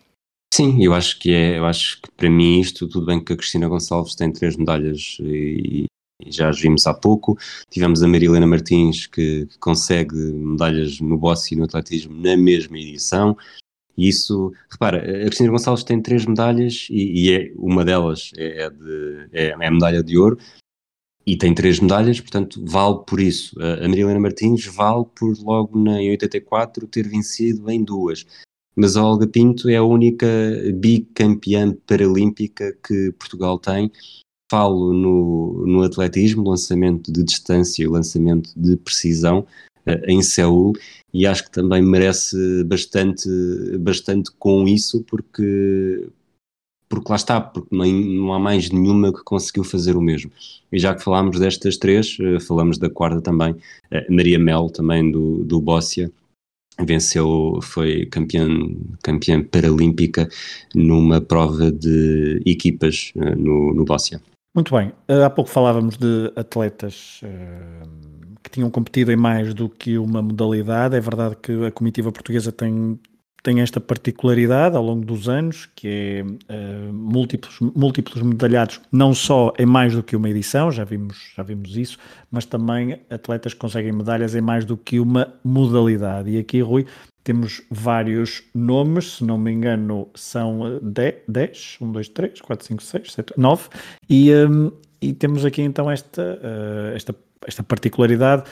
Sim, 0.57 0.83
eu 0.83 0.95
acho 0.95 1.19
que 1.19 1.35
é, 1.35 1.59
eu 1.59 1.67
acho 1.67 2.01
que 2.01 2.11
para 2.13 2.31
mim 2.31 2.59
isto, 2.59 2.89
tudo 2.89 3.05
bem 3.05 3.23
que 3.23 3.31
a 3.31 3.37
Cristina 3.37 3.69
Gonçalves 3.69 4.15
tem 4.15 4.33
três 4.33 4.57
medalhas 4.57 5.19
e, 5.21 5.85
e 6.25 6.33
já 6.33 6.49
as 6.49 6.59
vimos 6.59 6.87
há 6.87 6.95
pouco, 6.95 7.37
tivemos 7.69 8.03
a 8.03 8.09
Marilena 8.09 8.47
Martins 8.47 9.07
que, 9.07 9.45
que 9.45 9.59
consegue 9.59 10.17
medalhas 10.17 10.99
no 10.99 11.19
boxe 11.19 11.53
e 11.55 11.59
no 11.59 11.65
atletismo 11.65 12.19
na 12.19 12.39
mesma 12.39 12.79
edição, 12.79 13.37
e 13.99 14.09
isso, 14.09 14.51
repara, 14.71 14.97
a 14.97 15.27
Cristina 15.27 15.51
Gonçalves 15.51 15.85
tem 15.85 16.01
três 16.01 16.25
medalhas 16.25 16.87
e, 16.89 17.27
e 17.27 17.35
é, 17.35 17.53
uma 17.57 17.85
delas 17.85 18.31
é, 18.39 18.63
é, 18.63 18.71
de, 18.71 19.29
é, 19.35 19.47
é 19.49 19.67
a 19.67 19.71
medalha 19.71 20.03
de 20.03 20.17
ouro, 20.17 20.39
e 21.27 21.37
tem 21.37 21.53
três 21.55 21.81
medalhas, 21.81 22.19
portanto 22.19 22.65
vale 22.65 23.01
por 23.07 23.21
isso. 23.21 23.55
A 23.61 23.87
Marilena 23.87 24.21
Martins 24.21 24.65
vale 24.65 25.05
por 25.15 25.37
logo 25.39 25.79
na, 25.79 26.01
em 26.01 26.09
84 26.13 26.87
ter 26.87 27.07
vencido 27.07 27.69
em 27.71 27.85
duas 27.85 28.25
mas 28.77 28.97
a 28.97 29.03
Olga 29.03 29.27
Pinto 29.27 29.71
é 29.71 29.77
a 29.77 29.83
única 29.83 30.27
bicampeã 30.75 31.75
paralímpica 31.87 32.77
que 32.87 33.11
Portugal 33.13 33.59
tem. 33.59 33.91
Falo 34.51 34.93
no, 34.93 35.67
no 35.67 35.83
atletismo, 35.83 36.49
lançamento 36.49 37.11
de 37.11 37.25
distância 37.25 37.83
e 37.83 37.89
lançamento 37.89 38.51
de 38.55 38.77
precisão 38.77 39.47
uh, 39.87 40.05
em 40.07 40.23
Seul, 40.23 40.75
e 41.13 41.27
acho 41.27 41.45
que 41.45 41.51
também 41.51 41.83
merece 41.83 42.63
bastante, 42.65 43.29
bastante 43.81 44.31
com 44.39 44.69
isso, 44.69 45.03
porque, 45.05 46.09
porque 46.89 47.09
lá 47.09 47.17
está, 47.17 47.41
porque 47.41 47.75
não, 47.75 48.33
há 48.33 48.39
mais 48.39 48.71
nenhuma 48.71 49.13
que 49.13 49.25
conseguiu 49.25 49.65
fazer 49.65 49.97
o 49.97 50.03
mesmo. 50.03 50.31
E 50.71 50.79
já 50.79 50.95
que 50.95 51.03
falámos 51.03 51.41
destas 51.41 51.77
três, 51.77 52.17
uh, 52.21 52.39
falamos 52.39 52.79
da 52.79 52.91
quarta 52.91 53.21
também, 53.21 53.53
uh, 53.53 54.15
Maria 54.15 54.39
Mel, 54.39 54.71
também 54.71 55.11
do, 55.11 55.43
do 55.45 55.61
Bóssia, 55.61 56.13
venceu, 56.85 57.59
foi 57.63 58.07
campeã, 58.07 58.47
campeã 59.03 59.43
paralímpica 59.43 60.29
numa 60.75 61.21
prova 61.21 61.71
de 61.73 62.43
equipas 62.45 63.13
uh, 63.17 63.37
no, 63.37 63.75
no 63.75 63.85
Bóssia. 63.85 64.21
Muito 64.55 64.75
bem, 64.75 64.89
uh, 65.09 65.25
há 65.25 65.31
pouco 65.31 65.51
falávamos 65.51 65.97
de 65.97 66.33
atletas 66.37 67.21
uh, 67.23 68.39
que 68.43 68.51
tinham 68.51 68.71
competido 68.71 69.11
em 69.13 69.17
mais 69.17 69.55
do 69.55 69.69
que 69.69 69.99
uma 69.99 70.23
modalidade. 70.23 70.97
É 70.97 71.01
verdade 71.01 71.37
que 71.43 71.67
a 71.67 71.71
comitiva 71.71 72.13
portuguesa 72.13 72.53
tem 72.53 72.99
tem 73.47 73.61
esta 73.61 73.81
particularidade 73.81 74.77
ao 74.77 74.83
longo 74.83 75.05
dos 75.05 75.29
anos, 75.29 75.69
que 75.77 75.87
é 75.87 76.23
uh, 76.53 76.93
múltiplos, 76.93 77.61
múltiplos 77.61 78.21
medalhados, 78.21 78.81
não 78.91 79.15
só 79.15 79.53
em 79.57 79.65
mais 79.65 79.95
do 79.95 80.03
que 80.03 80.17
uma 80.17 80.29
edição, 80.29 80.69
já 80.73 80.83
vimos, 80.83 81.33
já 81.37 81.45
vimos 81.45 81.77
isso, 81.77 81.97
mas 82.29 82.45
também 82.45 83.01
atletas 83.09 83.55
que 83.55 83.61
conseguem 83.61 83.93
medalhas 83.93 84.35
em 84.35 84.41
mais 84.41 84.65
do 84.65 84.77
que 84.77 84.99
uma 84.99 85.33
modalidade. 85.45 86.29
E 86.29 86.39
aqui, 86.41 86.61
Rui, 86.61 86.87
temos 87.23 87.63
vários 87.71 88.43
nomes, 88.53 89.19
se 89.19 89.25
não 89.25 89.39
me 89.39 89.53
engano, 89.53 90.09
são 90.17 90.81
10, 90.83 91.79
1, 91.81 91.93
2, 91.93 92.09
3, 92.09 92.41
4, 92.41 92.67
5, 92.67 92.83
6, 92.83 93.13
7, 93.13 93.33
9, 93.37 93.69
e, 94.11 94.33
temos 95.21 95.45
aqui 95.45 95.63
então 95.63 95.89
esta, 95.89 96.21
uh, 96.21 96.97
esta, 96.97 97.15
esta 97.47 97.63
particularidade 97.63 98.43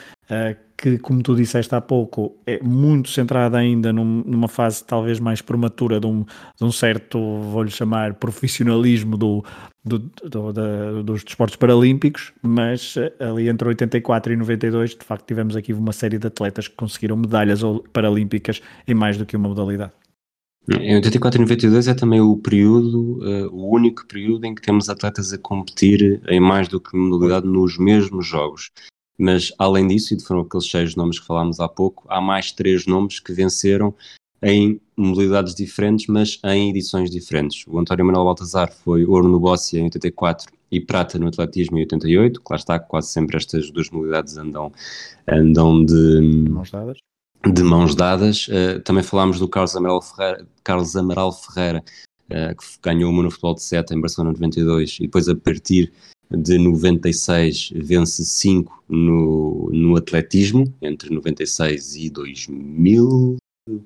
que, 0.76 0.98
como 0.98 1.22
tu 1.22 1.34
disseste 1.34 1.74
há 1.74 1.80
pouco, 1.80 2.36
é 2.46 2.62
muito 2.62 3.08
centrada 3.08 3.56
ainda 3.56 3.92
num, 3.92 4.22
numa 4.26 4.48
fase 4.48 4.84
talvez 4.84 5.20
mais 5.20 5.40
prematura 5.40 6.00
de 6.00 6.06
um, 6.06 6.24
de 6.24 6.64
um 6.64 6.72
certo, 6.72 7.18
vou-lhe 7.18 7.70
chamar, 7.70 8.14
profissionalismo 8.14 9.16
do, 9.16 9.44
do, 9.84 9.98
do, 9.98 10.52
da, 10.52 11.02
dos 11.02 11.24
desportos 11.24 11.56
paralímpicos, 11.56 12.32
mas 12.42 12.96
eh, 12.96 13.12
ali 13.20 13.48
entre 13.48 13.68
84 13.68 14.32
e 14.32 14.36
92, 14.36 14.90
de 14.90 15.04
facto, 15.04 15.26
tivemos 15.26 15.56
aqui 15.56 15.72
uma 15.72 15.92
série 15.92 16.18
de 16.18 16.26
atletas 16.26 16.68
que 16.68 16.74
conseguiram 16.74 17.16
medalhas 17.16 17.60
paralímpicas 17.92 18.60
em 18.86 18.94
mais 18.94 19.16
do 19.16 19.24
que 19.24 19.36
uma 19.36 19.48
modalidade. 19.48 19.92
Em 20.66 20.96
84 20.96 21.38
e 21.38 21.42
92 21.42 21.88
é 21.88 21.94
também 21.94 22.22
o 22.22 22.38
período, 22.38 23.18
uh, 23.18 23.48
o 23.52 23.74
único 23.74 24.06
período 24.06 24.46
em 24.46 24.54
que 24.54 24.62
temos 24.62 24.88
atletas 24.88 25.30
a 25.30 25.38
competir 25.38 26.22
em 26.26 26.40
mais 26.40 26.68
do 26.68 26.80
que 26.80 26.96
modalidade 26.96 27.46
nos 27.46 27.76
mesmos 27.76 28.26
jogos. 28.26 28.70
Mas 29.18 29.52
além 29.58 29.86
disso, 29.86 30.14
e 30.14 30.20
foram 30.20 30.40
aqueles 30.40 30.68
seis 30.68 30.96
nomes 30.96 31.18
que 31.18 31.26
falámos 31.26 31.60
há 31.60 31.68
pouco, 31.68 32.04
há 32.08 32.20
mais 32.20 32.50
três 32.52 32.86
nomes 32.86 33.20
que 33.20 33.32
venceram 33.32 33.94
em 34.42 34.80
modalidades 34.96 35.54
diferentes, 35.54 36.06
mas 36.06 36.38
em 36.44 36.68
edições 36.70 37.10
diferentes. 37.10 37.64
O 37.66 37.78
António 37.78 38.04
Manuel 38.04 38.24
Baltazar 38.24 38.70
foi 38.70 39.04
ouro 39.04 39.26
no 39.26 39.40
Bóssia 39.40 39.80
em 39.80 39.84
84 39.84 40.52
e 40.70 40.80
prata 40.80 41.18
no 41.18 41.28
atletismo 41.28 41.78
em 41.78 41.80
88. 41.80 42.42
Claro 42.42 42.60
está, 42.60 42.78
quase 42.78 43.08
sempre 43.08 43.36
estas 43.36 43.70
duas 43.70 43.88
modalidades 43.90 44.36
andam, 44.36 44.70
andam 45.26 45.84
de 45.84 46.46
mãos 46.50 46.70
dadas. 46.70 46.98
De 47.46 47.62
mãos 47.62 47.94
dadas. 47.94 48.48
Uh, 48.48 48.80
também 48.84 49.02
falámos 49.02 49.38
do 49.38 49.48
Carlos 49.48 49.74
Amaral 49.74 50.02
Ferreira, 50.02 50.46
Carlos 50.62 50.94
Amaral 50.94 51.32
Ferreira 51.32 51.82
uh, 52.30 52.56
que 52.56 52.64
ganhou 52.82 53.10
uma 53.10 53.22
no 53.22 53.30
futebol 53.30 53.54
de 53.54 53.62
seta 53.62 53.94
em 53.94 54.00
Barcelona 54.00 54.32
92 54.32 54.98
e 55.00 55.02
depois 55.04 55.28
a 55.28 55.34
partir 55.34 55.90
de 56.30 56.58
96 56.58 57.72
vence 57.74 58.24
5 58.24 58.84
no, 58.88 59.70
no 59.72 59.96
atletismo, 59.96 60.72
entre 60.80 61.12
96 61.12 61.96
e 61.96 62.10
2000, 62.10 63.36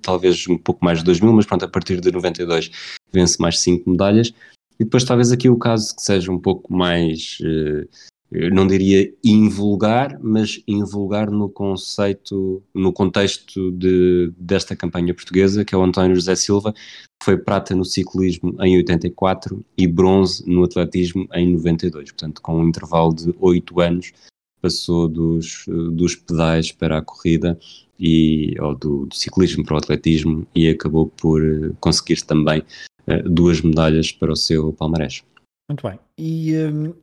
talvez 0.02 0.46
um 0.48 0.58
pouco 0.58 0.84
mais 0.84 0.98
de 0.98 1.04
2000, 1.04 1.32
mas 1.32 1.46
pronto, 1.46 1.64
a 1.64 1.68
partir 1.68 2.00
de 2.00 2.10
92 2.10 2.70
vence 3.12 3.40
mais 3.40 3.58
5 3.60 3.90
medalhas. 3.90 4.32
E 4.78 4.84
depois 4.84 5.04
talvez 5.04 5.32
aqui 5.32 5.48
o 5.48 5.58
caso 5.58 5.94
que 5.94 6.02
seja 6.02 6.30
um 6.30 6.38
pouco 6.38 6.72
mais, 6.72 7.38
eh, 7.42 7.86
não 8.30 8.66
diria 8.66 9.12
invulgar, 9.24 10.18
mas 10.22 10.62
invulgar 10.68 11.30
no 11.30 11.48
conceito, 11.48 12.62
no 12.74 12.92
contexto 12.92 13.70
de, 13.72 14.32
desta 14.36 14.76
campanha 14.76 15.14
portuguesa, 15.14 15.64
que 15.64 15.74
é 15.74 15.78
o 15.78 15.82
António 15.82 16.14
José 16.14 16.34
Silva, 16.36 16.74
foi 17.22 17.38
prata 17.38 17.74
no 17.74 17.84
ciclismo 17.84 18.54
em 18.60 18.76
84 18.76 19.64
e 19.76 19.86
bronze 19.86 20.44
no 20.46 20.64
atletismo 20.64 21.26
em 21.32 21.52
92. 21.54 22.12
Portanto, 22.12 22.42
com 22.42 22.60
um 22.60 22.68
intervalo 22.68 23.14
de 23.14 23.34
8 23.38 23.80
anos, 23.80 24.12
passou 24.60 25.08
dos, 25.08 25.64
dos 25.66 26.14
pedais 26.14 26.72
para 26.72 26.98
a 26.98 27.02
corrida 27.02 27.58
e, 27.98 28.54
ou 28.60 28.74
do, 28.74 29.06
do 29.06 29.14
ciclismo 29.14 29.64
para 29.64 29.74
o 29.74 29.78
atletismo 29.78 30.46
e 30.54 30.68
acabou 30.68 31.06
por 31.06 31.42
eh, 31.42 31.70
conseguir 31.80 32.22
também 32.22 32.60
uh, 33.06 33.28
duas 33.28 33.60
medalhas 33.60 34.12
para 34.12 34.32
o 34.32 34.36
seu 34.36 34.72
palmarés. 34.72 35.22
Muito 35.68 35.86
bem. 35.86 35.98
E 36.16 36.54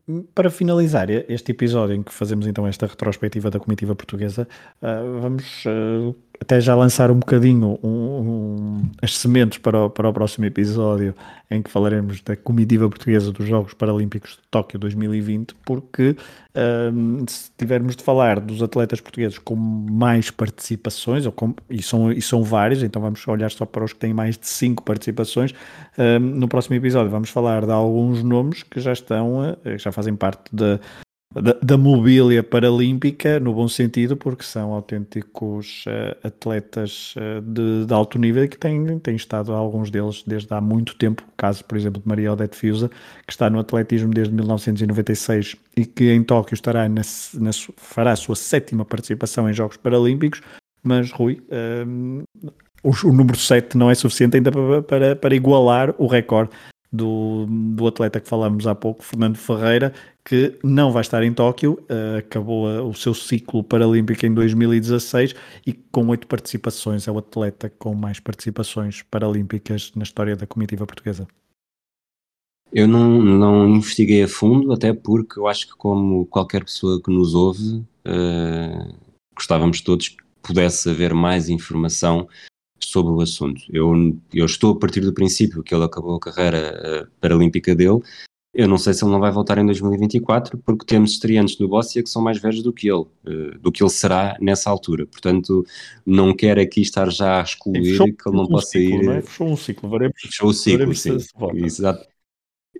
um, 0.07 0.23
para 0.33 0.49
finalizar 0.49 1.07
este 1.09 1.51
episódio 1.51 1.95
em 1.95 2.01
que 2.01 2.11
fazemos 2.11 2.47
então 2.47 2.65
esta 2.65 2.87
retrospectiva 2.87 3.51
da 3.51 3.59
comitiva 3.59 3.95
portuguesa, 3.95 4.47
uh, 4.81 5.21
vamos 5.21 5.63
uh, 5.65 6.15
até 6.39 6.59
já 6.59 6.75
lançar 6.75 7.11
um 7.11 7.19
bocadinho 7.19 7.79
um, 7.83 7.89
um, 7.89 8.81
as 9.01 9.17
sementes 9.17 9.57
para 9.57 9.85
o, 9.85 9.89
para 9.89 10.09
o 10.09 10.13
próximo 10.13 10.45
episódio 10.45 11.15
em 11.49 11.61
que 11.61 11.69
falaremos 11.69 12.21
da 12.21 12.35
comitiva 12.35 12.89
portuguesa 12.89 13.31
dos 13.31 13.47
Jogos 13.47 13.73
Paralímpicos 13.73 14.31
de 14.31 14.39
Tóquio 14.49 14.79
2020, 14.79 15.55
porque 15.63 16.15
um, 16.93 17.25
se 17.27 17.51
tivermos 17.57 17.95
de 17.95 18.03
falar 18.03 18.39
dos 18.39 18.63
atletas 18.63 18.99
portugueses 18.99 19.37
com 19.37 19.55
mais 19.55 20.31
participações, 20.31 21.25
ou 21.25 21.31
com, 21.31 21.53
e, 21.69 21.81
são, 21.81 22.11
e 22.11 22.21
são 22.21 22.43
vários, 22.43 22.81
então 22.83 23.01
vamos 23.01 23.25
olhar 23.27 23.51
só 23.51 23.65
para 23.65 23.83
os 23.83 23.93
que 23.93 23.99
têm 23.99 24.13
mais 24.13 24.37
de 24.37 24.47
5 24.47 24.83
participações, 24.83 25.53
um, 25.97 26.19
no 26.19 26.47
próximo 26.47 26.75
episódio 26.75 27.11
vamos 27.11 27.29
falar 27.29 27.65
de 27.65 27.71
alguns 27.71 28.23
nomes 28.23 28.63
que 28.63 28.79
já 28.79 28.93
estão, 28.93 29.55
já 29.77 29.91
fazem 29.91 30.15
parte 30.15 30.43
da 30.53 30.79
da, 31.33 31.53
da, 31.61 31.77
mobília 31.77 32.41
paralímpica, 32.41 33.39
no 33.39 33.53
bom 33.53 33.67
sentido, 33.67 34.15
porque 34.15 34.43
são 34.43 34.71
autênticos 34.71 35.83
uh, 35.85 36.27
atletas 36.27 37.13
uh, 37.17 37.41
de, 37.41 37.85
de, 37.85 37.93
alto 37.93 38.17
nível 38.17 38.47
que 38.47 38.57
têm, 38.57 38.99
têm 38.99 39.15
estado, 39.15 39.51
alguns 39.51 39.89
deles, 39.89 40.23
desde 40.25 40.53
há 40.53 40.61
muito 40.61 40.95
tempo. 40.95 41.23
O 41.27 41.35
caso, 41.35 41.63
por 41.65 41.77
exemplo, 41.77 42.01
de 42.01 42.07
Maria 42.07 42.31
Odete 42.31 42.55
Fiusa, 42.55 42.89
que 43.25 43.33
está 43.33 43.49
no 43.49 43.59
atletismo 43.59 44.13
desde 44.13 44.33
1996 44.33 45.55
e 45.75 45.85
que 45.85 46.11
em 46.11 46.23
Tóquio 46.23 46.53
estará 46.53 46.87
na, 46.87 47.01
na, 47.33 47.51
fará 47.75 48.11
a 48.11 48.15
sua 48.15 48.35
sétima 48.35 48.85
participação 48.85 49.49
em 49.49 49.53
Jogos 49.53 49.77
Paralímpicos. 49.77 50.41
Mas, 50.81 51.11
Rui, 51.11 51.41
eh, 51.49 51.83
o, 52.83 52.91
o, 53.07 53.11
número 53.11 53.37
7 53.37 53.75
não 53.75 53.89
é 53.89 53.95
suficiente 53.95 54.37
ainda 54.37 54.51
para, 54.51 54.83
para, 54.83 55.15
para 55.15 55.35
igualar 55.35 55.95
o 55.97 56.05
recorde 56.05 56.51
do, 56.91 57.45
do 57.49 57.87
atleta 57.87 58.19
que 58.19 58.29
falamos 58.29 58.65
há 58.67 58.75
pouco, 58.75 59.03
Fernando 59.03 59.35
Ferreira, 59.35 59.91
que 60.27 60.57
não 60.63 60.91
vai 60.91 61.01
estar 61.01 61.21
em 61.23 61.31
Tóquio, 61.31 61.73
uh, 61.83 62.17
acabou 62.17 62.67
uh, 62.67 62.89
o 62.89 62.95
seu 62.95 63.13
ciclo 63.13 63.63
paralímpico 63.63 64.25
em 64.25 64.33
2016 64.33 65.35
e 65.67 65.71
com 65.71 66.07
oito 66.07 66.25
participações, 66.25 67.07
é 67.07 67.11
o 67.11 67.19
atleta 67.19 67.69
com 67.69 67.93
mais 67.93 68.19
participações 68.19 69.03
paralímpicas 69.03 69.91
na 69.95 70.01
história 70.01 70.35
da 70.35 70.47
comitiva 70.47 70.87
portuguesa. 70.87 71.27
Eu 72.73 72.87
não, 72.87 73.21
não 73.21 73.69
investiguei 73.69 74.23
a 74.23 74.27
fundo, 74.27 74.73
até 74.73 74.91
porque 74.91 75.39
eu 75.39 75.47
acho 75.47 75.67
que, 75.67 75.75
como 75.75 76.25
qualquer 76.25 76.65
pessoa 76.65 76.99
que 77.01 77.11
nos 77.11 77.35
ouve, 77.35 77.85
uh, 78.07 78.95
gostávamos 79.35 79.81
todos 79.81 80.09
que 80.09 80.17
pudesse 80.41 80.89
haver 80.89 81.13
mais 81.13 81.49
informação 81.49 82.27
sobre 82.79 83.13
o 83.13 83.21
assunto. 83.21 83.61
Eu, 83.71 84.17
eu 84.33 84.45
estou 84.45 84.73
a 84.73 84.79
partir 84.79 85.01
do 85.01 85.13
princípio 85.13 85.63
que 85.63 85.73
ele 85.73 85.83
acabou 85.83 86.15
a 86.15 86.19
carreira 86.19 87.05
uh, 87.05 87.11
paralímpica 87.21 87.75
dele. 87.75 88.01
Eu 88.57 88.69
não 88.69 88.77
sei 88.77 88.93
se 88.93 89.03
ele 89.03 89.11
não 89.11 89.19
vai 89.19 89.31
voltar 89.31 89.57
em 89.57 89.65
2024, 89.65 90.57
porque 90.59 90.85
temos 90.85 91.11
estreantes 91.11 91.59
no 91.59 91.67
Bóssia 91.67 92.01
que 92.01 92.09
são 92.09 92.21
mais 92.21 92.39
velhos 92.39 92.63
do 92.63 92.71
que 92.71 92.87
ele, 92.87 93.01
uh, 93.27 93.59
do 93.59 93.69
que 93.69 93.83
ele 93.83 93.89
será 93.89 94.37
nessa 94.39 94.69
altura. 94.69 95.05
Portanto, 95.05 95.65
não 96.05 96.33
quero 96.33 96.61
aqui 96.61 96.81
estar 96.81 97.11
já 97.11 97.41
a 97.41 97.43
excluir 97.43 97.97
que 97.97 98.29
ele 98.29 98.37
não 98.37 98.45
um 98.45 98.47
possa 98.47 98.69
ciclo, 98.69 99.01
ir. 99.01 99.05
Não 99.05 99.13
é? 99.13 99.21
Fechou 99.21 99.47
um 99.47 99.57
ciclo, 99.57 99.89
veremos. 99.89 100.15
Fechou 100.21 100.49
o 100.49 100.53
ciclo, 100.53 100.95
sim. 100.95 101.17
Exato. 101.55 102.07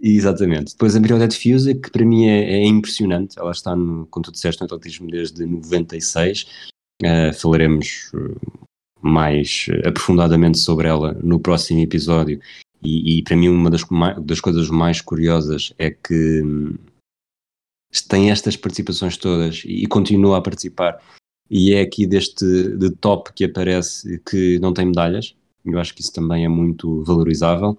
Exatamente. 0.01 0.71
Depois 0.71 0.95
a 0.95 0.99
Miriodete 0.99 1.38
Fiusa, 1.38 1.73
que 1.73 1.91
para 1.91 2.05
mim 2.05 2.26
é, 2.26 2.61
é 2.61 2.65
impressionante, 2.65 3.38
ela 3.38 3.51
está, 3.51 3.76
no, 3.76 4.05
como 4.07 4.23
tu 4.23 4.32
disseste, 4.32 4.61
no 4.61 4.65
atletismo 4.65 5.07
desde 5.07 5.45
96. 5.45 6.43
Uh, 6.43 7.05
eh, 7.05 7.34
falaremos 7.34 8.11
mais 9.05 9.67
eh, 9.69 9.88
aprofundadamente 9.88 10.57
sobre 10.57 10.88
ela 10.88 11.13
no 11.21 11.39
próximo 11.39 11.82
episódio. 11.82 12.39
E, 12.86 13.19
e 13.19 13.23
para 13.23 13.36
mim, 13.36 13.49
uma 13.49 13.69
das, 13.69 13.83
das, 14.21 14.39
coisas 14.39 14.69
mais 14.69 15.01
curiosas 15.01 15.73
é 15.77 15.89
que 15.89 16.41
hum, 16.41 16.75
tem 18.07 18.31
estas 18.31 18.55
participações 18.55 19.17
todas 19.17 19.63
e, 19.65 19.83
e 19.83 19.88
continua 19.88 20.38
a 20.38 20.41
participar. 20.41 21.01
E 21.49 21.73
é 21.73 21.81
aqui 21.81 22.07
deste 22.07 22.45
de 22.77 22.89
top 22.89 23.31
que 23.33 23.45
aparece 23.45 24.19
que 24.19 24.59
não 24.59 24.73
tem 24.73 24.86
medalhas. 24.86 25.36
Eu 25.63 25.79
acho 25.79 25.93
que 25.93 26.01
isso 26.01 26.13
também 26.13 26.45
é 26.45 26.49
muito 26.49 27.03
valorizável. 27.03 27.77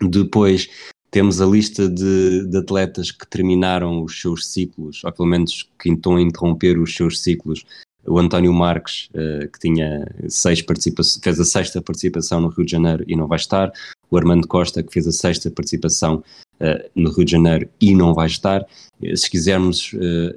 Depois 0.00 0.68
temos 1.10 1.40
a 1.40 1.46
lista 1.46 1.88
de, 1.88 2.46
de, 2.46 2.56
atletas 2.56 3.10
que 3.10 3.26
terminaram 3.26 4.02
os 4.02 4.20
seus 4.20 4.46
ciclos, 4.46 5.02
ou 5.04 5.12
pelo 5.12 5.28
menos 5.28 5.68
que 5.78 5.90
estão 5.90 6.16
a 6.16 6.22
interromper 6.22 6.78
os 6.78 6.94
seus 6.94 7.20
ciclos 7.20 7.64
o 8.06 8.18
António 8.18 8.52
Marques, 8.52 9.08
uh, 9.10 9.48
que 9.50 9.58
tinha 9.58 10.06
seis 10.28 10.62
participações, 10.62 11.22
fez 11.22 11.40
a 11.40 11.44
sexta 11.44 11.82
participação 11.82 12.40
no 12.40 12.48
Rio 12.48 12.64
de 12.64 12.72
Janeiro 12.72 13.04
e 13.06 13.16
não 13.16 13.26
vai 13.26 13.36
estar, 13.36 13.72
o 14.10 14.16
Armando 14.16 14.46
Costa, 14.46 14.82
que 14.82 14.92
fez 14.92 15.06
a 15.06 15.12
sexta 15.12 15.50
participação 15.50 16.22
uh, 16.60 16.90
no 16.94 17.10
Rio 17.10 17.24
de 17.24 17.32
Janeiro 17.32 17.68
e 17.80 17.94
não 17.94 18.14
vai 18.14 18.26
estar. 18.26 18.66
Uh, 19.02 19.16
se 19.16 19.30
quisermos 19.30 19.92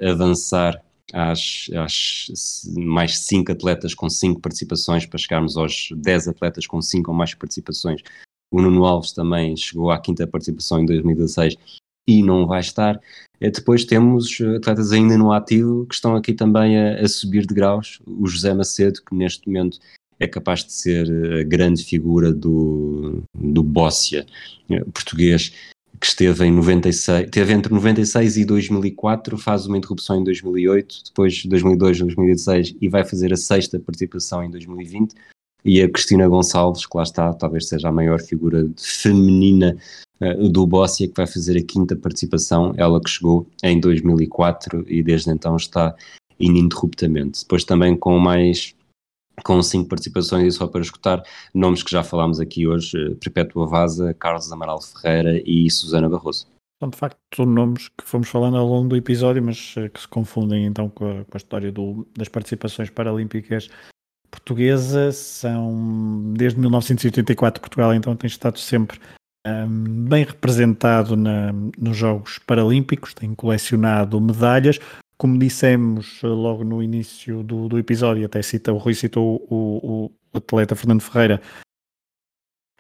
avançar 0.08 0.82
às, 1.12 1.70
às, 1.76 2.72
mais 2.76 3.20
cinco 3.20 3.52
atletas 3.52 3.94
com 3.94 4.10
cinco 4.10 4.40
participações, 4.40 5.06
para 5.06 5.20
chegarmos 5.20 5.58
aos 5.58 5.90
dez 5.96 6.28
atletas 6.28 6.66
com 6.66 6.82
cinco 6.82 7.12
ou 7.12 7.18
mais 7.18 7.34
participações, 7.34 8.02
o 8.52 8.62
Nuno 8.62 8.86
Alves 8.86 9.12
também 9.12 9.58
chegou 9.58 9.90
à 9.90 10.00
quinta 10.00 10.28
participação 10.28 10.80
em 10.80 10.86
2016 10.86 11.58
e 12.08 12.22
não 12.22 12.46
vai 12.46 12.60
estar. 12.60 13.00
Eh, 13.40 13.50
depois 13.50 13.86
temos 13.86 14.40
eh, 14.40 14.58
atletas 14.58 14.92
ainda 14.92 15.18
no 15.18 15.32
ativo 15.32 15.86
que 15.88 15.96
estão 15.96 16.16
aqui 16.16 16.34
também 16.34 16.78
a, 16.78 17.02
a 17.02 17.08
subir 17.08 17.46
de 17.46 17.54
graus. 17.54 18.00
O 18.06 18.28
José 18.28 18.54
Macedo, 18.54 19.02
que 19.04 19.16
neste 19.16 19.48
momento 19.48 19.80
é 20.24 20.28
capaz 20.28 20.64
de 20.64 20.74
ser 20.74 21.08
a 21.40 21.44
grande 21.44 21.84
figura 21.84 22.32
do, 22.32 23.24
do 23.36 23.62
Bóssia 23.62 24.26
português 24.94 25.54
que 26.00 26.08
esteve 26.08 26.46
em 26.46 26.52
96, 26.52 27.30
teve 27.30 27.54
entre 27.54 27.74
96 27.74 28.36
e 28.36 28.44
2004, 28.44 29.38
faz 29.38 29.66
uma 29.66 29.78
interrupção 29.78 30.20
em 30.20 30.24
2008, 30.26 30.96
depois 31.06 31.46
2002, 31.46 32.00
2016 32.00 32.76
e 32.82 32.90
vai 32.90 33.06
fazer 33.06 33.32
a 33.32 33.38
sexta 33.38 33.80
participação 33.80 34.44
em 34.44 34.50
2020. 34.50 35.14
E 35.64 35.82
a 35.82 35.90
Cristina 35.90 36.28
Gonçalves, 36.28 36.86
que 36.86 36.98
lá 36.98 37.04
está, 37.04 37.32
talvez 37.34 37.70
seja 37.70 37.88
a 37.88 37.92
maior 37.92 38.20
figura 38.20 38.70
feminina 38.78 39.78
uh, 40.20 40.50
do 40.50 40.68
Bóssia, 40.68 41.08
que 41.08 41.16
vai 41.16 41.26
fazer 41.26 41.58
a 41.58 41.64
quinta 41.64 41.96
participação, 41.96 42.74
ela 42.76 43.00
que 43.00 43.10
chegou 43.10 43.48
em 43.64 43.80
2004 43.80 44.84
e 44.90 45.02
desde 45.02 45.32
então 45.32 45.56
está 45.56 45.96
ininterruptamente. 46.38 47.44
Depois 47.44 47.64
também 47.64 47.96
com 47.96 48.20
mais 48.20 48.76
com 49.44 49.62
cinco 49.62 49.90
participações 49.90 50.54
e 50.54 50.58
só 50.58 50.68
para 50.68 50.82
escutar 50.82 51.24
nomes 51.54 51.82
que 51.82 51.92
já 51.92 52.04
falámos 52.04 52.40
aqui 52.40 52.68
hoje, 52.68 52.98
eh, 52.98 53.16
Perpétua 53.16 53.66
Vaza, 53.66 54.14
Carlos 54.14 54.52
Amaral 54.52 54.82
Ferreira 54.82 55.42
e 55.46 55.70
Susana 55.72 56.10
Barroso. 56.10 56.48
São 56.82 56.90
de 56.90 56.98
facto 56.98 57.46
nomes 57.46 57.90
que 57.90 58.04
fomos 58.04 58.30
falando 58.30 58.58
ao 58.58 58.68
longo 58.68 58.90
do 58.90 58.96
episódio, 58.96 59.42
mas 59.42 59.74
eh, 59.78 59.90
que 59.90 60.02
se 60.02 60.08
confundem 60.08 60.66
então 60.66 60.90
com 60.90 61.06
a, 61.06 61.26
com 61.26 61.32
a 61.34 61.38
história 61.38 61.72
do, 61.72 62.08
das 62.16 62.28
participações 62.28 62.90
paralímpicas 62.90 63.70
portuguesas. 64.30 65.16
São 65.16 66.34
desde 66.36 66.60
1984 66.60 67.62
Portugal 67.62 67.94
então 67.94 68.16
tem 68.16 68.28
estado 68.28 68.60
sempre 68.60 69.00
um, 69.46 70.06
bem 70.06 70.24
representado 70.26 71.16
na, 71.16 71.52
nos 71.78 71.98
Jogos 71.98 72.40
Paralímpicos, 72.40 73.14
tem 73.14 73.34
colecionado 73.36 74.20
medalhas 74.20 74.80
como 75.24 75.40
dissemos 75.40 76.20
eh, 76.22 76.28
logo 76.28 76.66
no 76.66 76.84
início 76.84 77.44
do, 77.44 77.70
do 77.70 77.80
episódio, 77.80 78.26
até 78.26 78.42
cita, 78.42 78.74
o 78.74 78.78
Rui 78.78 78.94
citou 78.94 79.38
o, 79.50 80.12
o 80.34 80.38
atleta 80.38 80.76
Fernando 80.76 81.00
Ferreira, 81.00 81.42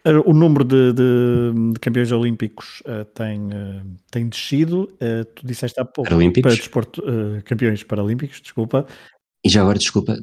eh, 0.03 0.11
o 0.25 0.33
número 0.33 0.65
de, 0.65 0.91
de, 0.91 1.71
de 1.71 1.79
campeões 1.79 2.11
olímpicos 2.11 2.81
uh, 2.81 3.05
tem, 3.05 3.45
uh, 3.45 3.97
tem 4.11 4.27
descido. 4.27 4.91
Uh, 4.95 5.23
tu 5.33 5.47
disseste 5.47 5.79
há 5.79 5.85
pouco 5.85 6.09
para 6.09 6.53
desporto, 6.53 7.01
campeões 7.45 7.81
paralímpicos, 7.81 8.41
desculpa. 8.41 8.85
E 9.41 9.47
já 9.47 9.61
agora, 9.61 9.79
desculpa, 9.79 10.13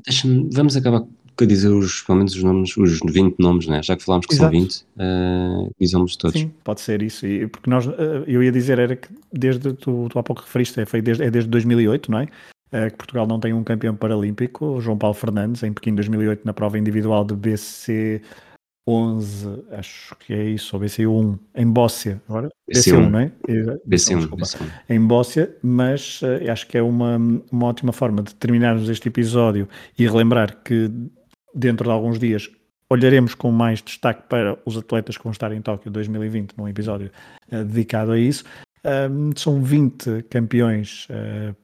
vamos 0.53 0.77
acabar 0.77 1.03
a 1.45 1.47
dizer 1.47 1.69
os, 1.69 2.03
pelo 2.03 2.19
menos 2.19 2.35
os 2.35 2.43
nomes, 2.43 2.77
os 2.77 3.01
20 3.05 3.39
nomes, 3.39 3.67
né? 3.67 3.83
já 3.83 3.97
que 3.97 4.05
falámos 4.05 4.27
que 4.27 4.35
Exato. 4.35 4.53
são 4.53 4.61
20, 4.61 4.77
uh, 4.97 5.71
dizemos 5.81 6.17
todos. 6.17 6.41
Sim, 6.41 6.51
pode 6.65 6.81
ser 6.81 7.03
isso, 7.03 7.27
e, 7.27 7.47
porque 7.47 7.69
nós, 7.69 7.87
uh, 7.87 8.25
eu 8.27 8.43
ia 8.43 8.53
dizer, 8.53 8.79
era 8.79 8.97
que 8.97 9.09
desde, 9.33 9.73
tu, 9.75 10.09
tu 10.11 10.19
há 10.19 10.23
pouco 10.23 10.43
referiste, 10.43 10.81
é, 10.81 10.87
foi 10.87 11.01
desde, 11.03 11.25
é 11.25 11.31
desde 11.31 11.51
2008, 11.51 12.11
não 12.11 12.21
é? 12.21 12.25
Uh, 12.73 12.91
que 12.91 12.97
Portugal 12.97 13.27
não 13.27 13.41
tem 13.41 13.53
um 13.53 13.65
campeão 13.65 13.97
paralímpico, 13.97 14.81
João 14.81 14.97
Paulo 14.97 15.15
Fernandes, 15.15 15.63
em 15.63 15.73
Pequim 15.73 15.95
2008, 15.95 16.43
na 16.45 16.53
prova 16.53 16.79
individual 16.79 17.25
de 17.25 17.35
BC 17.35 18.23
11, 18.89 19.65
acho 19.73 20.17
que 20.17 20.33
é 20.33 20.45
isso, 20.45 20.77
ou 20.77 20.83
BC1, 20.83 21.39
em 21.55 21.67
Bóssia, 21.67 22.21
agora? 22.29 22.49
BC1, 22.69 22.93
BC1 22.93 23.11
não 23.11 23.19
é? 23.21 23.33
BC1, 23.87 24.25
então, 24.25 24.39
BC1. 24.39 24.71
Em 24.89 25.01
Bóssia, 25.01 25.57
mas 25.63 26.21
uh, 26.23 26.51
acho 26.51 26.67
que 26.67 26.77
é 26.77 26.83
uma, 26.83 27.17
uma 27.17 27.67
ótima 27.67 27.93
forma 27.93 28.23
de 28.23 28.35
terminarmos 28.35 28.89
este 28.89 29.09
episódio 29.09 29.69
e 29.99 30.07
relembrar 30.07 30.57
que 30.65 30.91
dentro 31.55 31.85
de 31.85 31.91
alguns 31.91 32.19
dias 32.19 32.51
olharemos 32.91 33.35
com 33.35 33.53
mais 33.53 33.81
destaque 33.81 34.25
para 34.29 34.59
os 34.67 34.77
atletas 34.77 35.17
que 35.17 35.23
vão 35.23 35.31
estar 35.33 35.53
em 35.53 35.63
Tóquio 35.63 35.91
2020, 35.91 36.55
num 36.59 36.69
episódio 36.69 37.11
uh, 37.53 37.65
dedicado 37.65 38.11
a 38.13 38.19
isso. 38.19 38.45
Um, 38.85 39.31
são 39.37 39.63
20 39.63 40.25
campeões. 40.29 41.07
Uh, 41.09 41.55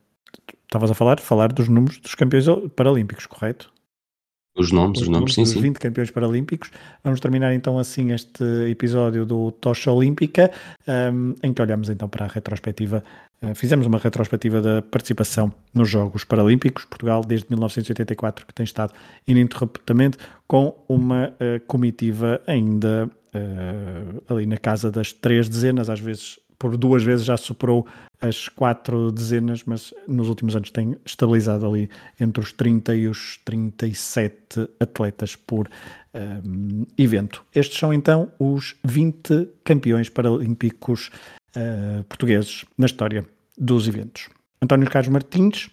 estavas 0.64 0.90
a 0.90 0.94
falar? 0.94 1.18
Falar 1.18 1.52
dos 1.52 1.68
números 1.68 1.98
dos 1.98 2.14
campeões 2.14 2.46
paralímpicos, 2.76 3.26
correto? 3.26 3.72
Os 4.56 4.72
nomes, 4.72 5.00
os, 5.00 5.02
os 5.02 5.08
nomes, 5.08 5.34
sim, 5.34 5.44
sim. 5.44 5.60
20 5.60 5.78
campeões 5.78 6.10
paralímpicos. 6.10 6.70
Vamos 7.04 7.20
terminar 7.20 7.52
então 7.52 7.78
assim 7.78 8.12
este 8.12 8.44
episódio 8.70 9.26
do 9.26 9.50
Tocha 9.52 9.92
Olímpica, 9.92 10.50
um, 11.12 11.34
em 11.42 11.52
que 11.52 11.60
olhamos 11.60 11.90
então 11.90 12.08
para 12.08 12.24
a 12.24 12.28
retrospectiva. 12.28 13.04
Uh, 13.42 13.54
fizemos 13.54 13.86
uma 13.86 13.98
retrospectiva 13.98 14.62
da 14.62 14.82
participação 14.82 15.52
nos 15.74 15.90
Jogos 15.90 16.24
Paralímpicos, 16.24 16.84
Portugal 16.84 17.22
desde 17.22 17.46
1984, 17.50 18.46
que 18.46 18.54
tem 18.54 18.64
estado 18.64 18.92
ininterruptamente 19.26 20.18
com 20.46 20.74
uma 20.88 21.28
uh, 21.28 21.60
comitiva 21.66 22.40
ainda 22.46 23.10
uh, 23.34 24.32
ali 24.32 24.46
na 24.46 24.56
casa 24.56 24.90
das 24.90 25.12
três 25.12 25.48
dezenas, 25.48 25.90
às 25.90 26.00
vezes 26.00 26.38
por 26.58 26.76
duas 26.76 27.02
vezes 27.02 27.26
já 27.26 27.36
superou 27.36 27.86
as 28.20 28.48
quatro 28.48 29.12
dezenas, 29.12 29.62
mas 29.64 29.92
nos 30.08 30.28
últimos 30.28 30.56
anos 30.56 30.70
tem 30.70 30.96
estabilizado 31.04 31.66
ali 31.66 31.90
entre 32.18 32.42
os 32.42 32.52
30 32.52 32.94
e 32.94 33.08
os 33.08 33.38
37 33.44 34.68
atletas 34.80 35.36
por 35.36 35.68
um, 36.14 36.86
evento. 36.96 37.44
Estes 37.54 37.78
são 37.78 37.92
então 37.92 38.32
os 38.38 38.74
20 38.84 39.48
campeões 39.62 40.08
paralímpicos 40.08 41.10
uh, 41.56 42.04
portugueses 42.04 42.64
na 42.76 42.86
história 42.86 43.26
dos 43.56 43.88
eventos. 43.88 44.28
António 44.62 44.90
Carlos 44.90 45.10
Martins, 45.12 45.70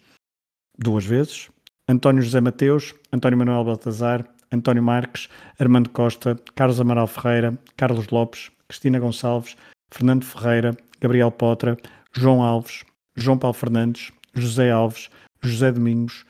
duas 0.77 1.05
vezes. 1.05 1.49
António 1.87 2.21
José 2.21 2.39
Mateus, 2.39 2.95
António 3.11 3.37
Manuel 3.37 3.65
Baltazar, 3.65 4.25
António 4.51 4.81
Marques, 4.81 5.27
Armando 5.59 5.89
Costa, 5.89 6.39
Carlos 6.55 6.79
Amaral 6.79 7.07
Ferreira, 7.07 7.57
Carlos 7.75 8.07
Lopes, 8.07 8.51
Cristina 8.67 8.99
Gonçalves, 8.99 9.57
Fernando 9.91 10.23
Ferreira, 10.23 10.77
Gabriel 11.01 11.31
Potra, 11.31 11.77
João 12.13 12.41
Alves, 12.41 12.85
João 13.15 13.37
Paulo 13.37 13.53
Fernandes, 13.53 14.11
José 14.33 14.71
Alves, 14.71 15.09
José 15.41 15.71
Domingos, 15.71 16.25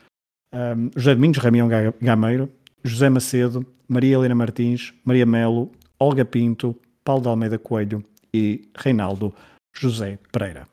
um, 0.52 0.90
José 0.96 1.14
Domingos 1.14 1.38
Ramião 1.38 1.68
Gameiro, 2.00 2.50
José 2.82 3.08
Macedo, 3.08 3.64
Maria 3.86 4.16
Helena 4.16 4.34
Martins, 4.34 4.92
Maria 5.04 5.24
Melo, 5.24 5.70
Olga 5.98 6.24
Pinto, 6.24 6.74
Paulo 7.04 7.22
de 7.22 7.28
Almeida 7.28 7.58
Coelho 7.58 8.04
e 8.34 8.68
Reinaldo 8.76 9.32
José 9.72 10.18
Pereira. 10.32 10.66